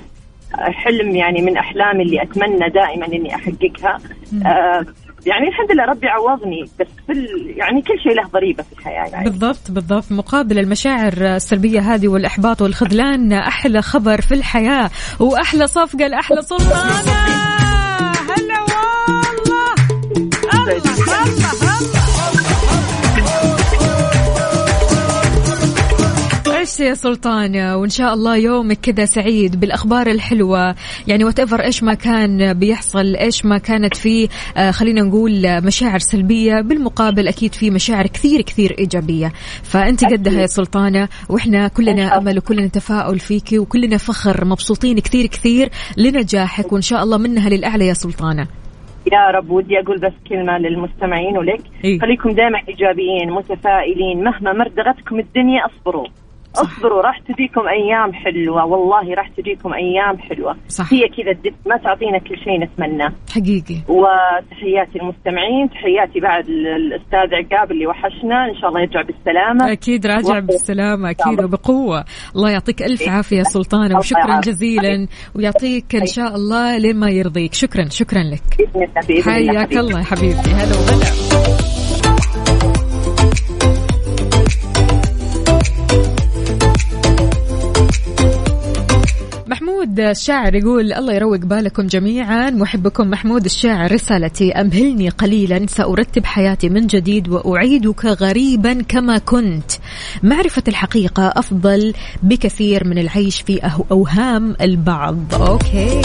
حلم 0.57 1.17
يعني 1.17 1.43
من 1.43 1.57
أحلامي 1.57 2.03
اللي 2.03 2.23
أتمنى 2.23 2.71
دائما 2.75 3.07
إني 3.07 3.35
أحققها. 3.35 3.99
آه 4.47 4.85
يعني 5.27 5.49
الحمد 5.49 5.73
لله 5.73 5.85
ربي 5.85 6.07
عوضني 6.07 6.63
بس 6.81 6.87
في 7.07 7.13
يعني 7.57 7.83
كل 7.83 8.01
شيء 8.03 8.15
له 8.15 8.29
ضريبة 8.29 8.63
في 8.63 8.73
الحياة 8.73 9.07
يعني. 9.07 9.25
بالضبط 9.25 9.71
بالضبط. 9.71 10.13
مقابل 10.13 10.59
المشاعر 10.59 11.13
السلبية 11.13 11.81
هذه 11.81 12.09
والإحباط 12.09 12.63
والخذلان 12.63 13.33
أحلى 13.33 13.83
خبر 13.83 14.21
في 14.21 14.35
الحياة 14.35 14.91
وأحلى 15.21 15.67
صفقة 15.67 16.07
لأحلى 16.07 16.43
سلطانة. 16.43 17.64
الله 20.69 21.05
إيش 26.65 26.81
يا 26.81 26.95
سلطانة 26.95 27.77
وإن 27.77 27.89
شاء 27.89 28.15
الله 28.15 28.37
يومك 28.37 28.81
كذا 28.81 29.05
سعيد 29.05 29.61
بالأخبار 29.61 30.07
الحلوة. 30.07 30.75
يعني 31.07 31.25
وات 31.25 31.41
إيش 31.53 31.83
ما 31.83 31.95
كان 31.95 32.53
بيحصل 32.53 33.17
إيش 33.17 33.45
ما 33.45 33.59
كانت 33.59 33.97
فيه 33.97 34.29
آه 34.57 34.71
خلينا 34.71 35.03
نقول 35.03 35.63
مشاعر 35.63 35.99
سلبية 35.99 36.61
بالمقابل 36.61 37.29
أكيد 37.29 37.55
في 37.55 37.71
مشاعر 37.71 38.07
كثير 38.07 38.43
كثير 38.43 38.77
إيجابية. 38.79 39.33
فأنت 39.63 40.05
قدها 40.05 40.41
يا 40.41 40.47
سلطانة 40.47 41.09
وإحنا 41.29 41.69
كلنا 41.69 42.19
أمل 42.19 42.39
وكلنا 42.39 42.67
تفاؤل 42.67 43.19
فيكي 43.19 43.59
وكلنا 43.59 43.97
فخر 43.97 44.45
مبسوطين 44.45 44.99
كثير 44.99 45.27
كثير 45.27 45.71
لنجاحك 45.97 46.73
وإن 46.73 46.83
شاء 46.83 47.03
الله 47.03 47.19
منها 47.19 47.49
للأعلى 47.49 47.87
يا 47.87 47.95
سلطانة. 47.95 48.64
يا 49.13 49.31
رب 49.31 49.51
ودي 49.51 49.81
أقول 49.81 49.99
بس 49.99 50.13
كلمة 50.29 50.59
للمستمعين 50.59 51.39
ولك. 51.39 51.61
إيه. 51.85 51.99
خليكم 51.99 52.31
دائما 52.31 52.59
إيجابيين 52.69 53.31
متفائلين. 53.31 54.25
مهما 54.25 54.53
مردغتكم 54.53 55.19
الدنيا 55.19 55.67
أصبروا. 55.67 56.07
اصبروا 56.57 57.03
راح 57.03 57.19
تجيكم 57.19 57.69
أيام 57.69 58.13
حلوة. 58.13 58.65
والله 58.65 59.15
راح 59.15 59.29
تجيكم 59.29 59.75
أيام 59.75 60.19
حلوة. 60.19 60.57
صح. 60.69 60.93
هي 60.93 61.01
كذا 61.09 61.53
ما 61.67 61.77
تعطينا 61.77 62.19
كل 62.19 62.37
شيء 62.45 62.61
نتمناه 62.61 63.13
حقيقي. 63.35 63.77
وتحياتي 63.89 64.99
المستمعين 65.03 65.71
تحياتي 65.71 66.21
بعد 66.21 66.45
الأستاذ 66.49 67.35
عقاب 67.35 67.73
اللي 67.73 67.87
وحشنا. 67.87 68.45
إن 68.51 68.55
شاء 68.61 68.69
الله 68.69 68.81
يرجع 68.81 69.03
بالسلامة. 69.03 69.73
أكيد 69.73 70.07
راجع 70.07 70.35
وقت- 70.35 70.43
بالسلامة 70.45 71.11
أكيد 71.11 71.27
الله. 71.33 71.45
وبقوة. 71.45 72.05
الله 72.37 72.51
يعطيك 72.51 72.83
ألف 72.83 73.09
عافية 73.09 73.39
يا 73.39 73.43
سلطانة 73.43 73.87
الله 73.87 73.99
وشكرا. 73.99 74.41
جزيلا. 74.41 75.07
ويعطيك 75.37 75.97
إن 75.97 76.07
شاء 76.07 76.35
الله 76.35 76.79
لين 76.79 76.97
ما 76.97 77.11
يرضيك. 77.11 77.55
شكرا 77.55 77.85
شكرا 77.91 78.23
لك. 78.23 78.69
حياك 79.25 79.57
حبيبي. 79.69 79.81
الله. 79.81 79.99
يا 79.99 80.05
حبيبتي 80.05 80.51
هلا 80.51 80.77
وغلا 80.77 81.64
محمود 89.65 90.01
الشاعر 90.01 90.55
يقول 90.55 90.93
الله 90.93 91.13
يروق 91.13 91.37
بالكم 91.37 91.87
جميعا 91.87 92.51
محبكم 92.51 93.11
محمود 93.11 93.45
الشاعر 93.45 93.93
رسالتي 93.93 94.53
أمهلني 94.53 95.09
قليلا 95.09 95.67
سأرتب 95.67 96.25
حياتي 96.25 96.69
من 96.69 96.87
جديد 96.87 97.29
وأعيدك 97.29 98.05
غريبا 98.05 98.83
كما 98.89 99.19
كنت. 99.19 99.73
معرفة 100.23 100.63
الحقيقة 100.69 101.33
أفضل 101.37 101.95
بكثير 102.23 102.89
من 102.89 102.99
العيش 102.99 103.41
في 103.41 103.71
أوهام 103.91 104.57
البعض. 104.61 105.35
أوكي. 105.35 106.01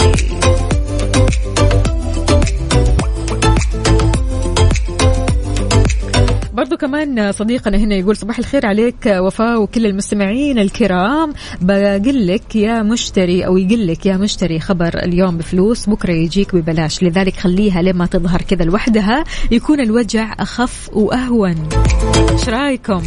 برضو 6.60 6.76
كمان 6.76 7.32
صديقنا 7.32 7.76
هنا 7.76 7.94
يقول 7.94 8.16
صباح 8.16 8.38
الخير 8.38 8.66
عليك 8.66 9.06
وفاء 9.06 9.62
وكل 9.62 9.86
المستمعين 9.86 10.58
الكرام. 10.58 11.32
بقول 11.60 12.26
لك 12.26 12.56
يا 12.56 12.82
مشتري 12.82 13.46
أو 13.46 13.56
يقول 13.56 13.86
لك 13.86 14.06
يا 14.06 14.16
مشتري 14.16 14.60
خبر 14.60 14.98
اليوم 14.98 15.38
بفلوس 15.38 15.88
بكرة 15.88 16.12
يجيك 16.12 16.54
ببلاش. 16.54 17.02
لذلك 17.02 17.36
خليها 17.36 17.82
لما 17.82 18.06
تظهر 18.06 18.42
كذا 18.42 18.64
لوحدها 18.64 19.24
يكون 19.50 19.80
الوجع 19.80 20.34
أخف 20.38 20.90
وأهون. 20.92 21.68
إيش 22.30 22.48
رأيكم؟ 22.48 23.02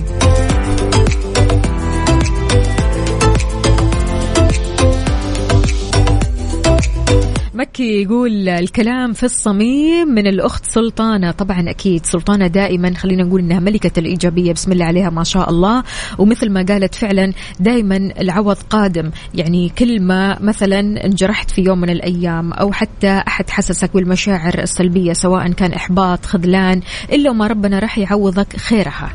مكي 7.56 8.02
يقول 8.02 8.50
الكلام 8.50 9.14
في 9.14 9.24
الصميم 9.24 10.08
من 10.08 10.28
الأخت 10.28 10.66
سلطانة. 10.66 11.32
طبعا 11.32 11.70
أكيد 11.70 12.06
سلطانة 12.06 12.48
دائما 12.48 12.94
خلينا 12.94 13.24
نقول 13.24 13.42
إنها 13.42 13.60
ملكة 13.60 14.00
الإيجابية 14.00 14.54
بسم 14.54 14.72
الله 14.72 14.86
عليها 14.86 15.10
ما 15.10 15.24
شاء 15.24 15.50
الله. 15.50 15.84
ومثل 16.18 16.50
ما 16.50 16.66
قالت 16.70 16.96
فعلا 16.96 17.34
دائما 17.60 17.96
العوض 17.96 18.58
قادم. 18.70 19.12
يعني 19.34 19.70
كل 19.70 20.02
ما 20.02 20.40
مثلا 20.42 21.06
انجرحت 21.06 21.52
في 21.52 21.62
يوم 21.62 21.82
من 21.82 21.90
الأيام 21.90 22.54
أو 22.54 22.72
حتى 22.72 23.24
أحد 23.28 23.50
حسسك 23.50 23.94
بالمشاعر 23.94 24.60
السلبية 24.60 25.14
سواء 25.14 25.52
كان 25.52 25.74
إحباط 25.74 26.26
خذلان 26.26 26.82
إلا 27.12 27.30
وما 27.30 27.48
ربنا 27.48 27.80
راح 27.80 27.98
يعوضك 27.98 28.58
خيرها. 28.58 29.10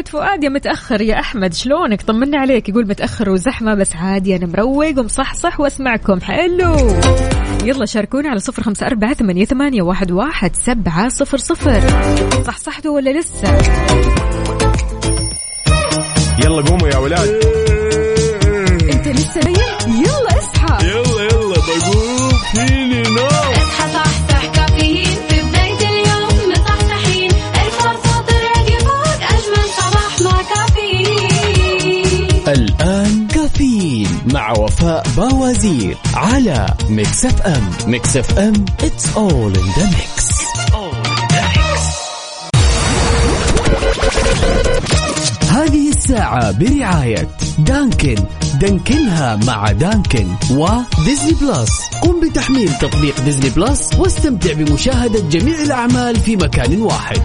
احمد 0.00 0.08
فؤاد 0.08 0.44
يا 0.44 0.48
متاخر 0.48 1.00
يا 1.00 1.20
احمد 1.20 1.54
شلونك 1.54 2.02
طمنا 2.02 2.38
عليك 2.38 2.68
يقول 2.68 2.88
متاخر 2.88 3.30
وزحمه 3.30 3.74
بس 3.74 3.96
عادي 3.96 4.36
أنا 4.36 4.46
مروق 4.46 4.98
ومصحصح 4.98 5.60
واسمعكم 5.60 6.20
حلو 6.20 6.74
يلا 7.64 7.86
شاركونا 7.86 8.28
على 8.28 8.38
صفر 8.38 8.62
خمسة 8.62 8.86
أربعة 8.86 9.14
ثمانية, 9.14 9.44
ثمانية 9.44 9.82
واحد, 9.82 10.12
واحد 10.12 10.56
سبعة 10.56 11.08
صفر 11.08 11.38
صفر 11.38 11.80
صحصحتوا 12.46 12.94
ولا 12.94 13.10
لسه 13.18 13.58
يلا 16.44 16.62
قوموا 16.62 16.88
يا 16.88 16.96
ولاد 16.96 17.44
انت 18.92 19.08
لسه 19.08 19.40
نايم 19.40 19.69
باوزير 35.50 35.96
على 36.14 36.66
ميكس 36.88 37.24
اف 37.24 37.42
ام 37.42 37.70
ميكس 37.86 38.16
اف 38.16 38.38
ام 38.38 38.52
it's 38.78 39.04
all 39.16 39.52
in 39.60 39.68
the 39.76 39.86
mix. 39.96 40.30
هذه 45.50 45.88
الساعة 45.88 46.50
برعاية 46.50 47.28
Dunkin. 47.58 48.14
Dunkin 48.54 49.24
ها 49.24 49.36
مع 49.36 49.72
Dunkin 49.72 50.26
و 50.50 50.62
Disney 50.62 51.32
Plus 51.40 51.70
قم 52.02 52.20
بتحميل 52.20 52.74
تطبيق 52.78 53.20
Disney 53.20 53.50
Plus 53.50 53.90
واستمتع 53.98 54.52
بمشاهدة 54.52 55.20
جميع 55.20 55.62
الأعمال 55.62 56.16
في 56.16 56.36
مكان 56.36 56.82
واحد. 56.82 57.22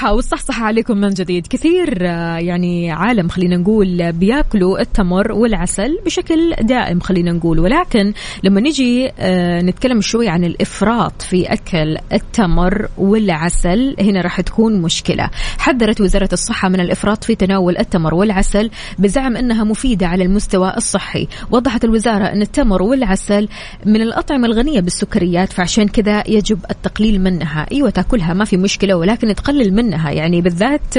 الصحة 0.00 0.14
والصحصحة 0.14 0.64
عليكم 0.64 0.96
من 0.96 1.08
جديد. 1.08 1.46
كثير 1.46 1.98
آه، 2.02 2.36
يعني 2.36 2.90
عالم 2.90 3.28
خلينا 3.28 3.56
نقول 3.56 4.12
بياكلوا 4.12 4.80
التمر 4.80 5.32
والعسل 5.32 5.98
بشكل 6.04 6.54
دائم 6.60 7.00
خلينا 7.00 7.32
نقول. 7.32 7.58
ولكن 7.58 8.12
لما 8.44 8.60
نجي 8.60 9.10
آه، 9.18 9.60
نتكلم 9.62 10.00
شوي 10.00 10.28
عن 10.28 10.44
الإفراط 10.44 11.22
في 11.22 11.52
أكل 11.52 11.96
التمر 12.12 12.88
والعسل 12.98 13.96
هنا 14.00 14.20
راح 14.20 14.40
تكون 14.40 14.82
مشكلة. 14.82 15.30
حذرت 15.58 16.00
وزارة 16.00 16.28
الصحة 16.32 16.68
من 16.68 16.80
الإفراط 16.80 17.24
في 17.24 17.34
تناول 17.34 17.78
التمر 17.78 18.14
والعسل 18.14 18.70
بزعم 18.98 19.36
أنها 19.36 19.64
مفيدة 19.64 20.06
على 20.06 20.24
المستوى 20.24 20.72
الصحي. 20.76 21.28
وضحت 21.50 21.84
الوزارة 21.84 22.24
أن 22.24 22.42
التمر 22.42 22.82
والعسل 22.82 23.48
من 23.86 24.02
الأطعمة 24.02 24.46
الغنية 24.46 24.80
بالسكريات 24.80 25.52
فعشان 25.52 25.88
كذا 25.88 26.24
يجب 26.28 26.58
التقليل 26.70 27.20
منها. 27.20 27.66
أيوة 27.72 27.90
تأكلها 27.90 28.34
ما 28.34 28.44
في 28.44 28.56
مشكلة 28.56 28.94
ولكن 28.94 29.34
تقلل 29.34 29.74
منها 29.74 29.89
يعني 29.92 30.40
بالذات 30.40 30.98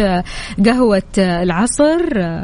قهوة 0.66 1.04
العصر 1.18 2.00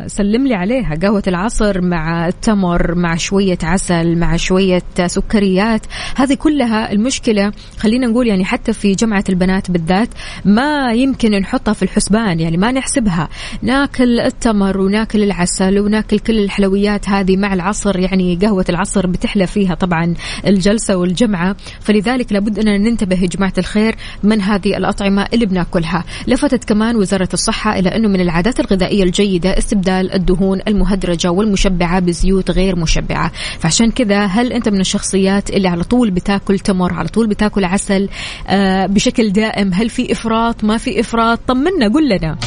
سلم 0.07 0.47
لي 0.47 0.55
عليها. 0.55 0.95
قهوة 1.01 1.23
العصر 1.27 1.81
مع 1.81 2.27
التمر 2.27 2.95
مع 2.95 3.15
شوية 3.15 3.57
عسل 3.63 4.17
مع 4.17 4.35
شوية 4.35 4.83
سكريات. 5.05 5.81
هذه 6.15 6.33
كلها 6.33 6.91
المشكلة 6.91 7.51
خلينا 7.79 8.07
نقول 8.07 8.27
يعني 8.27 8.45
حتى 8.45 8.73
في 8.73 8.91
جمعة 8.91 9.23
البنات 9.29 9.71
بالذات 9.71 10.09
ما 10.45 10.93
يمكن 10.93 11.31
نحطها 11.31 11.73
في 11.73 11.83
الحسبان. 11.83 12.39
يعني 12.39 12.57
ما 12.57 12.71
نحسبها. 12.71 13.29
ناكل 13.61 14.19
التمر 14.19 14.77
وناكل 14.77 15.23
العسل 15.23 15.79
وناكل 15.79 16.19
كل 16.19 16.39
الحلويات 16.39 17.09
هذه 17.09 17.37
مع 17.37 17.53
العصر. 17.53 17.99
يعني 17.99 18.35
قهوة 18.41 18.65
العصر 18.69 19.07
بتحلى 19.07 19.47
فيها 19.47 19.75
طبعا 19.75 20.13
الجلسة 20.47 20.95
والجمعة. 20.95 21.55
فلذلك 21.79 22.33
لابد 22.33 22.59
أن 22.59 22.83
ننتبه 22.83 23.21
يا 23.21 23.27
جماعة 23.27 23.53
الخير 23.57 23.95
من 24.23 24.41
هذه 24.41 24.77
الأطعمة 24.77 25.27
اللي 25.33 25.45
بناكلها. 25.45 26.03
لفتت 26.37 26.63
كمان 26.63 26.95
وزارة 26.95 27.29
الصحة 27.33 27.79
إلى 27.79 27.95
أنه 27.95 28.07
من 28.07 28.21
العادات 28.21 28.59
الغذائية 28.59 29.03
الجيدة 29.03 29.57
استبدال 29.57 30.13
الدهون 30.13 30.61
المهدرجة 30.67 31.31
والمشبعة 31.31 31.99
بزيوت 31.99 32.51
غير 32.51 32.75
مشبعة. 32.75 33.31
فعشان 33.59 33.91
كذا 33.91 34.25
هل 34.25 34.53
أنت 34.53 34.69
من 34.69 34.79
الشخصيات 34.79 35.49
اللي 35.49 35.67
على 35.67 35.83
طول 35.83 36.11
بتاكل 36.11 36.59
تمر 36.59 36.93
على 36.93 37.07
طول 37.07 37.27
بتاكل 37.27 37.65
عسل 37.65 38.09
آه 38.47 38.85
بشكل 38.85 39.31
دائم؟ 39.31 39.73
هل 39.73 39.89
في 39.89 40.11
إفراط؟ 40.11 40.63
ما 40.63 40.77
في 40.77 40.99
إفراط؟ 40.99 41.39
طمنا 41.47 41.93
قل 41.93 42.09
لنا. 42.09 42.37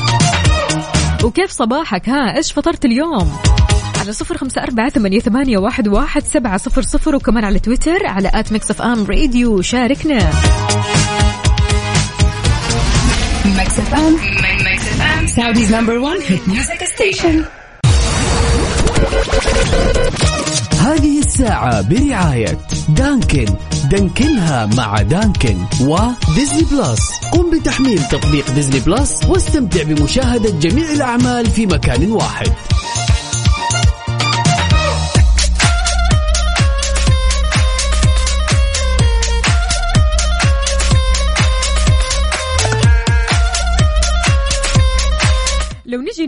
وكيف 1.24 1.50
صباحك؟ 1.50 2.08
ها 2.08 2.36
إيش 2.36 2.52
فطرت 2.52 2.84
اليوم؟ 2.84 3.32
على 4.00 4.12
صفر 4.12 4.36
خمسة 4.36 4.62
أربعة 4.62 4.88
ثمانية, 4.88 5.20
ثمانية 5.20 5.58
واحد, 5.58 5.88
واحد 5.88 6.22
سبعة 6.22 6.56
صفر 6.56 6.82
صفر 6.82 7.16
وكمان 7.16 7.44
على 7.44 7.58
تويتر 7.58 8.06
على 8.06 8.30
at 8.34 8.52
Mix 8.52 8.70
FM 8.70 9.04
Radio. 9.04 9.62
شاركنا. 9.62 10.30
Mix 13.80 14.80
FM. 14.98 15.22
Saudi's 15.36 15.70
number 15.70 15.96
one 16.00 16.20
hit 16.20 16.46
music 16.46 16.80
station. 16.86 17.44
هذه 20.80 21.18
الساعة 21.18 21.80
برعاية 21.88 22.58
Dunkin 22.88 23.44
Dunkin 23.90 24.55
ها 24.55 24.66
مع 24.66 25.02
Dunkin 25.02 25.56
و 25.80 25.92
Disney 25.92 26.62
Plus 26.72 27.00
قم 27.32 27.50
بتحميل 27.58 28.04
تطبيق 28.08 28.50
Disney 28.50 28.80
Plus 28.80 29.24
واستمتع 29.28 29.82
بمشاهدة 29.82 30.50
جميع 30.50 30.92
الأعمال 30.92 31.46
في 31.50 31.66
مكان 31.66 32.12
واحد 32.12 32.48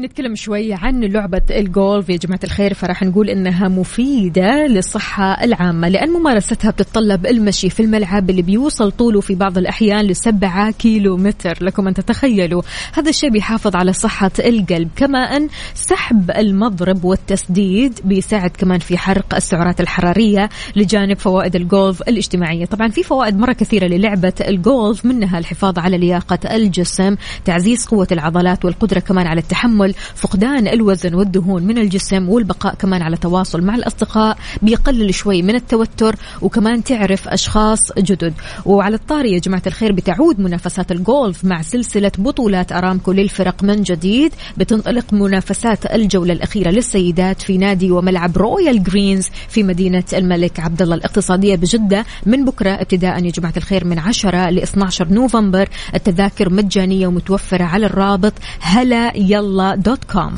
نتكلم 0.03 0.35
شوي 0.35 0.75
عن 0.75 1.05
لعبة 1.05 1.43
الجولف. 1.51 2.09
يا 2.09 2.17
جماعة 2.17 2.41
الخير 2.45 2.75
فراح 2.75 3.03
نقول 3.03 3.31
إنها 3.31 3.69
مفيدة 3.69 4.67
للصحة 4.67 5.45
العامة 5.45 5.89
لأن 5.89 6.11
ممارستها 6.11 6.71
بتتطلب 6.71 7.27
المشي 7.27 7.71
في 7.71 7.81
الملعب 7.81 8.31
اللي 8.31 8.43
بيوصل 8.43 8.91
طوله 8.93 9.21
في 9.21 9.35
بعض 9.35 9.59
الأحيان 9.59 10.05
لسبعة 10.05 10.71
كيلو 10.71 11.17
متر 11.17 11.59
لكم 11.65 11.89
أن 11.89 11.95
تتخيلوا 11.95 12.63
هذا 12.93 13.11
الشيء 13.11 13.31
بيحافظ 13.31 13.77
على 13.77 13.93
صحة 13.93 14.31
القلب. 14.39 14.89
كما 14.97 15.19
أن 15.19 15.49
سحب 15.75 16.31
المضرب 16.31 17.05
والتسديد 17.05 18.01
بيساعد 18.05 18.51
كمان 18.51 18.79
في 18.79 18.99
حرق 18.99 19.35
السعرات 19.35 19.81
الحرارية 19.81 20.49
لجانب 20.77 21.19
فوائد 21.19 21.57
الجولف 21.57 22.03
الاجتماعية. 22.03 22.65
طبعا 22.65 22.89
في 22.89 23.03
فوائد 23.03 23.39
مرة 23.39 23.53
كثيرة 23.53 23.87
للعبة 23.87 24.35
الجولف 24.49 25.05
منها 25.05 25.39
الحفاظ 25.39 25.79
على 25.79 25.99
لياقة 25.99 26.57
الجسم 26.57 27.17
تعزيز 27.45 27.87
قوة 27.87 28.09
العضلات 28.13 28.65
والقدرة 28.65 29.01
كمان 29.01 29.27
على 29.27 29.41
التحمل 29.41 29.92
فقدان 30.15 30.69
الوزن 30.69 31.15
والدهون 31.15 31.63
من 31.63 31.79
الجسم 31.79 32.29
والبقاء 32.29 32.75
كمان 32.75 33.03
على 33.03 33.17
تواصل 33.17 33.63
مع 33.63 33.75
الأصدقاء 33.75 34.39
بيقلل 34.63 35.15
شوي 35.15 35.43
من 35.43 35.55
التوتر 35.55 36.17
وكمان 36.43 36.85
تعرف 36.85 37.29
أشخاص 37.29 37.93
جدد. 37.99 38.35
وعلى 38.65 38.95
الطاري 38.95 39.33
يا 39.33 39.39
جماعة 39.39 39.63
الخير 39.67 39.93
بتعود 39.93 40.41
منافسات 40.41 40.93
الجولف 40.93 41.45
مع 41.45 41.63
سلسلة 41.63 42.13
بطولات 42.19 42.73
أرامكو 42.73 43.13
للفرق 43.13 43.63
من 43.65 43.83
جديد. 43.83 44.33
بتنطلق 44.57 45.13
منافسات 45.13 45.87
الجولة 45.87 46.33
الأخيرة 46.33 46.71
للسيدات 46.71 47.43
في 47.43 47.59
نادي 47.59 47.91
وملعب 47.91 48.39
رويال 48.39 48.83
جرينز 48.83 49.29
في 49.49 49.63
مدينة 49.63 50.05
الملك 50.13 50.61
عبد 50.61 50.83
الله 50.83 50.95
الاقتصادية 50.95 51.57
بجدة. 51.57 52.05
من 52.27 52.45
بكرة 52.45 52.71
ابتداء 52.71 53.25
يا 53.25 53.31
جماعة 53.31 53.55
الخير 53.57 53.85
من 53.85 53.99
10 53.99 54.51
ل 54.51 54.59
12 54.59 55.09
نوفمبر 55.13 55.69
التذاكر 55.95 56.51
مجانية 56.51 57.07
ومتوفرة 57.07 57.65
على 57.65 57.87
الرابط. 57.87 58.33
هلا 58.61 59.17
يلا 59.17 59.75
dot 59.85 60.05
com 60.13 60.35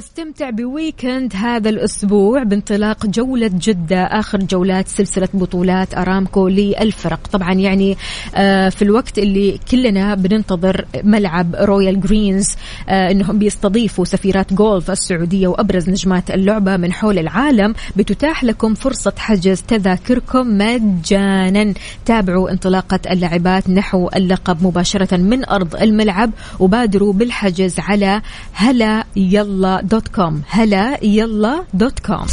استمتع 0.00 0.50
ب 0.50 0.60
weekend 0.60 1.32
هذا 1.36 1.68
الأسبوع 1.68 2.42
بانطلاق 2.42 3.06
جولة 3.06 3.50
جدة 3.54 4.04
آخر 4.04 4.38
جولات 4.38 4.88
سلسلة 4.88 5.28
بطولات 5.34 5.94
أرامكو 5.94 6.48
للفرق. 6.48 7.26
طبعا 7.32 7.52
يعني 7.52 7.96
آه، 8.34 8.68
في 8.68 8.82
الوقت 8.82 9.18
اللي 9.18 9.60
كلنا 9.70 10.14
بننتظر 10.14 10.84
ملعب 11.04 11.54
رويال 11.54 12.00
جرينز 12.00 12.48
آه، 12.88 13.10
أنهم 13.10 13.38
بيستضيفوا 13.38 14.04
سفيرات 14.04 14.52
جولف 14.52 14.90
السعودية 14.90 15.48
وأبرز 15.48 15.90
نجمات 15.90 16.30
اللعبة 16.30 16.76
من 16.76 16.92
حول 16.92 17.18
العالم. 17.18 17.74
بتتاح 17.96 18.44
لكم 18.44 18.74
فرصة 18.74 19.12
حجز 19.18 19.62
تذاكركم 19.62 20.58
مجانا. 20.58 21.74
تابعوا 22.06 22.50
انطلاقة 22.50 23.00
اللاعبات 23.10 23.70
نحو 23.70 24.08
اللقب 24.16 24.66
مباشرة 24.66 25.16
من 25.16 25.44
أرض 25.44 25.76
الملعب 25.76 26.30
وبادروا 26.60 27.12
بالحجز 27.12 27.74
على 27.78 28.22
هلا 28.52 29.04
يلا 29.16 29.89
dot 29.90 30.08
com. 30.08 30.42
هلا 30.48 31.04
يلا 31.04 31.64
dot 31.74 31.98
com. 31.98 32.26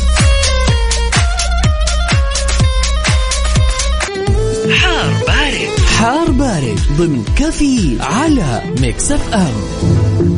حار 4.72 5.12
بارد. 5.28 5.80
حار 6.00 6.32
بارد 6.32 6.80
ضمن 6.98 7.26
كافيين 7.38 7.98
على 8.02 8.62
Mix 8.82 9.12
FM. 9.12 10.37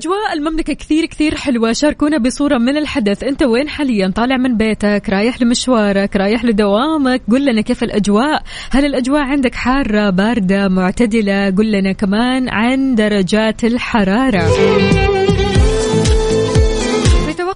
أجواء 0.00 0.32
المملكة 0.32 0.72
كثير 0.72 1.06
كثير 1.06 1.34
حلوة. 1.34 1.72
شاركونا 1.72 2.18
بصورة 2.18 2.58
من 2.58 2.76
الحدث. 2.76 3.24
أنت 3.24 3.42
وين 3.42 3.68
حاليا؟ 3.68 4.08
طالع 4.08 4.36
من 4.36 4.56
بيتك 4.56 5.02
رايح 5.08 5.42
لمشوارك 5.42 6.16
رايح 6.16 6.44
لدوامك. 6.44 7.22
قل 7.30 7.44
لنا 7.44 7.60
كيف 7.60 7.82
الأجواء؟ 7.82 8.42
هل 8.70 8.84
الأجواء 8.84 9.22
عندك 9.22 9.54
حارة 9.54 10.10
باردة 10.10 10.68
معتدلة؟ 10.68 11.50
قل 11.50 11.72
لنا 11.72 11.92
كمان 11.92 12.48
عن 12.48 12.94
درجات 12.94 13.64
الحرارة. 13.64 15.09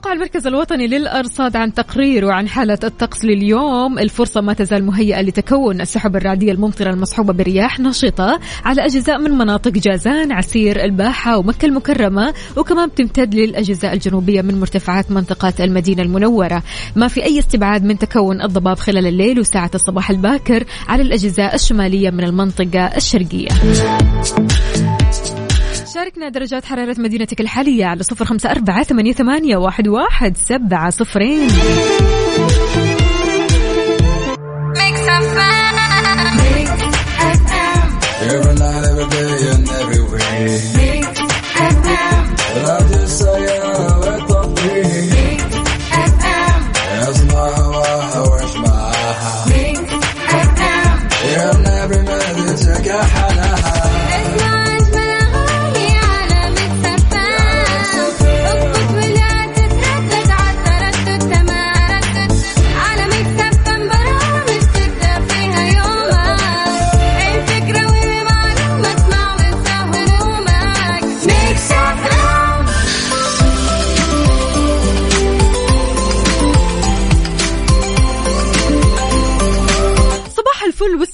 في 0.04 0.10
توقع 0.10 0.16
المركز 0.16 0.46
الوطني 0.46 0.86
للأرصاد 0.86 1.56
عن 1.56 1.74
تقرير 1.74 2.24
وعن 2.24 2.48
حالة 2.48 2.78
الطقس 2.84 3.24
لليوم. 3.24 3.98
الفرصة 3.98 4.40
ما 4.40 4.52
تزال 4.52 4.84
مهيئة 4.84 5.20
لتكون 5.20 5.80
السحب 5.80 6.16
الرعدية 6.16 6.52
الممطرة 6.52 6.90
المصحوبة 6.90 7.32
برياح 7.32 7.80
نشطة 7.80 8.40
على 8.64 8.84
أجزاء 8.84 9.18
من 9.18 9.30
مناطق 9.30 9.70
جازان 9.70 10.32
عسير 10.32 10.84
الباحة 10.84 11.38
ومكة 11.38 11.66
المكرمة 11.66 12.34
وكمان 12.56 12.88
بتمتد 12.88 13.34
للأجزاء 13.34 13.92
الجنوبية 13.92 14.42
من 14.42 14.60
مرتفعات 14.60 15.10
منطقة 15.10 15.64
المدينة 15.64 16.02
المنورة. 16.02 16.62
ما 16.96 17.08
في 17.08 17.24
أي 17.24 17.38
استبعاد 17.38 17.84
من 17.84 17.98
تكون 17.98 18.42
الضباب 18.42 18.78
خلال 18.78 19.06
الليل 19.06 19.40
وساعة 19.40 19.70
الصباح 19.74 20.10
الباكر 20.10 20.64
على 20.88 21.02
الأجزاء 21.02 21.54
الشمالية 21.54 22.10
من 22.10 22.24
المنطقة 22.24 22.86
الشرقية. 22.96 23.48
شاركنا 26.04 26.28
درجات 26.28 26.64
حرارة 26.64 26.96
مدينتك 26.98 27.40
الحالية 27.40 27.84
على 27.84 28.02
صفر 28.02 28.24
خمسة 28.24 28.50
أربعة 28.50 28.82
ثمانية, 28.82 29.12
ثمانية 29.12 29.56
واحد, 29.56 29.88
واحد 29.88 30.36
سبعة 30.36 30.90
صفرين. 30.90 31.48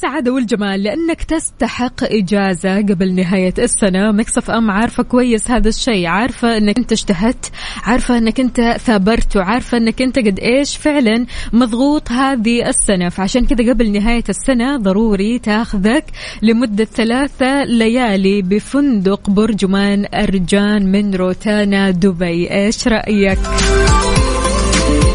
الفل 0.01 0.07
والسعادة 0.07 0.32
والجمال 0.32 0.82
لأنك 0.82 1.22
تستحق 1.22 2.05
إجازة 2.05 2.76
قبل 2.76 3.14
نهاية 3.14 3.55
السنة. 3.59 4.12
مكسف 4.12 4.51
أم 4.51 4.70
عارفة 4.70 5.03
كويس 5.03 5.51
هذا 5.51 5.68
الشيء. 5.68 6.07
عارفة 6.07 6.57
أنك 6.57 6.78
أنت 6.78 6.92
اجتهدت 6.92 7.51
عارفة 7.82 8.18
أنك 8.18 8.40
أنت 8.40 8.61
ثابرت 8.61 9.36
وعارفة 9.36 9.78
أنك 9.78 10.03
أنت 10.03 10.18
قد 10.18 10.38
إيش 10.38 10.76
فعلا 10.76 11.26
مضغوط 11.53 12.12
هذه 12.12 12.68
السنة. 12.68 13.09
فعشان 13.09 13.46
كذا 13.46 13.72
قبل 13.72 13.92
نهاية 13.92 14.24
السنة 14.28 14.76
ضروري 14.76 15.38
تاخذك 15.38 16.05
لمدة 16.42 16.84
ثلاثة 16.84 17.64
ليالي 17.64 18.42
بفندق 18.42 19.30
برجمان 19.30 20.07
أرجان 20.14 20.92
من 20.92 21.14
روتانا 21.14 21.90
دبي. 21.90 22.51
إيش 22.51 22.88
رأيك؟ 22.88 23.38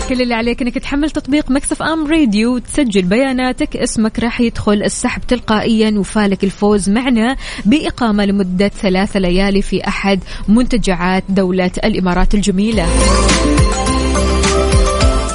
كل 0.09 0.21
اللي 0.21 0.33
عليك 0.33 0.61
إنك 0.61 0.77
تحمل 0.77 1.09
تطبيق 1.09 1.51
Mix 1.51 1.83
FM 1.83 2.07
Radio 2.07 2.55
وتسجل 2.55 3.01
بياناتك 3.01 3.77
اسمك 3.77 4.19
راح 4.19 4.41
يدخل 4.41 4.83
السحب 4.83 5.21
تلقائيا 5.27 5.99
وفالك 5.99 6.43
الفوز 6.43 6.89
معنا 6.89 7.37
بإقامة 7.65 8.25
لمدة 8.25 8.67
ثلاثة 8.67 9.19
ليالي 9.19 9.61
في 9.61 9.87
أحد 9.87 10.19
منتجعات 10.47 11.23
دولة 11.29 11.71
الإمارات 11.83 12.33
الجميلة. 12.33 12.85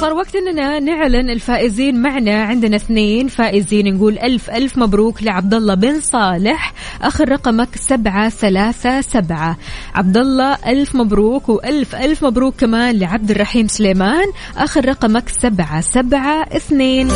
صار 0.01 0.13
وقت 0.13 0.35
إننا 0.35 0.79
نعلن 0.79 1.29
الفائزين 1.29 2.01
معنا. 2.01 2.43
عندنا 2.43 2.75
اثنين 2.75 3.27
فائزين 3.27 3.95
نقول 3.95 4.19
ألف 4.19 4.49
ألف 4.49 4.77
مبروك 4.77 5.23
لعبد 5.23 5.53
الله 5.53 5.73
بن 5.73 5.99
صالح. 5.99 6.73
آخر 7.01 7.29
رقمك 7.29 7.75
سبعة 7.75 8.29
ثلاثة 8.29 9.01
سبعة. 9.01 9.57
عبد 9.95 10.17
الله 10.17 10.57
ألف 10.67 10.95
مبروك 10.95 11.49
وألف 11.49 11.95
ألف 11.95 12.23
مبروك 12.23 12.55
كمان 12.55 12.99
لعبد 12.99 13.31
الرحيم 13.31 13.67
سليمان. 13.67 14.25
آخر 14.57 14.85
رقمك 14.85 15.29
سبعة 15.29 15.81
سبعة 15.81 16.45
اثنين. 16.55 17.07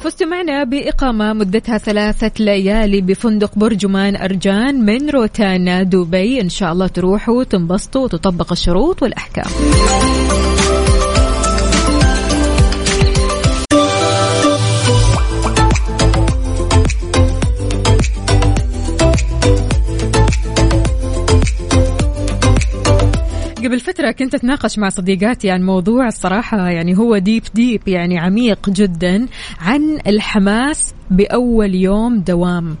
فزتوا 0.00 0.26
معنا 0.26 0.64
بإقامة 0.64 1.32
مدتها 1.32 1.78
ثلاثة 1.78 2.32
ليالي 2.44 3.00
بفندق 3.00 3.50
برجمان 3.56 4.16
أرجان 4.16 4.84
من 4.84 5.10
روتانا 5.10 5.82
دبي. 5.82 6.40
إن 6.40 6.48
شاء 6.48 6.72
الله 6.72 6.86
تروحوا 6.86 7.44
تنبسطوا 7.44 8.04
وتطبق 8.04 8.52
الشروط 8.52 9.02
والأحكام. 9.02 9.50
قبل 23.70 23.80
فترة 23.80 24.10
كنت 24.10 24.34
أتناقش 24.34 24.78
مع 24.78 24.88
صديقاتي 24.88 25.50
عن 25.50 25.62
موضوع 25.62 26.06
الصراحة 26.06 26.68
يعني 26.68 26.98
هو 26.98 27.18
deep 27.18 27.42
deep 27.54 27.88
يعني 27.88 28.18
عميق 28.18 28.70
جدا 28.70 29.26
عن 29.60 29.98
الحماس 30.06 30.94
بأول 31.10 31.74
يوم 31.74 32.20
دوام. 32.20 32.76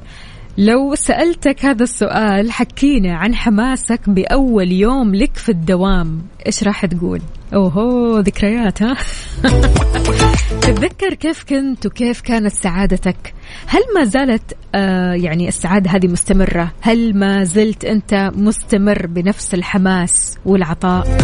لو 0.58 0.94
سألتك 0.94 1.64
هذا 1.64 1.82
السؤال 1.82 2.52
حكينا 2.52 3.16
عن 3.16 3.34
حماسك 3.34 4.00
بأول 4.08 4.72
يوم 4.72 5.14
لك 5.14 5.36
في 5.36 5.48
الدوام 5.48 6.22
إيش 6.46 6.64
راح 6.64 6.86
تقول؟ 6.86 7.20
أوهو 7.54 8.18
ذكريات 8.18 8.82
ها؟ 8.82 8.96
تتذكر 10.62 11.14
كيف 11.14 11.44
كنت 11.44 11.86
وكيف 11.86 12.20
كانت 12.20 12.52
سعادتك؟ 12.52 13.34
هل 13.66 13.80
ما 13.94 14.04
زالت 14.04 14.56
آه 14.74 15.12
يعني 15.12 15.48
السعادة 15.48 15.90
هذه 15.90 16.06
مستمرة؟ 16.06 16.72
هل 16.80 17.16
ما 17.16 17.44
زلت 17.44 17.84
أنت 17.84 18.30
مستمر 18.34 19.06
بنفس 19.06 19.54
الحماس 19.54 20.38
والعطاء؟ 20.44 21.18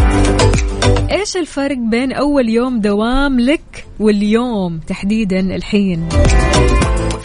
إيش 1.11 1.37
الفرق 1.37 1.77
بين 1.77 2.11
أول 2.11 2.49
يوم 2.49 2.79
دوام 2.79 3.39
لك 3.39 3.85
واليوم 3.99 4.79
تحديدا 4.79 5.39
الحين 5.39 6.09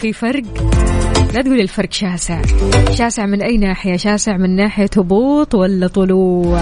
في 0.01 0.13
فرق 0.13 0.43
لا 1.33 1.41
تقولي 1.41 1.61
الفرق 1.61 1.93
شاسع. 1.93 2.41
شاسع 2.91 3.25
من 3.25 3.41
أي 3.41 3.57
ناحية؟ 3.57 3.97
شاسع 3.97 4.37
من 4.37 4.55
ناحية 4.55 4.89
هبوط 4.97 5.55
ولا 5.55 5.87
طلوع؟ 5.87 6.61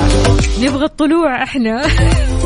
نبغى 0.62 0.86
الطلوع 0.86 1.44
إحنا. 1.44 1.82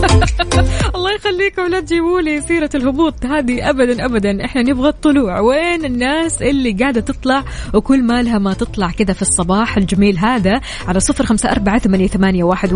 الله 0.95 1.11
يخليكم 1.15 1.61
لا 1.67 1.79
تجيبوا 1.79 2.21
لي 2.21 2.41
سيرة 2.41 2.69
الهبوط 2.75 3.25
هذه 3.25 3.69
ابدا 3.69 4.05
ابدا. 4.05 4.45
إحنا 4.45 4.61
نبغى 4.61 4.89
الطلوع. 4.89 5.39
وين 5.39 5.85
الناس 5.85 6.41
اللي 6.41 6.71
قاعدة 6.71 7.01
تطلع 7.01 7.43
وكل 7.73 8.03
مالها 8.03 8.37
ما 8.37 8.53
تطلع 8.53 8.91
كذا 8.91 9.13
في 9.13 9.21
الصباح 9.21 9.77
الجميل 9.77 10.17
هذا؟ 10.17 10.61
على 10.87 10.99
صفر 10.99 11.49
أربعة 11.51 11.79
ثمانية, 11.79 12.07
ثمانية 12.07 12.43
واحد, 12.43 12.73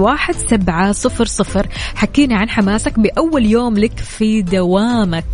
سبعة 0.49 0.91
صفر 0.91 1.25
صفر. 1.25 1.67
حكينا 1.95 2.37
عن 2.37 2.49
حماسك 2.49 2.99
بأول 2.99 3.45
يوم 3.45 3.77
لك 3.77 3.97
في 3.97 4.41
دوامك. 4.41 5.25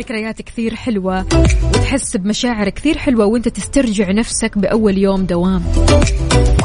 ذكريات 0.00 0.42
كثير 0.42 0.74
حلوة 0.74 1.26
وتحس 1.64 2.16
بمشاعر 2.16 2.68
كثير 2.68 2.98
حلوة 2.98 3.26
وانت 3.26 3.48
تسترجع 3.48 4.10
نفسك 4.10 4.58
بأول 4.58 4.98
يوم 4.98 5.24
دوام. 5.26 5.62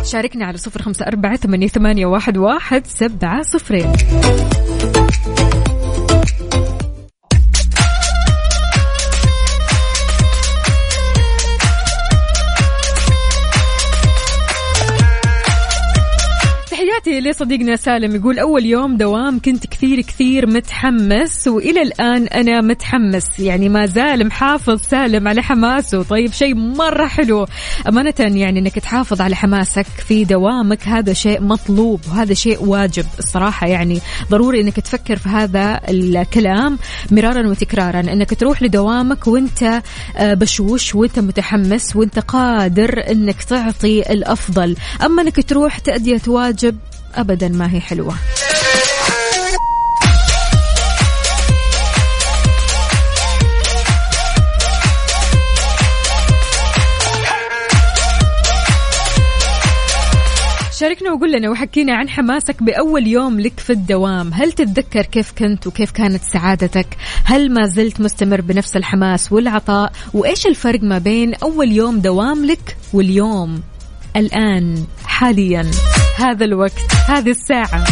شاركنا 0.03 0.45
على 0.45 0.57
صفر 0.57 0.81
خمسة 0.81 1.07
أربعة 1.07 1.35
ثمانية, 1.35 2.05
واحد, 2.05 2.37
واحد 2.37 2.87
سبعة 2.87 3.41
صفرين. 3.41 3.91
تحياتي 17.05 17.29
لصديقنا 17.29 17.75
سالم 17.75 18.15
يقول 18.15 18.39
أول 18.39 18.65
يوم 18.65 18.97
دوام 18.97 19.39
كنت 19.39 19.67
كثير 19.67 20.01
كثير 20.01 20.47
متحمس 20.47 21.47
وإلى 21.47 21.81
الآن 21.81 22.27
أنا 22.27 22.61
متحمس. 22.61 23.39
يعني 23.39 23.69
ما 23.69 23.85
زال 23.85 24.27
محافظ 24.27 24.81
سالم 24.81 25.27
على 25.27 25.41
حماسه. 25.41 26.03
طيب 26.03 26.31
شيء 26.31 26.55
مرة 26.55 27.07
حلو. 27.07 27.47
أمانة 27.87 28.13
يعني 28.19 28.59
أنك 28.59 28.79
تحافظ 28.79 29.21
على 29.21 29.35
حماسك 29.35 29.85
في 29.85 30.23
دوامك 30.23 30.87
هذا 30.87 31.13
شيء 31.13 31.41
مطلوب 31.41 32.01
وهذا 32.09 32.33
شيء 32.33 32.63
واجب. 32.63 33.05
الصراحة 33.19 33.67
يعني 33.67 33.99
ضروري 34.29 34.61
أنك 34.61 34.79
تفكر 34.79 35.15
في 35.15 35.29
هذا 35.29 35.81
الكلام 35.89 36.77
مرارا 37.11 37.47
وتكرارا. 37.49 37.99
أنك 37.99 38.33
تروح 38.33 38.61
لدوامك 38.61 39.27
وأنت 39.27 39.81
آه، 40.17 40.33
بشوش 40.33 40.95
وأنت 40.95 41.19
متحمس 41.19 41.95
وأنت 41.95 42.19
قادر 42.19 43.11
أنك 43.11 43.43
تعطي 43.43 43.99
الأفضل. 44.01 44.75
أما 45.05 45.21
أنك 45.21 45.49
تروح 45.49 45.79
تأدية 45.79 46.21
واجب 46.27 46.75
ابدا 47.15 47.47
ما 47.47 47.73
هي 47.73 47.79
حلوة. 47.81 48.15
شاركنا 60.79 61.11
وقول 61.11 61.31
لنا 61.31 61.49
وحكينا 61.49 61.95
عن 61.95 62.09
حماسك 62.09 62.63
بأول 62.63 63.07
يوم 63.07 63.39
لك 63.39 63.59
في 63.59 63.69
الدوام. 63.69 64.33
هل 64.33 64.51
تتذكر 64.51 65.01
كيف 65.01 65.31
كنت 65.31 65.67
وكيف 65.67 65.91
كانت 65.91 66.21
سعادتك؟ 66.23 66.87
هل 67.23 67.53
ما 67.53 67.67
زلت 67.67 68.01
مستمر 68.01 68.41
بنفس 68.41 68.75
الحماس 68.77 69.31
والعطاء؟ 69.31 69.91
وإيش 70.13 70.47
الفرق 70.47 70.83
ما 70.83 70.97
بين 70.97 71.33
أول 71.33 71.71
يوم 71.71 71.99
دوام 71.99 72.45
لك 72.45 72.77
واليوم؟ 72.93 73.61
الآن 74.15 74.85
حاليا 75.05 75.71
هذا 76.17 76.45
الوقت 76.45 76.93
هذه 77.07 77.29
الساعة. 77.29 77.85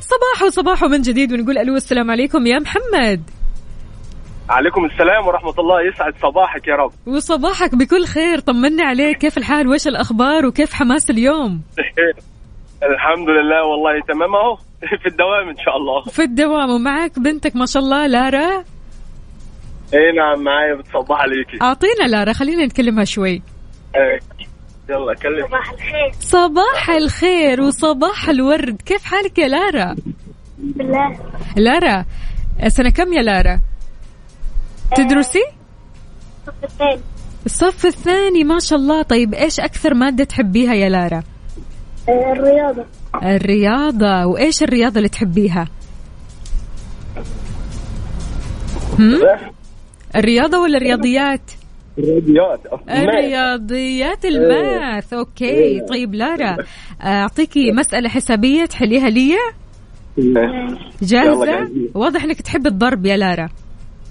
صباح 0.00 0.42
وصباح 0.46 0.84
من 0.84 1.02
جديد 1.02 1.32
ونقول 1.32 1.58
ألو 1.58 1.76
السلام 1.76 2.10
عليكم 2.10 2.46
يا 2.46 2.58
محمد. 2.58 3.22
عليكم 4.48 4.84
السلام 4.84 5.26
ورحمة 5.26 5.54
الله 5.58 5.76
يسعد 5.88 6.14
صباحك 6.22 6.68
يا 6.68 6.74
رب. 6.74 6.92
وصباحك 7.06 7.74
بكل 7.74 8.04
خير 8.04 8.40
طمنا 8.40 8.84
عليك 8.84 9.18
كيف 9.18 9.38
الحال؟ 9.38 9.68
وإيش 9.68 9.88
الأخبار؟ 9.88 10.46
وكيف 10.46 10.72
حماس 10.72 11.10
اليوم؟ 11.10 11.62
الحمد 12.92 13.28
لله 13.28 13.64
والله 13.64 14.00
تمام 14.08 14.34
أهو. 14.34 14.56
في 15.02 15.08
الدوام 15.08 15.48
إن 15.48 15.56
شاء 15.64 15.76
الله. 15.76 16.02
في 16.02 16.22
الدوام 16.22 16.70
ومعك 16.70 17.18
بنتك 17.18 17.56
ما 17.56 17.66
شاء 17.66 17.82
الله 17.82 18.06
لارا. 18.06 18.64
اي 19.94 20.12
نعم 20.16 20.44
معايا 20.44 20.74
بتصبح 20.74 21.20
عليكي 21.20 21.62
أعطينا 21.62 22.06
لارا 22.08 22.32
خلينا 22.32 22.66
نتكلمها 22.66 23.04
شوي. 23.04 23.42
إيه. 23.96 24.20
يلا 24.90 25.14
كلم. 25.14 25.46
صباح 25.46 25.70
الخير. 25.70 26.12
صباح 26.20 26.90
الخير 26.90 27.60
وصباح 27.60 28.28
الورد. 28.28 28.82
كيف 28.82 29.04
حالك 29.04 29.38
يا 29.38 29.48
لارا؟ 29.48 29.96
بالله 30.58 31.18
لارا 31.56 32.04
سنة 32.68 32.90
كم 32.90 33.12
يا 33.12 33.22
لارا؟ 33.22 33.60
تدرسي؟ 34.96 35.44
الصف 36.48 36.64
الثاني. 36.64 37.00
الصف 37.46 37.86
الثاني 37.86 38.44
ما 38.44 38.58
شاء 38.58 38.78
الله. 38.78 39.02
طيب 39.02 39.34
إيش 39.34 39.60
أكثر 39.60 39.94
مادة 39.94 40.24
تحبيها 40.24 40.74
يا 40.74 40.88
لارا؟ 40.88 41.18
آه، 41.18 41.33
الرياضة. 42.08 42.84
الرياضة. 43.22 44.26
وإيش 44.26 44.62
الرياضة 44.62 44.96
اللي 44.96 45.08
تحبيها؟ 45.08 45.68
هم؟ 48.98 49.20
الرياضة 50.16 50.58
ولا 50.58 50.76
الرياضيات؟ 50.76 51.40
الرياضيات. 51.98 52.60
الرياضيات 52.90 54.24
الماث 54.24 55.12
أوكي. 55.12 55.80
طيب 55.80 56.14
لارا 56.14 56.56
أعطيكي 57.02 57.72
مسألة 57.72 58.08
حسابية 58.08 58.64
تحليها 58.64 59.08
لي 59.08 59.36
جاهزة؟ 61.02 61.44
جاهزين. 61.46 61.88
واضح 61.94 62.24
إنك 62.24 62.40
تحب 62.42 62.66
الضرب 62.66 63.06
يا 63.06 63.16
لارا. 63.16 63.48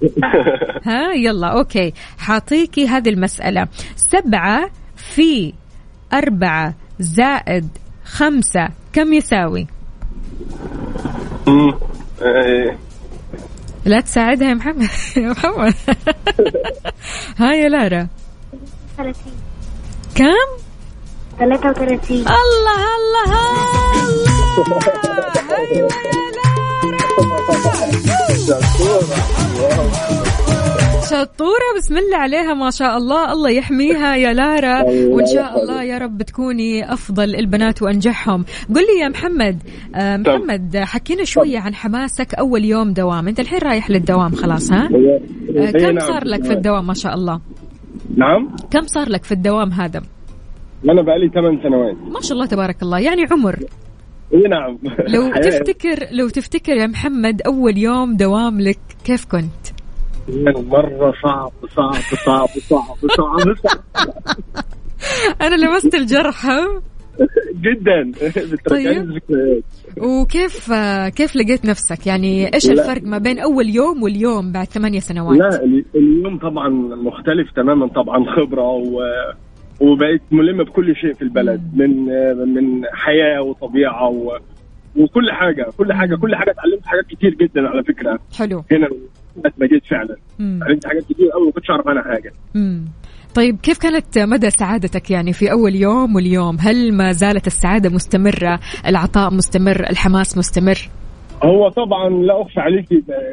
ها 0.88 1.14
يلا 1.14 1.48
أوكي. 1.48 1.94
حاعطيكي 2.18 2.88
هذه 2.88 3.10
المسألة. 3.10 3.68
سبعة 3.96 4.70
في 4.96 5.54
أربعة 6.14 6.76
زائد 7.00 7.68
خمسة. 8.14 8.70
كم 8.94 9.14
يساوي؟ 9.14 9.68
إيه. 12.22 12.78
لا 13.86 14.02
تساعدها 14.02 14.50
يا 14.50 14.54
محمد. 14.54 14.90
يا 15.18 15.30
محمد. 15.30 15.74
ها 17.40 17.54
يا 17.54 17.70
لارا. 17.70 18.08
30 18.98 19.14
كم؟ 20.16 20.50
33 21.40 22.18
الله 22.18 22.28
الله 22.98 23.34
الله. 24.08 24.78
أيوه 25.58 25.90
يا 26.06 26.22
لارا. 30.08 30.20
شطورة 31.14 31.70
بسم 31.78 31.98
الله 31.98 32.18
عليها 32.18 32.54
ما 32.54 32.70
شاء 32.70 32.98
الله 32.98 33.34
الله 33.34 33.50
يحميها 33.50 34.16
يا 34.16 34.34
لارا. 34.34 34.82
وإن 35.14 35.26
شاء 35.26 35.62
الله 35.62 35.84
يا 35.84 35.98
رب 35.98 36.22
تكوني 36.22 36.94
أفضل 36.94 37.36
البنات 37.36 37.82
وأنجحهم. 37.82 38.46
قل 38.76 38.82
لي 38.82 39.00
يا 39.02 39.10
محمد 39.10 39.64
آه 39.96 40.18
محمد 40.18 40.78
حكينا 40.78 41.24
شوية 41.24 41.60
عن 41.60 41.76
حماسك 41.76 42.34
أول 42.34 42.66
يوم 42.66 42.94
دوام. 42.94 43.28
أنت 43.28 43.40
الحين 43.40 43.60
رايح 43.60 43.90
للدوام 43.90 44.32
خلاص 44.32 44.72
ها؟ 44.72 44.90
آه 45.58 45.72
كم. 45.72 46.00
صار 46.00 46.28
لك 46.28 46.44
في 46.44 46.54
الدوام 46.54 46.88
ما 46.88 46.94
شاء 46.94 47.14
الله؟ 47.14 47.40
نعم؟ 48.18 48.56
كم 48.72 48.82
صار 48.82 49.10
لك 49.10 49.24
في 49.24 49.32
الدوام 49.32 49.72
هذا؟ 49.72 50.02
أنا 50.90 51.02
بقالي 51.02 51.30
8 51.30 51.64
سنوات. 51.64 51.96
ما 52.14 52.22
شاء 52.22 52.34
الله 52.34 52.46
تبارك 52.46 52.84
الله 52.84 53.00
يعني 53.00 53.22
عمر. 53.32 53.60
إي 54.34 54.42
نعم. 54.50 54.78
لو. 55.08 55.32
تفتكر 55.50 56.08
لو 56.12 56.30
تفتكر 56.30 56.74
يا 56.74 56.88
محمد 56.88 57.42
أول 57.42 57.78
يوم 57.78 58.16
دوام 58.16 58.62
لك 58.62 58.80
كيف 59.06 59.26
كنت؟ 59.26 59.73
يعني 60.30 60.62
مرة 60.62 61.14
صعب 61.24 61.52
صعب 61.76 61.94
صعب 62.26 62.48
صعب 62.48 62.88
صعب. 63.18 63.54
صعب 63.56 63.80
أنا 65.42 65.56
لمست 65.56 65.96
الجرح؟ 65.96 66.46
جدا. 67.62 68.12
طيب. 68.70 69.20
وكيف 69.98 70.72
كيف 71.16 71.36
لقيت 71.36 71.66
نفسك؟ 71.66 72.08
يعني 72.08 72.54
إيش. 72.54 72.70
الفرق 72.70 73.02
ما 73.04 73.18
بين 73.18 73.40
أول 73.40 73.70
يوم 73.70 74.04
واليوم 74.04 74.52
بعد 74.52 74.66
ثمانية 74.68 75.00
سنوات؟ 75.00 75.38
لا 75.40 75.64
ال- 75.64 75.86
اليوم 75.96 76.38
طبعا 76.38 76.70
مختلف 76.96 77.52
تماما 77.56 77.88
طبعا 77.88 78.26
خبرة 78.36 78.68
و 78.72 79.02
وبقيت 79.80 80.22
ملم 80.32 80.64
بكل 80.64 80.96
شيء 80.96 81.14
في 81.14 81.22
البلد 81.22 81.62
من 81.74 82.06
من 82.54 82.86
حياة 82.94 83.42
وطبيعة 83.42 84.10
و 84.10 84.38
وكل 84.96 85.32
حاجة 85.32 85.66
كل 85.78 85.94
حاجة 85.94 86.16
كل 86.16 86.36
حاجة 86.36 86.52
اتعلمت 86.52 86.86
حاجات 86.86 87.06
كتير 87.06 87.34
جدا 87.34 87.68
على 87.70 87.84
فكرة. 87.84 88.20
حلو. 88.38 88.64
هنا 88.72 88.88
لما 89.38 89.68
جيت 89.68 89.86
فعلا. 89.86 90.16
اتعلمت 90.58 90.88
حاجات 90.88 91.04
كتير 91.04 91.30
قوي 91.34 91.46
ما 91.46 91.52
كنتش 91.52 91.70
أعرف 91.70 91.88
عنها 91.88 92.04
حاجة. 92.04 92.32
مم. 92.56 92.86
طيب 93.36 93.58
كيف 93.60 93.78
كانت 93.78 94.20
مدى 94.20 94.50
سعادتك 94.50 95.12
يعني 95.12 95.34
في 95.34 95.52
أول 95.52 95.76
يوم 95.76 96.16
واليوم؟ 96.16 96.58
هل 96.60 96.94
ما 96.94 97.12
زالت 97.12 97.48
السعادة 97.48 97.90
مستمرة؟ 97.90 98.60
العطاء 98.88 99.34
مستمر؟ 99.34 99.90
الحماس 99.90 100.38
مستمر؟ 100.38 100.90
هو 101.44 101.70
طبعا 101.70 102.10
لا 102.10 102.42
أخفى 102.42 102.60
عليك 102.60 102.86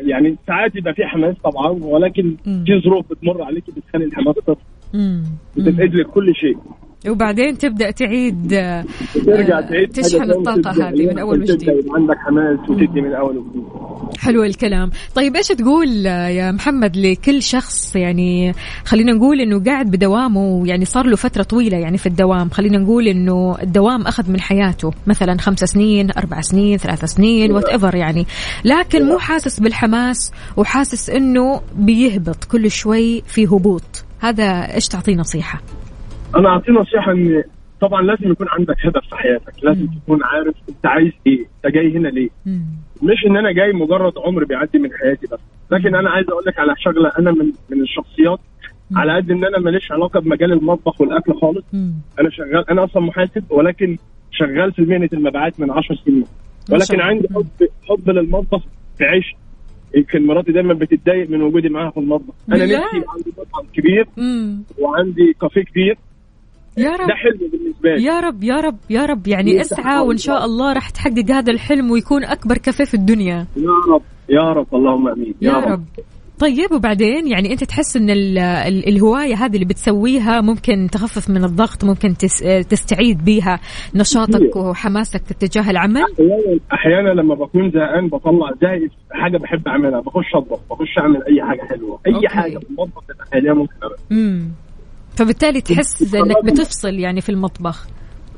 يعني 0.07 0.36
ساعات 0.46 0.76
يبقى 0.76 0.94
في 0.94 1.05
حماس 1.07 1.36
طبعا 1.44 1.68
ولكن 1.82 2.36
في 2.44 2.80
ظروف 2.84 3.07
بتمر 3.11 3.42
عليك 3.42 3.64
بتخلي 3.76 4.05
الحماس 4.05 4.34
تطفى 4.34 4.61
مم. 4.94 5.22
بتفقد 5.57 5.94
لك 5.94 6.07
كل 6.07 6.34
شيء. 6.34 6.57
وبعدين 7.09 7.59
تبدأ 7.59 7.90
تعيد 7.90 8.53
آه، 8.53 8.84
ترجع 9.26 9.59
آه، 9.59 9.61
تعيد 9.61 9.88
تشحن 9.92 10.32
تبدأ- 10.32 10.68
هذه 10.68 10.90
من 11.07 11.09
تبدأ 11.09 11.22
وجديد. 11.22 11.68
عندك 11.96 12.16
حماس 12.26 12.70
وتدي 12.70 13.01
من 13.01 13.12
أول 13.14 13.36
وجديد. 13.38 13.62
حلو 14.18 14.44
الكلام. 14.44 14.90
طيب 15.14 15.36
إيش 15.36 15.48
تقول 15.48 16.07
آه، 16.07 16.28
يا 16.28 16.53
محمد 16.53 16.96
لكل 16.96 17.42
شخص؟ 17.42 17.96
يعني 17.96 18.55
خلينا 18.84 19.12
نقول 19.12 19.40
إنه 19.40 19.64
قاعد 19.64 19.90
بدوامه 19.90 20.66
يعني 20.66 20.84
صار 20.84 21.07
له 21.07 21.16
فترة 21.16 21.42
طويلة 21.42 21.78
يعني 21.78 21.98
في 21.98 22.07
الدوام. 22.07 22.51
خلينا 22.51 22.78
نقول 22.78 23.09
إنه 23.09 23.57
الدوام 23.62 24.03
أخذ 24.07 24.30
من 24.30 24.40
حياته. 24.40 24.90
مثلا 25.07 25.38
خمس 25.38 25.59
سنين 25.59 26.11
أربع 26.11 26.40
سنين 26.40 26.78
ثلاث 26.78 27.05
سنين 27.05 27.53
وات 27.53 27.64
ايفر 27.64 27.94
يعني. 27.94 28.26
لكن 28.64 29.03
مو 29.07 29.18
حاسس 29.18 29.61
بالحماس 29.61 30.32
وحاسس 30.57 31.11
إنه 31.11 31.61
بيهبط 31.76 32.44
كل 32.44 32.70
شوي 32.70 33.22
في 33.26 33.46
هبوط. 33.46 34.05
هذا 34.20 34.44
إيش 34.74 34.88
تعطيه 34.88 35.14
نصيحة؟ 35.14 35.62
أنا 36.37 36.49
اعطيه 36.49 36.72
نصيحة 36.72 37.12
إن 37.12 37.43
طبعا 37.81 38.03
لازم 38.03 38.31
يكون 38.33 38.47
عندك 38.51 38.87
هدف 38.87 39.09
في 39.11 39.16
حياتك. 39.16 39.53
لازم 39.62 39.87
تكون 39.87 40.22
عارف 40.24 40.55
أنت 40.68 40.87
عايز 40.87 41.12
إيه. 41.26 41.39
أنت 41.64 41.74
جاي 41.74 41.97
هنا 41.97 42.09
ليه. 42.09 42.28
مش 43.03 43.26
إن 43.26 43.37
أنا 43.37 43.53
جاي 43.53 43.72
مجرد 43.72 44.12
عمر 44.18 44.45
بيعدي 44.45 44.78
من 44.78 44.91
حياتي 44.93 45.26
بس. 45.26 45.39
لكن 45.70 45.95
أنا 45.95 46.11
عايز 46.11 46.28
أقول 46.31 46.43
لك 46.47 46.59
على 46.59 46.74
شغلة 46.78 47.12
أنا 47.18 47.31
من 47.31 47.53
من 47.70 47.81
الشخصيات 47.83 48.41
على 48.97 49.16
قد 49.16 49.31
إن 49.31 49.45
أنا 49.45 49.59
ماليش 49.59 49.93
علاقة 49.93 50.20
بمجال 50.20 50.53
المطبخ 50.53 51.01
والأكل 51.01 51.35
خالص. 51.35 51.64
أنا 52.20 52.31
شغال 52.31 52.70
أنا 52.70 52.85
أصلا 52.85 53.03
محاسب 53.03 53.45
ولكن 53.51 53.99
شغال 54.31 54.72
في 54.72 54.83
مهنة 54.83 55.09
المبيعات 55.12 55.61
من 55.61 55.70
10 55.70 55.95
سنين. 56.05 56.24
ولكن. 56.70 57.01
عندي 57.01 57.28
حب 57.35 57.68
حب 57.89 58.11
للمطبخ 58.11 58.62
في 58.99 59.05
عيش. 59.05 59.35
يمكن 59.97 60.26
مراتي 60.26 60.53
دايما 60.53 60.74
بتتضايق 60.74 61.31
من 61.31 61.43
وجودي 61.43 61.68
معاها 61.68 61.91
في 61.91 62.01
المطبخ. 62.01 62.35
أنا؟ 62.49 62.64
نفسي 62.64 62.76
عندي 63.09 63.33
مطعم 63.39 63.64
كبير 63.74 64.07
مم. 64.16 64.62
وعندي 64.78 65.37
كافيه 65.41 65.62
كبير. 65.62 65.99
يا 66.79 66.91
رب. 66.91 67.09
ده 67.09 67.14
حلم 67.14 67.51
بالنسبة 67.53 67.95
لي. 67.95 68.05
يا 68.05 68.21
رب 68.21 68.45
يا 68.45 68.57
رب 68.61 68.77
يا 68.91 69.07
رب. 69.07 69.29
يعني 69.29 69.51
يا 69.51 69.61
اسعى 69.61 69.99
وإن 69.99 70.16
شاء 70.16 70.45
الله 70.45 70.73
راح 70.73 70.91
تحقق 70.91 71.31
هذا 71.31 71.53
الحلم 71.53 71.91
ويكون 71.91 72.25
أكبر 72.25 72.59
كافيه 72.59 72.85
في 72.85 72.95
الدنيا. 72.95 73.47
يا 73.57 73.95
رب 73.95 74.03
يا 74.29 74.53
رب. 74.53 74.66
اللهم 74.75 75.09
آمين. 75.09 75.35
يا 75.41 75.53
رب. 75.53 75.85
طيب 76.39 76.73
وبعدين 76.73 77.27
يعني 77.27 77.53
أنت 77.53 77.64
تحس 77.64 77.97
إن 77.97 78.11
ال 78.11 78.39
ال 78.39 78.89
الهواية 78.89 79.35
هذه 79.35 79.55
اللي 79.55 79.64
بتسويها 79.64 80.41
ممكن 80.41 80.89
تخفف 80.93 81.31
من 81.31 81.45
الضغط 81.45 81.85
ممكن 81.85 82.16
تس 82.16 82.39
تستعيد 82.68 83.25
بيها 83.25 83.61
نشاطك. 83.95 84.57
وحماسك 84.57 85.21
تجاه 85.21 85.71
العمل؟ 85.71 86.03
أحيانا 86.03 86.61
أحيانا 86.73 87.21
لما 87.21 87.35
بكون 87.35 87.71
زهقان 87.71 88.09
بطلع 88.09 88.51
في 88.61 88.89
حاجة 89.12 89.39
بحب 89.39 89.68
أعملها. 89.68 90.01
بخش 90.01 90.35
أطبخ 90.35 90.59
بخش 90.71 90.99
أعمل 90.99 91.16
أي 91.16 91.43
حاجة 91.49 91.68
حلوة. 91.68 92.01
أي 92.07 92.14
أوكي. 92.14 92.29
حاجة 92.29 92.59
في 92.59 92.71
المطبخ 92.71 93.03
ممكن 93.35 93.75
امم 94.12 94.49
فبالتالي 95.21 95.61
تحس 95.61 96.14
إنك 96.14 96.45
بتفصل 96.45 96.95
يعني 96.95 97.21
في 97.21 97.29
المطبخ. 97.29 97.87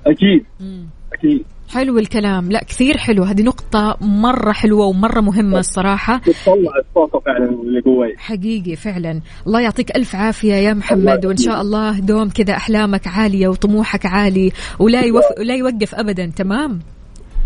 أكيد. 0.06 0.44
مم. 0.60 0.86
أكيد. 1.12 1.44
حلو 1.70 1.98
الكلام. 1.98 2.52
لا 2.52 2.64
كثير 2.64 2.98
حلو. 2.98 3.22
هذه 3.22 3.42
نقطة 3.42 3.96
مرة 4.00 4.52
حلوة 4.52 4.86
ومرة 4.86 5.20
مهمة 5.20 5.58
الصراحة. 5.58 6.18
بتطلع 6.18 6.78
الطاقة 6.78 7.20
فعلا 7.20 7.50
اللي 7.50 7.80
جواي. 7.80 8.14
حقيقي 8.18 8.76
فعلا. 8.76 9.20
الله 9.46 9.60
يعطيك 9.60 9.96
ألف 9.96 10.16
عافية 10.16 10.54
يا 10.54 10.74
محمد 10.74 11.26
وإن 11.26 11.36
شاء 11.36 11.60
الله 11.60 11.98
دوم 11.98 12.28
كذا 12.28 12.56
أحلامك 12.56 13.06
عالية 13.06 13.48
وطموحك 13.48 14.06
عالي 14.06 14.52
ولا 14.78 15.00
يوف... 15.00 15.24
ولا 15.38 15.54
يوقف 15.54 15.94
أبدا. 15.94 16.26
تمام؟ 16.26 16.80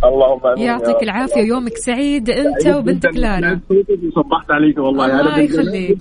اللهم 0.04 0.46
آمين 0.46 0.66
يعطيك 0.66 0.96
رب. 0.96 1.02
العافية 1.02 1.40
ويومك 1.40 1.76
سعيد. 1.76 2.30
أنت 2.30 2.60
سعيد 2.60 2.76
وبنتك 2.76 3.16
لارا. 3.16 3.60
وصبحت 3.70 4.50
عليك 4.50 4.78
والله. 4.78 5.20
الله 5.20 5.38
يخليك. 5.38 5.98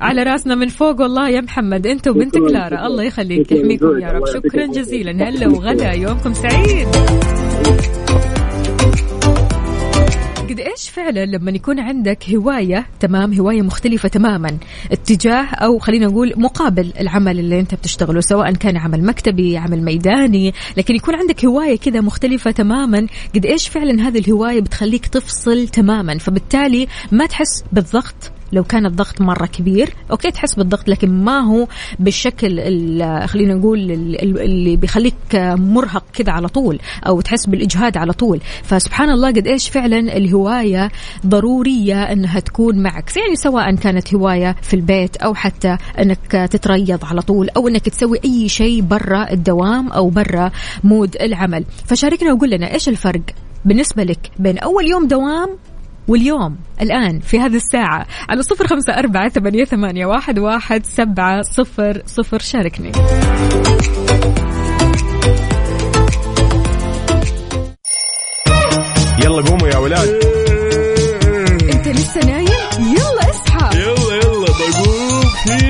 على 0.00 0.22
راسنا 0.22 0.54
من 0.54 0.68
فوق 0.68 1.00
والله 1.00 1.28
يا 1.28 1.40
محمد. 1.40 1.86
أنت 1.86 2.08
وبنتك 2.08 2.40
لارا. 2.40 2.86
الله 2.86 3.02
يخليك 3.02 3.52
يحميكم 3.52 3.98
يا 3.98 4.08
رب. 4.12 4.26
شكرا. 4.26 4.66
جزيلا. 4.66 5.28
هلا 5.28 5.48
وغلا 5.48 5.92
يومكم 5.92 6.32
سعيد. 6.32 6.88
قد 10.50 10.60
إيش 10.60 10.88
فعلا 10.88 11.26
لما 11.26 11.50
يكون 11.50 11.80
عندك 11.80 12.30
هواية 12.30 12.86
تمام 13.00 13.34
هواية 13.34 13.62
مختلفة 13.62 14.08
تماما 14.08 14.58
اتجاه 14.92 15.44
أو 15.44 15.78
خلينا 15.78 16.06
نقول 16.06 16.32
مقابل 16.36 16.92
العمل 17.00 17.38
اللي 17.38 17.60
أنت 17.60 17.74
بتشتغله 17.74 18.20
سواء 18.20 18.52
كان 18.52 18.76
عمل 18.76 19.04
مكتبي 19.04 19.56
عمل 19.56 19.82
ميداني 19.84 20.54
لكن 20.76 20.94
يكون 20.94 21.14
عندك 21.14 21.44
هواية 21.44 21.78
كذا 21.78 22.00
مختلفة 22.00 22.50
تماما 22.50 23.06
قد 23.34 23.46
إيش 23.46 23.68
فعلا 23.68 24.08
هذه 24.08 24.18
الهواية 24.18 24.60
بتخليك 24.60 25.06
تفصل 25.06 25.68
تماما 25.68 26.18
فبالتالي 26.18 26.88
ما 27.12 27.26
تحس 27.26 27.64
بالضغط؟ 27.72 28.39
لو 28.52 28.64
كان 28.64 28.86
الضغط 28.86 29.20
مرة 29.20 29.46
كبير 29.46 29.94
أوكي 30.10 30.30
تحس 30.30 30.54
بالضغط 30.54 30.88
لكن 30.88 31.24
ما 31.24 31.40
هو 31.40 31.66
بالشكل 31.98 32.60
ال- 32.60 33.28
خلينا 33.28 33.54
نقول 33.54 33.78
ال- 33.90 34.22
ال- 34.22 34.40
اللي 34.40 34.76
بيخليك 34.76 35.14
مرهق 35.58 36.04
كذا 36.12 36.32
على 36.32 36.48
طول 36.48 36.78
أو 37.06 37.20
تحس 37.20 37.46
بالإجهاد 37.46 37.96
على 37.96 38.12
طول. 38.12 38.40
فسبحان 38.62 39.10
الله 39.10 39.28
قد 39.28 39.46
إيش 39.46 39.68
فعلا 39.68 39.98
الهواية 40.16 40.90
ضرورية 41.26 42.02
إنها 42.02 42.40
تكون 42.40 42.82
معك. 42.82 43.16
يعني 43.16 43.36
سواء 43.36 43.74
كانت 43.74 44.14
هواية 44.14 44.56
في 44.62 44.74
البيت 44.74 45.16
أو 45.16 45.34
حتى 45.34 45.76
إنك 45.98 46.48
تتريض 46.50 47.04
على 47.04 47.22
طول 47.22 47.48
أو 47.56 47.68
إنك 47.68 47.88
تسوي 47.88 48.18
أي 48.24 48.48
شيء 48.48 48.80
برا 48.82 49.30
الدوام 49.32 49.88
أو 49.92 50.10
برا 50.10 50.50
مود 50.84 51.16
العمل. 51.20 51.64
فشاركنا 51.86 52.32
وقول 52.32 52.50
لنا 52.50 52.72
إيش 52.74 52.88
الفرق 52.88 53.20
بالنسبة 53.64 54.02
لك 54.04 54.30
بين 54.38 54.58
أول 54.58 54.86
يوم 54.86 55.06
دوام 55.08 55.48
واليوم 56.10 56.56
الآن 56.80 57.20
في 57.20 57.40
هذه 57.40 57.56
الساعة 57.56 58.06
على 58.28 58.42
صفر 58.42 58.66
خمسة 58.66 58.92
أربعة 58.92 59.28
ثمانية, 59.28 59.64
ثمانية 59.64 60.06
واحد, 60.06 60.38
واحد 60.38 60.86
سبعة 60.86 61.42
صفر 61.42 62.02
صفر 62.06 62.38
شاركني. 62.38 62.92
يلا 69.24 69.42
قوموا 69.42 69.68
يا 69.68 69.76
ولاد. 69.76 70.08
أنت 71.72 71.88
لسه 71.88 72.20
نايم؟ 72.26 72.48
يلا 72.80 73.30
اصحى. 73.30 73.78
يلا 73.78 74.14
يلا 74.14 74.46
بقوم. 74.46 75.24
كافيين 75.44 75.69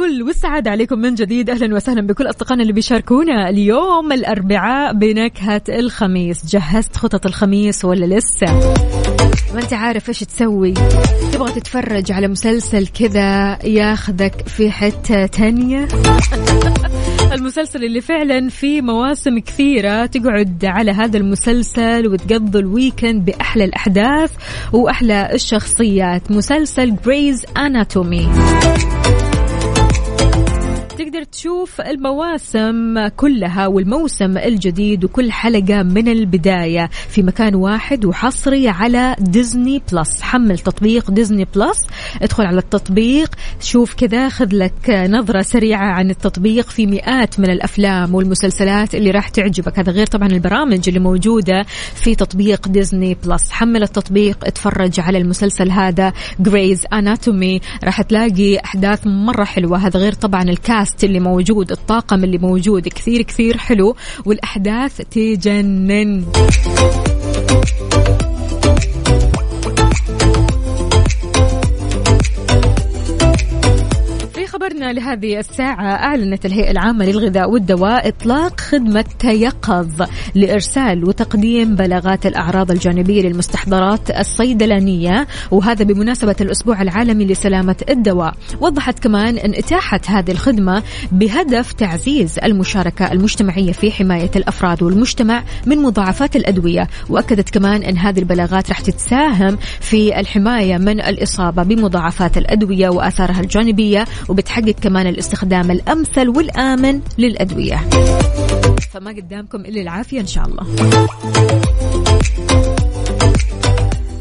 الفل 0.00 0.22
والسعادة 0.22 0.70
عليكم 0.70 0.98
من 0.98 1.14
جديد. 1.14 1.50
أهلا 1.50 1.74
وسهلا 1.74 2.06
بكل 2.06 2.30
أصدقائنا 2.30 2.62
اللي 2.62 2.72
بيشاركونا 2.72 3.48
اليوم 3.48 4.12
الأربعاء 4.12 4.92
بنكهة 4.92 5.62
الخميس. 5.68 6.46
جهزت 6.46 6.96
خطط 6.96 7.26
الخميس 7.26 7.84
ولا 7.84 8.06
لسه؟ 8.06 8.46
ما 9.54 9.60
أنت 9.62 9.72
عارف 9.72 10.08
إيش 10.08 10.20
تسوي. 10.20 10.74
تبغى 11.32 11.52
تتفرج 11.52 12.12
على 12.12 12.28
مسلسل 12.28 12.86
كذا 12.86 13.58
ياخذك 13.66 14.48
في 14.48 14.70
حتة 14.70 15.26
تانية؟ 15.26 15.88
المسلسل 17.36 17.84
اللي 17.84 18.00
فعلا 18.00 18.48
فيه 18.48 18.80
مواسم 18.80 19.38
كثيرة 19.38 20.06
تقعد 20.06 20.64
على 20.64 20.90
هذا 20.90 21.18
المسلسل 21.18 22.08
وتقضي 22.08 22.58
ال 22.58 22.66
weekend 22.66 23.24
بأحلى 23.24 23.64
الأحداث 23.64 24.32
وأحلى 24.72 25.30
الشخصيات. 25.34 26.30
مسلسل 26.30 26.96
Grey's 27.04 27.44
Anatomy 27.56 28.28
تقدر 31.08 31.24
تشوف 31.24 31.80
المواسم 31.80 33.08
كلها 33.08 33.66
والموسم 33.66 34.38
الجديد 34.38 35.04
وكل 35.04 35.32
حلقة 35.32 35.82
من 35.82 36.08
البداية 36.08 36.90
في 37.08 37.22
مكان 37.22 37.54
واحد 37.54 38.04
وحصري 38.04 38.68
على 38.68 39.16
Disney 39.18 39.82
Plus. 39.92 40.22
حمل 40.22 40.58
تطبيق 40.58 41.10
Disney 41.10 41.46
Plus. 41.54 41.86
ادخل 42.22 42.46
على 42.46 42.58
التطبيق. 42.58 43.34
شوف 43.60 43.94
كذا 43.94 44.28
خذ 44.28 44.48
لك 44.52 44.90
نظرة 44.90 45.42
سريعة 45.42 45.92
عن 45.92 46.10
التطبيق 46.10 46.70
في 46.70 46.86
مئات 46.86 47.40
من 47.40 47.50
الأفلام 47.50 48.14
والمسلسلات 48.14 48.94
اللي 48.94 49.10
راح 49.10 49.28
تعجبك. 49.28 49.78
هذا 49.78 49.92
غير 49.92 50.06
طبعا 50.06 50.28
البرامج 50.28 50.88
اللي 50.88 51.00
موجودة 51.00 51.66
في 51.94 52.14
تطبيق 52.14 52.68
Disney 52.68 53.16
Plus. 53.24 53.50
حمل 53.50 53.82
التطبيق. 53.82 54.44
اتفرج 54.44 55.00
على 55.00 55.18
المسلسل 55.18 55.70
هذا 55.70 56.12
جريز 56.40 56.86
اناتومي 56.92 57.60
راح 57.84 58.02
تلاقي 58.02 58.58
أحداث 58.58 59.06
مرة 59.06 59.44
حلوة. 59.44 59.78
هذا 59.78 60.00
غير 60.00 60.12
طبعا 60.12 60.42
الكاست 60.42 60.97
اللي 61.04 61.20
موجود 61.20 61.72
الطاقم 61.72 62.24
اللي 62.24 62.38
موجود 62.38 62.88
كثير 62.88 63.22
كثير 63.22 63.56
حلو 63.56 63.96
والأحداث 64.24 64.96
تجنن. 64.96 66.24
خبرنا 74.58 74.92
لهذه 74.92 75.38
الساعة 75.38 75.92
أعلنت 75.94 76.46
الهيئة 76.46 76.70
العامة 76.70 77.04
للغذاء 77.04 77.50
والدواء 77.50 78.08
إطلاق 78.08 78.60
خدمة 78.60 79.04
تيقظ 79.18 80.02
لإرسال 80.34 81.04
وتقديم 81.04 81.74
بلاغات 81.74 82.26
الأعراض 82.26 82.70
الجانبية 82.70 83.22
للمستحضرات 83.22 84.10
الصيدلانية 84.10 85.26
وهذا 85.50 85.84
بمناسبة 85.84 86.36
الأسبوع 86.40 86.82
العالمي 86.82 87.24
لسلامة 87.24 87.76
الدواء. 87.88 88.34
وضحت 88.60 88.98
كمان 88.98 89.36
أن 89.38 89.54
إتاحة 89.54 90.00
هذه 90.06 90.30
الخدمة 90.30 90.82
بهدف 91.12 91.72
تعزيز 91.72 92.38
المشاركة 92.38 93.12
المجتمعية 93.12 93.72
في 93.72 93.92
حماية 93.92 94.30
الأفراد 94.36 94.82
والمجتمع 94.82 95.42
من 95.66 95.78
مضاعفات 95.78 96.36
الأدوية. 96.36 96.88
وأكدت 97.08 97.50
كمان 97.50 97.82
أن 97.82 97.98
هذه 97.98 98.18
البلاغات 98.18 98.68
راح 98.68 98.80
تساهم 98.80 99.58
في 99.80 100.20
الحماية 100.20 100.78
من 100.78 101.00
الإصابة 101.00 101.62
بمضاعفات 101.62 102.38
الأدوية 102.38 102.88
وآثارها 102.88 103.40
الجانبية 103.40 104.04
وبتحقق 104.48 104.80
كمان 104.82 105.06
الاستخدام 105.06 105.70
الأمثل 105.70 106.28
والآمن 106.28 107.00
للأدوية. 107.18 107.88
فما 108.92 109.10
قدامكم 109.10 109.60
إلا 109.60 109.80
العافية 109.82 110.20
إن 110.20 110.26
شاء 110.26 110.44
الله. 110.46 110.66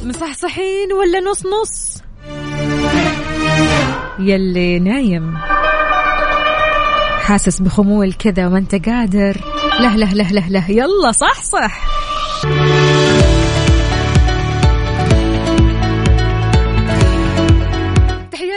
مصحصحين 0.04 0.94
ولا 0.94 1.20
نص 1.32 1.44
نص؟ 1.46 2.04
يلي 4.20 4.80
نايم. 4.80 5.38
حاسس 7.22 7.62
بخمول 7.62 8.14
كذا 8.14 8.48
وانت 8.48 8.76
قادر. 8.90 9.38
له 9.80 9.96
له 9.96 10.14
له 10.14 10.32
له 10.32 10.50
له. 10.50 10.72
يلا 10.72 11.12
صح 11.12 11.44
صح 11.44 11.82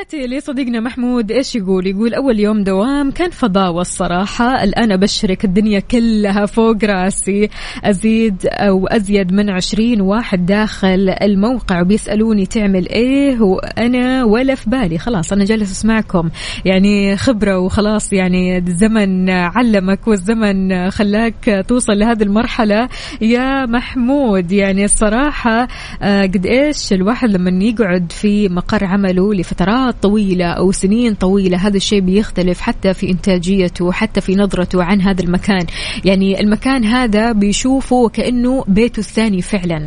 تحياتي 0.01 0.27
لصديقنا 0.27 0.81
محمود 0.81 1.33
إيش 1.33 1.57
يقول؟ 1.57 1.87
يقول 1.87 2.15
أول 2.15 2.41
يوم 2.41 2.65
دوام 2.65 3.11
كان 3.11 3.31
فضاوة 3.31 3.81
الصراحة 3.81 4.65
الآن 4.65 4.93
أبشرك 4.93 5.45
الدنيا 5.45 5.81
كلها 5.81 6.47
فوق 6.47 6.85
رأسي. 6.85 7.49
أزيد 7.85 8.47
أو 8.47 8.87
أزيد 8.87 9.33
من 9.33 9.51
عشرين 9.51 10.01
واحد 10.01 10.47
داخل 10.47 11.15
الموقع 11.23 11.81
وبيسألوني 11.81 12.47
تعمل 12.47 12.89
إيه 12.89 13.41
وأنا 13.41 14.25
ولا 14.25 14.55
في 14.55 14.71
بالي. 14.71 14.99
خلاص 14.99 15.33
أنا 15.33 15.45
جالس 15.45 15.71
أسمعكم. 15.71 16.31
يعني 16.65 17.17
خبرة 17.17 17.59
وخلاص 17.59 18.13
يعني 18.13 18.59
الزمن 18.59 19.31
علمك 19.31 20.09
والزمن 20.09 20.91
خلاك 20.91 21.65
توصل 21.69 21.93
لهذه 21.99 22.23
المرحلة. 22.23 22.89
يا 23.21 23.67
محمود 23.67 24.53
يعني 24.53 24.85
الصراحة 24.85 25.69
آه، 26.03 26.23
قد 26.23 26.47
إيش 26.47 26.93
الواحد 26.93 27.31
لما 27.31 27.65
يقعد 27.65 28.13
في 28.13 28.49
مقر 28.49 28.85
عمله 28.85 29.35
لفترات 29.35 29.90
طويلة 30.03 30.45
أو 30.45 30.73
سنين 30.73 31.15
طويلة 31.15 31.57
هذا 31.57 31.77
الشيء 31.77 32.01
بيختلف 32.01 32.61
حتى 32.61 32.95
في 32.95 33.11
إنتاجيته 33.11 33.93
حتى 33.93 34.21
في 34.21 34.37
نظرته 34.37 34.83
عن 34.83 35.01
هذا 35.01 35.23
المكان. 35.23 35.67
يعني 36.05 36.41
المكان 36.41 36.85
هذا 36.85 37.33
بيشوفه 37.33 37.97
وكأنه 37.97 38.65
بيته 38.69 39.01
الثاني 39.01 39.43
فعلا. 39.43 39.87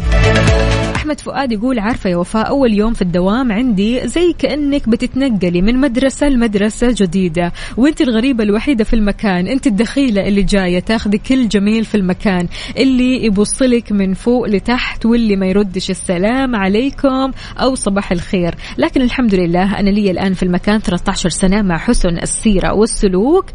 أحمد 1.04 1.22
فؤاد 1.22 1.52
يقول 1.52 1.80
عارفة 1.80 2.10
يا 2.10 2.16
وفاء 2.16 2.48
أول 2.48 2.74
يوم 2.74 2.94
في 2.94 3.02
الدوام 3.02 3.52
عندي 3.52 4.08
زي 4.08 4.34
كأنك 4.40 4.90
بتتنقلي 4.90 5.62
من 5.62 5.78
مدرسة 5.78 6.30
لمدرسة 6.30 6.96
جديدة. 6.98 7.54
وأنت 7.78 8.02
الغريبة 8.02 8.44
الوحيدة 8.44 8.84
في 8.84 8.94
المكان 8.94 9.48
أنت 9.48 9.68
الدخيلة 9.68 10.28
اللي 10.28 10.44
جاية 10.44 10.80
تاخذي 10.80 11.18
كل 11.18 11.48
جميل 11.48 11.86
في 11.86 11.96
المكان 11.96 12.48
اللي 12.78 13.26
يبصلك 13.26 13.92
من 13.92 14.14
فوق 14.14 14.48
لتحت 14.48 15.06
واللي 15.06 15.36
ما 15.36 15.46
يردش 15.48 15.90
السلام 15.90 16.56
عليكم 16.56 17.32
أو 17.58 17.76
صباح 17.76 18.12
الخير. 18.12 18.56
لكن 18.78 19.02
الحمد 19.02 19.36
لله 19.36 19.80
أنا 19.80 19.90
لي 19.90 20.12
الآن 20.12 20.34
في 20.34 20.44
المكان 20.44 20.80
13 20.80 21.30
سنة 21.30 21.62
مع 21.62 21.78
حسن 21.78 22.18
السيرة 22.18 22.74
والسلوك. 22.74 23.46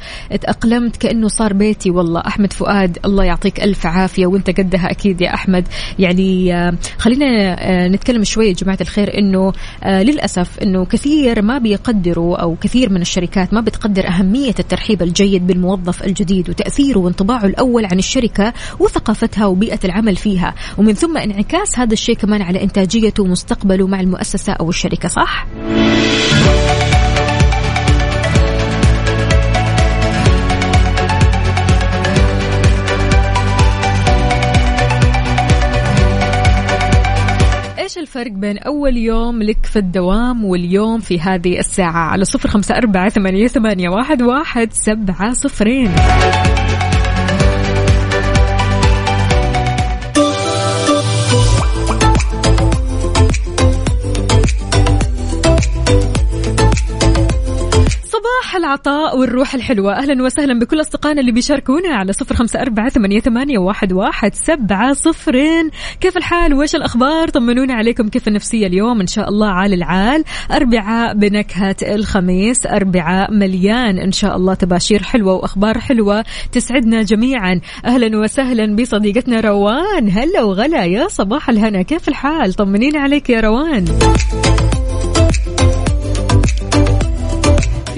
تأقلمت 0.41 0.97
كأنه 0.97 1.29
صار 1.29 1.53
بيتي 1.53 1.91
والله. 1.91 2.23
أحمد 2.27 2.53
فؤاد 2.53 2.99
الله 3.05 3.25
يعطيك 3.25 3.61
ألف 3.61 3.87
عافية 3.87 4.27
وأنت 4.27 4.51
قدها 4.51 4.91
أكيد 4.91 5.21
يا 5.21 5.35
أحمد. 5.35 5.69
يعني 5.99 6.55
آه، 6.55 6.75
خلينا 7.39 7.85
آه، 7.85 7.89
نتكلم 7.89 8.25
شوية 8.25 8.49
يا 8.49 8.53
جماعة 8.53 8.79
الخير 8.81 9.19
أنه 9.19 9.53
آه، 9.83 10.03
للأسف 10.03 10.59
أنه 10.59 10.85
كثير 10.85 11.43
ما 11.43 11.59
بيقدروا 11.59 12.37
أو 12.37 12.57
كثير 12.61 12.93
من 12.93 13.01
الشركات 13.01 13.55
ما 13.55 13.61
بتقدر 13.61 14.09
أهمية 14.09 14.55
الترحيب 14.59 15.03
الجيد 15.03 15.47
بالموظف 15.47 16.05
الجديد 16.05 16.51
وتأثيره 16.51 16.99
وانطباعه 16.99 17.45
الأول 17.45 17.85
عن 17.85 17.99
الشركة 17.99 18.53
وثقافتها 18.79 19.47
وبيئة 19.47 19.79
العمل 19.85 20.17
فيها 20.17 20.55
ومن 20.79 20.93
ثم 20.93 21.17
انعكاس 21.17 21.79
هذا 21.79 21.93
الشيء 21.93 22.17
كمان 22.17 22.43
على 22.43 22.63
إنتاجيته 22.63 23.23
ومستقبله 23.23 23.87
مع 23.87 24.01
المؤسسة 24.01 24.53
أو 24.53 24.69
الشركة 24.69 25.09
صح؟ 25.09 25.47
الفرق 38.19 38.33
بين 38.33 38.59
أول 38.59 38.97
يوم 38.97 39.43
لك 39.43 39.67
في 39.67 39.79
الدوام 39.79 40.45
واليوم 40.45 41.01
في 41.01 41.21
هذه 41.21 41.59
الساعة 41.59 42.11
على 42.11 42.25
صفر 42.25 42.49
خمسة 42.49 42.77
أربعة 42.77 43.09
ثمانية 43.09 43.89
واحد, 43.89 44.23
واحد 44.23 44.73
سبعة 44.73 45.33
صفرين. 45.33 45.91
صباح 58.43 58.57
العطاء 58.57 59.19
والروح 59.19 59.55
الحلوة. 59.55 59.93
أهلا 59.93 60.23
وسهلا 60.23 60.59
بكل 60.59 60.81
أصدقائنا 60.81 61.21
اللي 61.21 61.33
بيشاركونا 61.33 61.89
على 61.89 62.13
صفر 62.13 62.35
خمسة 62.35 62.61
أربعة 62.61 62.89
ثمانية, 62.89 63.59
واحد, 63.59 63.93
واحد 63.93 64.35
سبعة 64.35 64.93
صفرين. 64.93 65.71
كيف 66.01 66.17
الحال؟ 66.17 66.55
وإيش 66.55 66.75
الأخبار؟ 66.75 67.29
طمنونا 67.29 67.75
عليكم 67.75 68.09
كيف 68.09 68.29
النفسية 68.29 68.67
اليوم؟ 68.67 69.01
إن 69.01 69.07
شاء 69.07 69.29
الله 69.29 69.49
عال 69.49 69.73
العال. 69.73 70.25
أربعاء 70.53 71.15
بنكهة 71.15 71.77
الخميس 71.83 72.67
أربعاء 72.67 73.33
مليان. 73.33 73.99
إن 73.99 74.13
شاء 74.13 74.37
الله 74.37 74.55
تباشير 74.55 75.03
حلوة 75.03 75.35
وأخبار 75.35 75.79
حلوة 75.79 76.25
تسعدنا 76.53 77.03
جميعا. 77.03 77.61
أهلا 77.85 78.19
وسهلا 78.19 78.77
بصديقتنا 78.77 79.41
روان. 79.41 80.11
هلا 80.11 80.43
وغلا 80.43 80.85
يا 80.85 81.09
صباح 81.09 81.49
الهنا. 81.49 81.83
كيف 81.83 82.09
الحال؟ 82.09 82.55
طمنينا 82.55 83.01
عليك 83.01 83.31
يا 83.31 83.41
روان. 83.41 83.85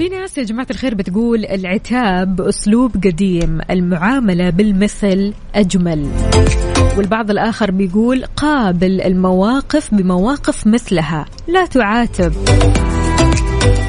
في 0.01 0.09
ناس 0.09 0.37
يا 0.37 0.43
جماعة 0.43 0.67
الخير 0.71 0.95
بتقول 0.95 1.45
العتاب 1.45 2.41
أسلوب 2.41 2.91
قديم 2.95 3.59
المعاملة 3.69 4.49
بالمثل 4.49 5.33
أجمل. 5.55 6.07
والبعض 6.97 7.31
الآخر 7.31 7.71
بيقول 7.71 8.25
قابل 8.25 9.01
المواقف 9.01 9.93
بمواقف 9.93 10.67
مثلها 10.67 11.25
لا 11.47 11.65
تعاتب. 11.65 12.33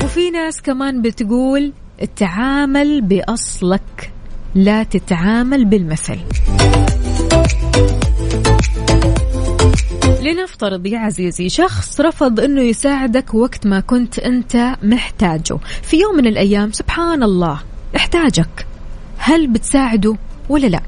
وفي 0.05 0.31
ناس 0.31 0.63
كمان 0.63 1.03
بتقول 1.03 1.73
التعامل 2.03 3.01
بأصلك 3.01 4.13
لا 4.55 4.83
تتعامل 4.83 5.65
بالمثل. 5.65 6.19
لنفترض 10.23 10.87
يا 10.87 10.99
عزيزي 10.99 11.49
شخص 11.49 12.01
رفض 12.01 12.41
إنه 12.41 12.63
يساعدك 12.63 13.35
وقت 13.35 13.67
ما 13.67 13.81
كنت 13.81 14.19
أنت 14.19 14.77
محتاجه. 14.83 15.59
في 15.83 15.97
يوم 15.97 16.17
من 16.17 16.27
الأيام 16.27 16.73
سبحان 16.73 17.23
الله 17.23 17.61
احتاجك. 17.97 18.67
هل 19.19 19.47
بتساعده 19.47 20.17
ولا 20.49 20.67
لا؟ 20.67 20.81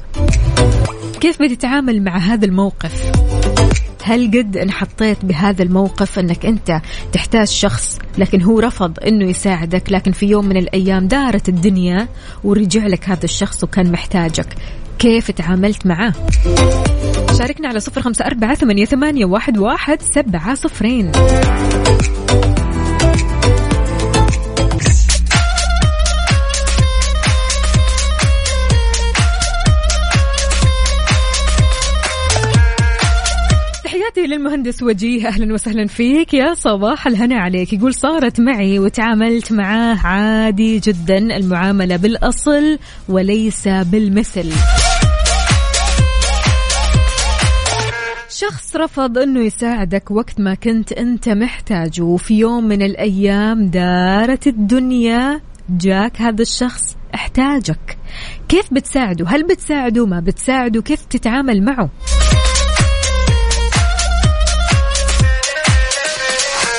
كيف 1.20 1.42
بتتعامل 1.42 2.02
مع 2.02 2.16
هذا 2.16 2.44
الموقف؟ 2.44 3.12
هل 4.04 4.26
قد 4.38 4.56
انحطيت 4.56 5.24
بهذا 5.24 5.62
الموقف 5.62 6.18
إنك 6.18 6.46
أنت 6.46 6.80
تحتاج 7.12 7.48
شخص 7.48 7.98
لكن 8.18 8.42
هو 8.42 8.60
رفض 8.60 8.98
إنه 9.06 9.24
يساعدك 9.24 9.92
لكن 9.92 10.12
في 10.12 10.26
يوم 10.26 10.46
من 10.46 10.56
الأيام 10.56 11.08
دارت 11.08 11.48
الدنيا 11.48 12.08
ورجع 12.44 12.86
لك 12.86 13.08
هذا 13.08 13.24
الشخص 13.24 13.64
وكان 13.64 13.92
محتاجك؟ 13.92 14.54
كيف 14.98 15.30
تعاملت 15.30 15.86
معاه 15.86 16.12
شاركنا 17.38 17.68
على 17.68 17.80
صفر 17.80 18.00
خمسة 18.00 18.26
أربعة 18.26 18.54
ثمانية, 18.54 18.84
ثمانية 18.84 19.24
واحد, 19.24 19.58
واحد 19.58 20.02
سبعة 20.02 20.54
صفرين. 20.54 21.12
تحياتي 33.84 34.26
للمهندس 34.26 34.82
وجيه 34.82 35.28
أهلا 35.28 35.54
وسهلا 35.54 35.86
فيك. 35.86 36.34
يا 36.34 36.54
صباح 36.54 37.06
الهنا 37.06 37.36
عليك. 37.40 37.72
يقول 37.72 37.94
صارت 37.94 38.40
معي 38.40 38.78
وتعاملت 38.78 39.52
معاه 39.52 39.96
عادي 40.04 40.78
جدا 40.78 41.18
المعاملة 41.18 41.96
بالأصل 41.96 42.78
وليس 43.08 43.68
بالمثل. 43.68 44.52
شخص 48.50 48.76
رفض 48.76 49.18
إنه 49.18 49.40
يساعدك 49.40 50.10
وقت 50.10 50.40
ما 50.40 50.54
كنت 50.54 50.92
أنت 50.92 51.28
محتاجه 51.28 52.02
وفي 52.02 52.34
يوم 52.34 52.64
من 52.64 52.82
الأيام 52.82 53.66
دارت 53.66 54.46
الدنيا 54.46 55.40
جاك 55.70 56.20
هذا 56.20 56.42
الشخص 56.42 56.96
احتاجك. 57.14 57.98
كيف 58.48 58.74
بتساعده؟ 58.74 59.26
هل 59.28 59.42
بتساعده؟ 59.42 60.06
ما 60.06 60.20
بتساعده؟ 60.20 60.82
كيف 60.82 61.04
تتعامل 61.04 61.64
معه؟ 61.64 61.90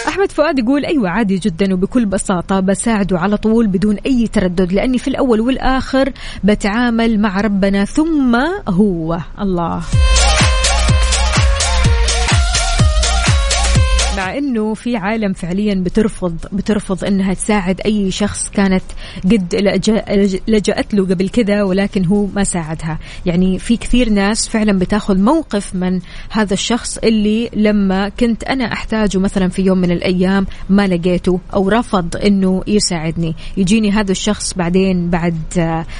أحمد 0.07 0.31
فؤاد 0.31 0.59
يقول 0.59 0.85
أيوه 0.85 1.09
عادي 1.09 1.37
جدا 1.37 1.73
وبكل 1.73 2.05
بساطة 2.05 2.59
بساعده 2.59 3.19
على 3.19 3.37
طول 3.37 3.67
بدون 3.67 3.95
أي 4.05 4.27
تردد 4.27 4.73
لأني 4.73 4.97
في 4.97 5.07
الأول 5.07 5.41
والآخر 5.41 6.11
بتعامل 6.43 7.19
مع 7.19 7.41
ربنا 7.41 7.85
ثم 7.85 8.35
هو 8.67 9.19
الله. 9.41 9.83
مع 14.17 14.37
إنه 14.37 14.73
في 14.73 14.97
عالم 14.97 15.33
فعليا 15.33 15.73
بترفض 15.73 16.37
بترفض 16.51 17.03
إنها 17.05 17.33
تساعد 17.33 17.81
أي 17.85 18.11
شخص 18.11 18.49
كانت 18.49 18.83
قد 19.23 19.55
لجأ- 19.55 20.39
لجأت 20.49 20.93
له 20.93 21.05
قبل 21.05 21.29
كذا 21.29 21.63
ولكن 21.63 22.05
هو 22.05 22.25
ما 22.25 22.43
ساعدها. 22.43 22.99
يعني 23.25 23.59
في 23.59 23.77
كثير 23.77 24.09
ناس 24.09 24.47
فعلا 24.47 24.79
بتاخذ 24.79 25.17
موقف 25.19 25.75
من 25.75 25.99
هذا 26.29 26.53
الشخص 26.53 26.97
اللي 26.97 27.49
لما 27.53 28.09
كنت 28.09 28.43
أنا 28.43 28.73
أحتاجه 28.73 29.17
مثلا 29.17 29.47
في 29.49 29.61
يوم 29.61 29.77
من 29.77 29.91
الأيام 29.91 30.47
ما 30.69 30.87
لقيته 30.87 31.39
أو 31.53 31.69
رفض 31.69 32.15
إنه 32.17 32.63
يساعدني. 32.67 33.35
يجيني 33.57 33.91
هذا 33.91 34.11
الشخص 34.11 34.53
بعدين 34.53 35.09
بعد 35.09 35.35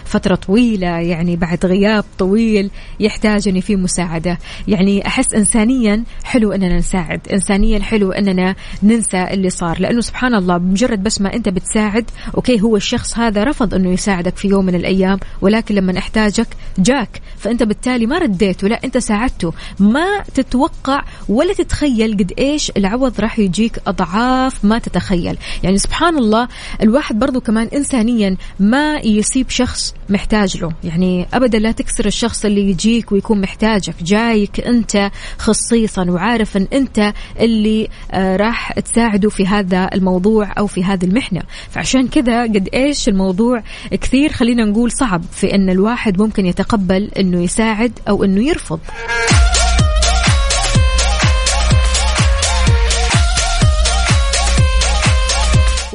فترة 0.06 0.36
طويلة 0.36 0.88
يعني 0.88 1.36
بعد 1.36 1.66
غياب 1.66 2.04
طويل 2.18 2.70
يحتاجني 3.00 3.62
في 3.62 3.76
مساعدة. 3.76 4.38
يعني 4.68 5.08
أحس 5.08 5.34
انسانيا 5.34 6.04
حلو 6.24 6.52
إننا 6.52 6.78
نساعد. 6.78 7.22
انسانيا 7.34 7.80
حلو 7.80 8.05
أننا 8.12 8.56
ننسى 8.84 9.24
اللي 9.24 9.50
صار. 9.50 9.80
لأنه 9.80 10.02
سبحان 10.02 10.36
الله 10.36 10.58
بمجرد 10.58 11.04
بس 11.04 11.22
ما 11.22 11.34
أنت 11.34 11.50
بتساعد 11.50 12.06
أوكي 12.36 12.62
هو 12.62 12.76
الشخص 12.76 13.18
هذا 13.18 13.44
رفض 13.44 13.74
أنه 13.74 13.90
يساعدك 13.92 14.38
في 14.38 14.48
يوم 14.48 14.66
من 14.66 14.76
الأيام 14.76 15.20
ولكن 15.42 15.76
لما 15.76 15.98
احتاجك 15.98 16.48
جاك. 16.80 17.22
فأنت 17.38 17.64
بالتالي 17.64 18.06
ما 18.06 18.18
رديته 18.18 18.68
لا 18.68 18.80
أنت 18.84 18.98
ساعدته. 18.98 19.54
ما 19.80 20.24
تتوقع 20.34 21.04
ولا 21.30 21.54
تتخيل 21.54 22.18
قد 22.18 22.34
إيش 22.40 22.72
العوض 22.78 23.20
راح 23.20 23.40
يجيك 23.40 23.80
أضعاف 23.88 24.66
ما 24.66 24.80
تتخيل. 24.80 25.38
يعني 25.64 25.78
سبحان 25.78 26.18
الله 26.18 26.48
الواحد 26.82 27.20
برضو 27.20 27.42
كمان 27.42 27.68
انسانيا 27.68 28.38
ما 28.60 28.96
يسيب 28.96 29.50
شخص 29.50 29.94
محتاج 30.10 30.58
له. 30.58 30.72
يعني 30.84 31.28
ابدا 31.34 31.60
لا 31.60 31.72
تكسر 31.72 32.06
الشخص 32.06 32.46
اللي 32.46 32.70
يجيك 32.70 33.12
ويكون 33.12 33.42
محتاجك. 33.42 33.96
جايك 34.04 34.60
أنت 34.60 35.12
خصيصا 35.38 36.06
وعارف 36.10 36.58
أن 36.58 36.68
أنت 36.74 37.14
اللي 37.40 37.88
راح 38.14 38.80
تساعده 38.80 39.30
في 39.30 39.48
هذا 39.48 39.90
الموضوع 39.94 40.54
أو 40.58 40.68
في 40.68 40.84
هذه 40.84 41.06
المحنة. 41.06 41.42
فعشان 41.70 42.08
كذا 42.08 42.44
قد 42.44 42.70
إيش 42.74 43.10
الموضوع 43.10 43.64
كثير 43.92 44.32
خلينا 44.32 44.66
نقول 44.66 44.92
صعب 44.92 45.24
في 45.32 45.56
إن 45.56 45.70
الواحد 45.70 46.22
ممكن 46.22 46.46
يتقبل 46.46 47.12
إنه 47.20 47.44
يساعد 47.44 47.92
أو 48.10 48.24
إنه 48.24 48.44
يرفض. 48.48 48.80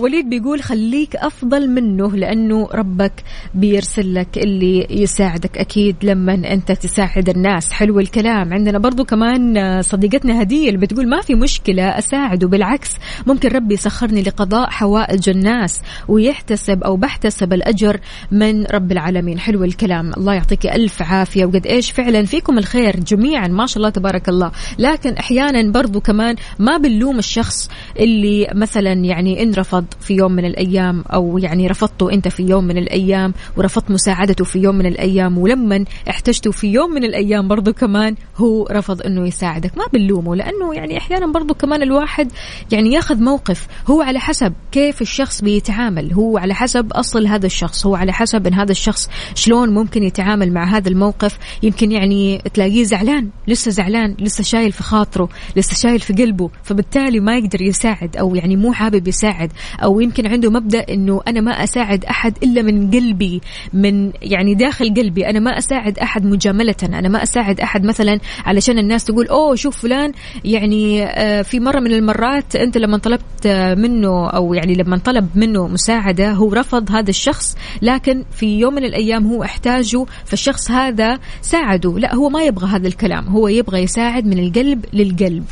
وليد 0.00 0.30
بيقول 0.30 0.62
خليك 0.62 1.16
أفضل 1.16 1.70
منه 1.70 2.16
لأنه 2.16 2.68
ربك 2.74 3.12
بيرسل 3.54 4.14
لك 4.14 4.38
اللي 4.38 4.86
يساعدك 4.90 5.58
أكيد 5.58 5.96
لما 6.02 6.34
أنت 6.34 6.72
تساعد 6.72 7.28
الناس. 7.28 7.72
حلو 7.72 8.00
الكلام. 8.00 8.52
عندنا 8.52 8.78
برضو 8.78 9.04
كمان 9.04 9.82
صديقتنا 9.82 10.42
هديه 10.42 10.68
اللي 10.68 10.78
بتقول 10.78 11.08
ما 11.08 11.20
في 11.20 11.34
مشكلة 11.34 11.82
اساعده 11.82 12.48
بالعكس 12.48 12.90
ممكن 13.26 13.48
ربي 13.48 13.74
يسخرني 13.74 14.22
لقضاء 14.22 14.70
حوائج 14.70 15.28
الناس 15.28 15.80
ويحتسب 16.08 16.84
أو 16.84 16.96
بحتسب 16.96 17.52
الأجر 17.52 18.00
من 18.30 18.64
رب 18.64 18.92
العالمين. 18.92 19.38
حلو 19.38 19.64
الكلام. 19.64 20.12
الله 20.16 20.34
يعطيك 20.34 20.66
ألف 20.66 21.02
عافية. 21.02 21.44
وقد 21.44 21.66
إيش 21.66 21.90
فعلا 21.90 22.24
فيكم 22.24 22.58
الخير 22.58 23.00
جميعا 23.00 23.48
ما 23.48 23.66
شاء 23.66 23.76
الله 23.76 23.90
تبارك 23.90 24.28
الله. 24.28 24.50
لكن 24.78 25.12
أحيانا 25.12 25.72
برضو 25.72 26.00
كمان 26.00 26.36
ما 26.58 26.76
بنلوم 26.76 27.18
الشخص 27.18 27.70
اللي 27.98 28.50
مثلا 28.54 28.92
يعني 28.92 29.42
ان 29.42 29.54
رفض 29.54 29.84
في 30.00 30.14
يوم 30.14 30.32
من 30.32 30.44
الأيام 30.44 31.04
أو 31.12 31.38
يعني 31.38 31.66
رفضته 31.66 32.12
أنت 32.12 32.28
في 32.28 32.42
يوم 32.42 32.64
من 32.64 32.78
الأيام 32.78 33.34
ورفضت 33.56 33.90
مساعدته 33.90 34.44
في 34.44 34.58
يوم 34.58 34.74
من 34.74 34.86
الأيام 34.86 35.38
ولما 35.38 35.84
احتجته 36.10 36.50
في 36.50 36.66
يوم 36.66 36.90
من 36.90 37.04
الأيام 37.04 37.48
برضو 37.48 37.72
كمان 37.72 38.14
هو 38.36 38.66
رفض 38.70 39.02
إنه 39.02 39.26
يساعدك. 39.26 39.78
ما 39.78 39.84
بنلومه 39.92 40.36
لأنه 40.36 40.74
يعني 40.74 40.98
أحيانا 40.98 41.32
برضو 41.32 41.54
كمان 41.54 41.82
الواحد 41.82 42.32
يعني 42.72 42.92
ياخذ 42.92 43.22
موقف 43.22 43.66
هو 43.90 44.02
على 44.02 44.18
حسب 44.18 44.52
كيف 44.72 45.02
الشخص 45.02 45.42
بيتعامل 45.42 46.12
هو 46.12 46.38
على 46.38 46.54
حسب 46.54 46.92
أصل 46.92 47.26
هذا 47.26 47.46
الشخص 47.46 47.86
هو 47.86 47.94
على 47.94 48.12
حسب 48.12 48.46
إن 48.46 48.54
هذا 48.54 48.72
الشخص 48.72 49.10
شلون 49.34 49.70
ممكن 49.74 50.02
يتعامل 50.02 50.52
مع 50.52 50.64
هذا 50.64 50.88
الموقف. 50.88 51.38
يمكن 51.62 51.92
يعني 51.92 52.42
تلاقيه 52.54 52.84
زعلان 52.84 53.28
لسه 53.48 53.70
زعلان 53.70 54.16
لسه 54.18 54.44
شايل 54.44 54.72
في 54.72 54.82
خاطره 54.82 55.28
لسه 55.56 55.74
شايل 55.74 56.00
في 56.00 56.12
قلبه 56.12 56.50
فبالتالي 56.62 57.20
ما 57.20 57.36
يقدر 57.36 57.62
يساعد 57.62 58.16
أو 58.16 58.34
يعني 58.34 58.56
مو 58.56 58.72
حابب 58.72 59.08
يساعد. 59.08 59.52
أو 59.82 60.00
يمكن 60.00 60.26
عنده 60.26 60.50
مبدأ 60.50 60.84
إنه 60.90 61.20
أنا 61.28 61.40
ما 61.40 61.50
أساعد 61.50 62.04
أحد 62.04 62.38
إلا 62.42 62.62
من 62.62 62.90
قلبي 62.90 63.40
من 63.72 64.12
يعني 64.22 64.54
داخل 64.54 64.94
قلبي. 64.94 65.26
أنا 65.26 65.40
ما 65.40 65.58
أساعد 65.58 65.98
أحد 65.98 66.24
مجاملة 66.24 66.74
أنا 66.82 67.08
ما 67.08 67.22
أساعد 67.22 67.60
أحد 67.60 67.84
مثلا 67.84 68.20
علشان 68.46 68.78
الناس 68.78 69.04
تقول 69.04 69.26
أوه 69.26 69.54
شوف 69.54 69.76
فلان 69.82 70.12
يعني 70.44 71.04
آه، 71.04 71.42
في 71.42 71.60
مرة 71.60 71.80
من 71.80 71.92
المرات 71.92 72.56
أنت 72.56 72.78
لما 72.78 72.98
طلبت 72.98 73.46
منه 73.78 74.30
أو 74.30 74.54
يعني 74.54 74.74
لما 74.74 74.98
طلب 74.98 75.28
منه 75.34 75.68
مساعدة 75.68 76.32
هو 76.32 76.52
رفض 76.52 76.90
هذا 76.90 77.10
الشخص 77.10 77.56
لكن 77.82 78.24
في 78.32 78.58
يوم 78.58 78.74
من 78.74 78.84
الأيام 78.84 79.26
هو 79.26 79.44
احتاجه 79.44 80.06
فالشخص 80.24 80.70
هذا 80.70 81.18
ساعده. 81.40 81.98
لا 81.98 82.14
هو 82.14 82.28
ما 82.28 82.42
يبغى 82.42 82.66
هذا 82.66 82.88
الكلام 82.88 83.28
هو 83.28 83.48
يبغى 83.48 83.82
يساعد 83.82 84.26
من 84.26 84.38
القلب 84.38 84.84
للقلب. 84.92 85.44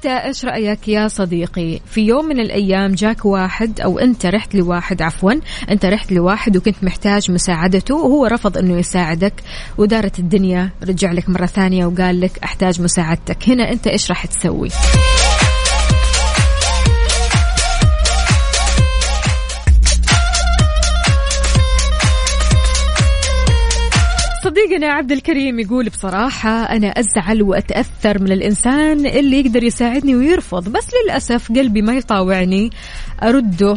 انت 0.00 0.06
إيش 0.06 0.44
رأيك 0.44 0.88
يا 0.88 1.08
صديقي؟ 1.08 1.80
في 1.86 2.00
يوم 2.00 2.24
من 2.24 2.40
الأيام 2.40 2.92
جاك 2.92 3.24
واحد 3.24 3.80
أو 3.80 3.98
أنت 3.98 4.26
رحت 4.26 4.54
لواحد 4.54 5.02
عفوا 5.02 5.32
أنت 5.70 5.86
رحت 5.86 6.12
لواحد 6.12 6.56
وكنت 6.56 6.76
محتاج 6.82 7.30
مساعدته 7.30 7.94
وهو 7.94 8.26
رفض 8.26 8.58
إنه 8.58 8.78
يساعدك. 8.78 9.34
ودارت 9.78 10.18
الدنيا 10.18 10.70
رجع 10.82 11.12
لك 11.12 11.28
مرة 11.28 11.46
ثانية 11.46 11.86
وقال 11.86 12.20
لك 12.20 12.38
أحتاج 12.44 12.82
مساعدتك. 12.82 13.48
هنا 13.48 13.72
أنت 13.72 13.86
إيش 13.86 14.10
راح 14.10 14.26
تسوي؟ 14.26 14.68
صديقنا 24.70 24.92
عبد 24.92 25.12
الكريم 25.12 25.58
يقول 25.60 25.88
بصراحة 25.88 26.50
أنا 26.50 26.86
أزعل 26.86 27.42
وأتأثر 27.42 28.22
من 28.22 28.32
الإنسان 28.32 29.06
اللي 29.06 29.40
يقدر 29.40 29.62
يساعدني 29.62 30.16
ويرفض 30.16 30.68
بس 30.68 30.88
للأسف 31.04 31.52
قلبي 31.52 31.82
ما 31.82 31.94
يطاوعني 31.94 32.70
أرده. 33.22 33.76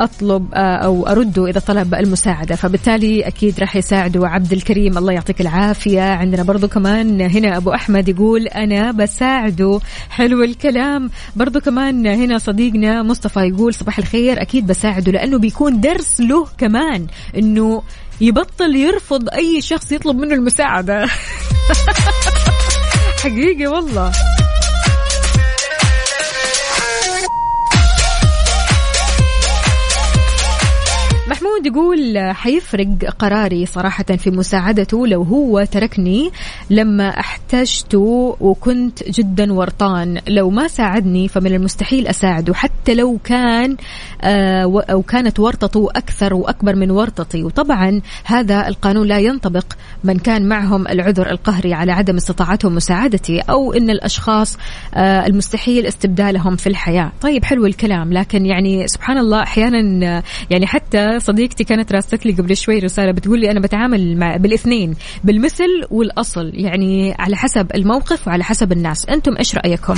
أطلب 0.00 0.54
آه، 0.54 0.76
أو 0.76 1.06
ارده 1.06 1.46
اذا 1.46 1.60
طلب 1.60 1.94
المساعدة. 1.94 2.56
فبالتالي 2.56 3.26
أكيد 3.26 3.60
راح 3.60 3.76
يساعده 3.76 4.28
عبد 4.28 4.52
الكريم. 4.52 4.98
الله 4.98 5.12
يعطيك 5.12 5.40
العافية. 5.40 6.02
عندنا 6.02 6.42
برضو 6.42 6.68
كمان 6.68 7.20
هنا 7.20 7.56
أبو 7.56 7.74
أحمد 7.74 8.08
يقول 8.08 8.46
أنا 8.46 8.90
بساعده 8.90 9.80
حلو 10.10 10.44
الكلام. 10.44 11.10
برضو 11.36 11.60
كمان 11.60 12.06
هنا 12.06 12.38
صديقنا 12.38 13.02
مصطفى 13.02 13.40
يقول 13.40 13.74
صباح 13.74 13.98
الخير. 13.98 14.42
أكيد 14.42 14.66
بساعده 14.66 15.12
لأنه 15.12 15.38
بيكون 15.38 15.80
درس 15.80 16.20
له 16.20 16.46
كمان 16.58 17.06
إنه 17.36 17.82
يبطل 18.20 18.76
يرفض 18.76 19.28
أي 19.28 19.60
شخص 19.60 19.92
يطلب 19.92 20.16
منه 20.16 20.34
المساعدة. 20.34 21.06
حقيقي 23.22 23.66
والله. 23.66 24.12
محمود 31.58 31.76
يقول 31.76 32.18
حيفرق 32.34 32.88
قراري 33.18 33.66
صراحة 33.66 34.04
في 34.04 34.30
مساعدته 34.30 35.06
لو 35.06 35.22
هو 35.22 35.64
تركني 35.64 36.30
لما 36.70 37.08
احتجته 37.08 38.36
وكنت 38.40 39.10
جدا 39.10 39.52
ورطان 39.52 40.20
لو 40.28 40.50
ما 40.50 40.68
ساعدني 40.68 41.28
فمن 41.28 41.54
المستحيل 41.54 42.06
أساعده 42.06 42.54
حتى 42.54 42.94
لو 42.94 43.18
كان 43.24 43.76
آه، 44.22 44.82
أو 44.90 45.02
كانت 45.02 45.40
ورطته 45.40 45.88
أكثر 45.96 46.34
وأكبر 46.34 46.76
من 46.76 46.90
ورطتي. 46.90 47.42
وطبعا 47.42 48.00
هذا 48.24 48.68
القانون 48.68 49.06
لا 49.06 49.18
ينطبق 49.18 49.66
من 50.04 50.18
كان 50.18 50.48
معهم 50.48 50.88
العذر 50.88 51.30
القهري 51.30 51.74
على 51.74 51.92
عدم 51.92 52.16
استطاعتهم 52.16 52.74
مساعدتي 52.74 53.40
أو 53.40 53.72
أن 53.72 53.90
الأشخاص 53.90 54.58
آه، 54.94 55.26
المستحيل 55.26 55.86
استبدالهم 55.86 56.56
في 56.56 56.66
الحياة. 56.66 57.12
طيب 57.20 57.44
حلو 57.44 57.66
الكلام 57.66 58.12
لكن 58.12 58.46
يعني 58.46 58.88
سبحان 58.88 59.18
الله 59.18 59.42
أحيانا 59.42 60.06
آه، 60.06 60.22
يعني 60.50 60.66
حتى 60.66 61.20
صديقتي 61.48 61.64
كانت 61.64 61.92
راسلت 61.92 62.26
لي 62.26 62.32
قبل 62.32 62.56
شوي 62.56 62.78
رسالة 62.78 63.12
بتقول 63.12 63.40
لي 63.40 63.50
أنا 63.50 63.60
بتعامل 63.60 64.16
مع 64.16 64.36
بالإثنين 64.36 64.94
بالمثل 65.24 65.84
والأصل 65.90 66.50
يعني 66.54 67.14
على 67.18 67.36
حسب 67.36 67.74
الموقف 67.74 68.28
وعلى 68.28 68.44
حسب 68.44 68.72
الناس. 68.72 69.06
أنتم 69.06 69.36
إيش 69.36 69.54
رأيكم؟ 69.54 69.94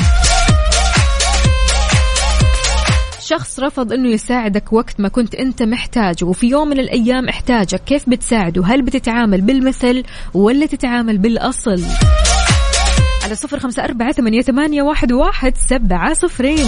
شخص 3.21 3.61
رفض 3.61 3.93
إنه 3.93 4.09
يساعدك 4.09 4.73
وقت 4.73 5.01
ما 5.01 5.09
كنت 5.09 5.35
أنت 5.35 5.63
محتاجه 5.63 6.25
وفي 6.25 6.47
يوم 6.47 6.69
من 6.69 6.79
الأيام 6.79 7.29
احتاجك. 7.29 7.85
كيف 7.85 8.09
بتساعده؟ 8.09 8.67
هل 8.67 8.83
بتتعامل 8.83 9.41
بالمثل 9.41 10.03
ولا 10.35 10.67
تتعامل 10.67 11.19
بالأصل؟ 11.19 11.83
على 13.25 13.35
صفر 13.35 13.59
خمسة 13.59 13.85
أربعة 13.85 14.13
ثمانية, 14.13 14.43
ثمانية 14.43 14.83
واحد, 14.83 15.13
واحد 15.13 15.55
سبعة 15.57 16.15
صفرين. 16.15 16.67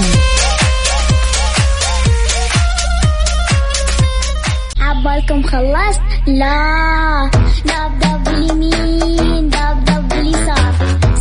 عبالكم 5.07 5.43
خلصت 5.43 6.01
لا. 6.27 7.31
دب 7.65 7.99
دب 7.99 8.29
اليمين 8.29 9.49
دب 9.49 9.85
دب 9.85 10.13
اليسار 10.13 10.75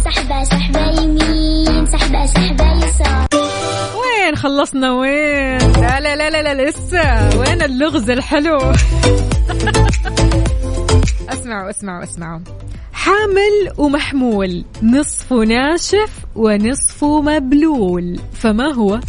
سحبة 0.05 0.43
سحبة 0.43 1.01
يمين. 1.01 1.85
سحبة 1.85 2.25
سحبة 2.25 2.73
يسار. 2.73 3.27
وين 3.95 4.35
خلصنا؟ 4.35 4.93
وين؟ 4.93 5.57
لا 5.57 5.99
لا 5.99 6.15
لا 6.15 6.29
لا, 6.29 6.53
لا 6.53 6.69
لسه. 6.69 7.39
وين 7.39 7.61
اللغز 7.61 8.09
الحلو؟ 8.09 8.57
اسمعوا 11.33 11.69
اسمعوا 11.69 12.03
اسمعوا. 12.03 12.39
حامل 12.93 13.71
ومحمول. 13.77 14.65
نصفه 14.83 15.35
ناشف 15.35 16.11
ونصفه 16.35 17.21
مبلول. 17.21 18.19
فما 18.33 18.73
هو؟ 18.73 18.99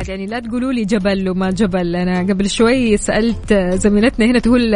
عاد 0.00 0.08
يعني 0.08 0.26
لا 0.26 0.38
تقولوا 0.38 0.72
لي 0.72 0.84
جبل 0.84 1.28
وما 1.28 1.50
جبل. 1.50 1.96
أنا 1.96 2.20
قبل 2.20 2.50
شوي 2.50 2.96
سألت 2.96 3.54
زميلتنا 3.54 4.26
هنا 4.26 4.38
تقول 4.38 4.70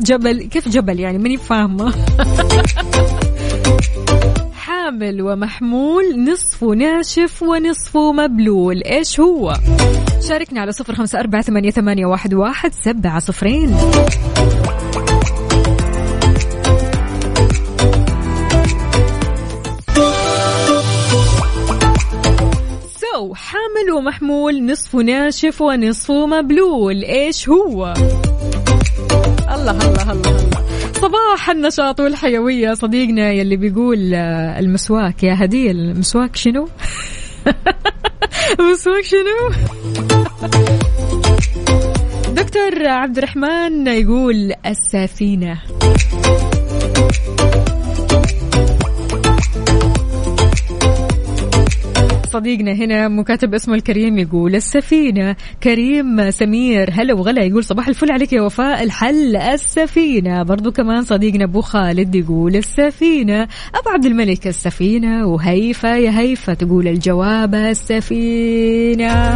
جبل 0.00 0.42
كيف 0.42 0.68
جبل؟ 0.68 1.00
يعني 1.00 1.18
ماني 1.18 1.36
فاهمة. 1.36 1.94
حامل 4.54 5.22
ومحمول 5.22 6.24
نصفه 6.24 6.66
ناشف 6.66 7.42
ونصفه 7.42 8.12
مبلول. 8.12 8.82
إيش 8.82 9.20
هو؟ 9.20 9.54
شاركنا 10.28 10.60
على 10.60 10.72
صفر 10.72 10.94
خمسة 10.94 11.20
أربعة 11.20 11.42
ثمانية, 11.42 11.70
ثمانية 11.70 12.06
واحد, 12.06 12.34
واحد 12.34 12.72
سبعة 12.72 13.18
صفرين. 13.18 13.76
سو 23.24 23.34
حامل 23.34 23.90
ومحمول 23.96 24.66
نصفه 24.66 24.98
ناشف 24.98 25.60
ونصفه 25.60 26.26
مبلول. 26.26 27.04
إيش 27.04 27.48
هو؟ 27.48 27.94
الله 29.54 29.70
الله 29.70 30.12
الله 30.12 30.12
الله. 30.12 30.64
صباح 30.92 31.50
النشاط 31.50 32.00
والحيوية 32.00 32.74
صديقنا 32.74 33.32
يلي 33.32 33.56
بيقول 33.56 34.14
آه، 34.14 34.58
المسواك. 34.58 35.22
يا 35.22 35.44
هدية 35.44 35.70
المسواك 35.70 36.36
شنو؟ 36.36 36.68
مسواك 38.72 39.04
شنو؟ 39.04 39.50
دكتور 42.34 42.88
عبد 42.88 43.18
الرحمن 43.18 43.86
يقول 43.86 44.52
السفينة. 44.66 45.58
صديقنا 52.34 52.72
هنا 52.72 53.08
مكاتب 53.08 53.54
اسمه 53.54 53.74
الكريم 53.74 54.18
يقول 54.18 54.54
السفينة 54.54 55.36
كريم 55.62 56.30
سمير 56.30 56.90
هلا 56.92 57.14
وغلا 57.14 57.42
يقول 57.42 57.64
صباح 57.64 57.88
الفل 57.88 58.12
عليك 58.12 58.32
يا 58.32 58.42
وفاء 58.42 58.82
الحل 58.82 59.36
السفينة. 59.36 60.42
برضو 60.42 60.72
كمان 60.72 61.02
صديقنا 61.02 61.44
أبو 61.44 61.60
خالد 61.60 62.14
يقول 62.14 62.56
السفينة 62.56 63.42
أبو 63.74 63.90
عبد 63.90 64.04
الملك 64.04 64.46
السفينة 64.46 65.26
وهيفا 65.26 65.96
يا 65.96 66.18
هيفا 66.18 66.54
تقول 66.54 66.88
الجواب 66.88 67.54
السفينة. 67.54 69.34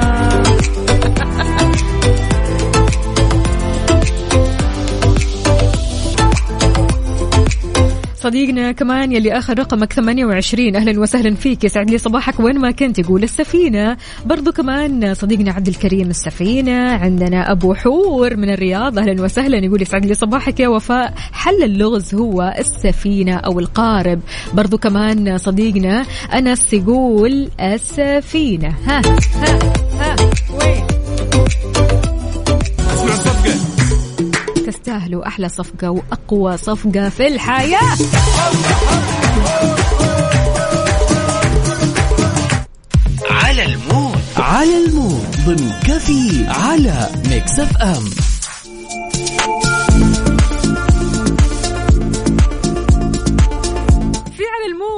صديقنا 8.28 8.72
كمان 8.72 9.12
يلي 9.12 9.38
آخر 9.38 9.58
رقمك 9.58 9.92
28 9.92 10.76
أهلا 10.76 11.00
وسهلا 11.00 11.34
فيك. 11.34 11.64
يسعد 11.64 11.90
لي 11.90 11.98
صباحك 11.98 12.40
وين 12.40 12.58
ما 12.58 12.70
كنت. 12.70 12.98
يقول 12.98 13.22
السفينة. 13.22 13.96
برضو 14.26 14.52
كمان 14.52 15.14
صديقنا 15.14 15.52
عبد 15.52 15.68
الكريم 15.68 16.10
السفينة. 16.10 16.92
عندنا 16.92 17.52
أبو 17.52 17.74
حور 17.74 18.36
من 18.36 18.50
الرياض. 18.50 18.98
أهلا 18.98 19.22
وسهلا. 19.22 19.64
يقول 19.64 19.82
يسعد 19.82 20.06
لي 20.06 20.14
صباحك 20.14 20.60
يا 20.60 20.68
وفاء. 20.68 21.14
حل 21.32 21.62
اللغز 21.62 22.14
هو 22.14 22.54
السفينة 22.58 23.36
أو 23.36 23.58
القارب. 23.58 24.20
برضو 24.54 24.78
كمان 24.78 25.38
صديقنا 25.38 26.04
أنس 26.34 26.72
يقول 26.72 27.48
السفينة. 27.60 28.68
ها 28.86 29.02
ها 29.34 29.58
ها 30.00 30.16
وين؟ 30.50 31.67
تستاهلوا 34.88 35.26
أحلى 35.26 35.48
صفقة 35.48 35.90
وأقوى 35.90 36.56
صفقة 36.56 37.08
في 37.08 37.26
الحياة. 37.26 37.96
على 43.30 43.64
ال 43.64 43.73
mood. 43.73 44.18
على 44.36 44.84
ال 44.86 44.93
mood. 44.93 45.26
ضمن 45.46 45.72
كافيين 45.84 46.46
على 46.48 47.08
Mix 47.28 47.60
FM. 47.60 48.27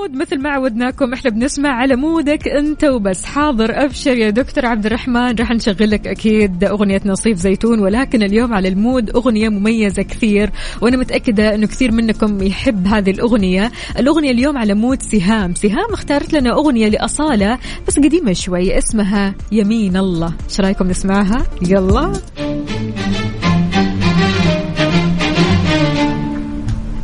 ال 0.01 0.04
mood 0.04 0.16
مثل 0.22 0.40
ما 0.40 0.51
عودناكم 0.51 1.12
إحنا 1.12 1.31
بنسمع 1.31 1.68
على 1.68 1.97
mood 1.97 2.38
ك 2.38 2.48
أنت 2.48 2.85
وبس. 2.85 3.24
حاضر 3.24 3.85
أبشر 3.85 4.16
يا 4.16 4.31
دكتور 4.31 4.66
عبد 4.66 4.86
الرحمن. 4.86 5.35
راح 5.35 5.51
نشغل 5.51 5.90
لك 5.90 6.06
أكيد 6.06 6.64
أغنية 6.64 7.01
نصيف 7.06 7.39
زيتون 7.39 7.78
ولكن 7.78 8.22
اليوم 8.22 8.55
على 8.55 8.68
ال 8.69 8.77
mood 8.77 9.11
أغنية 9.10 9.48
مميزة 9.48 10.02
كثير 10.02 10.51
وأنا 10.81 10.97
متأكدة 10.97 11.55
إنه 11.55 11.66
كثير 11.66 11.93
منكم 11.93 12.43
يحب 12.43 12.86
هذه 12.86 13.10
الأغنية. 13.10 13.72
الأغنية 13.98 14.31
اليوم 14.31 14.59
على 14.59 14.74
mood 14.74 15.02
سهام. 15.02 15.55
سهام 15.55 15.93
اختارت 15.93 16.32
لنا 16.32 16.52
أغنية 16.52 16.89
لأصالة 16.89 17.59
بس 17.89 17.98
قديمة 17.98 18.32
شوي 18.32 18.78
اسمها 18.78 19.35
يمين 19.52 19.97
الله. 19.97 20.32
إيش 20.48 20.60
رأيكم 20.60 20.89
نسمعها؟ 20.89 21.47
يلا. 21.62 22.12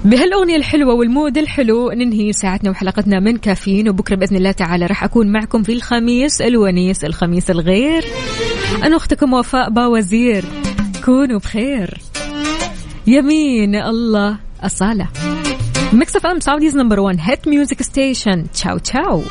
بهالأغنية 0.06 0.56
الحلوة 0.56 0.94
وال 0.94 1.09
mood 1.09 1.38
الحلو 1.38 1.90
ننهي 1.90 2.32
ساعتنا 2.32 2.70
وحلقتنا 2.70 3.20
من 3.20 3.36
كافيين 3.36 3.88
وبكرة 3.88 4.16
بإذن 4.16 4.36
الله 4.36 4.52
تعالى 4.52 4.86
راح 4.86 5.04
أكون 5.04 5.32
معكم 5.32 5.62
في 5.62 5.72
الخميس 5.72 6.40
الونيس 6.40 7.04
الخميس 7.04 7.50
الغير. 7.50 8.04
أنا 8.82 8.96
أختكم 8.96 9.32
وفاء 9.32 9.70
باوزير. 9.70 10.44
كونوا 11.04 11.38
بخير. 11.38 11.98
يمين 13.06 13.74
الله 13.74 14.38
أصالة. 14.60 15.08
Mix 15.92 16.16
FM 16.16 16.40
Saudi's 16.40 16.76
number 16.76 17.00
1 17.00 17.18
hit 17.20 17.48
music 17.48 17.82
station 17.82 18.44
ciao 18.52 18.78
ciao 18.78 19.22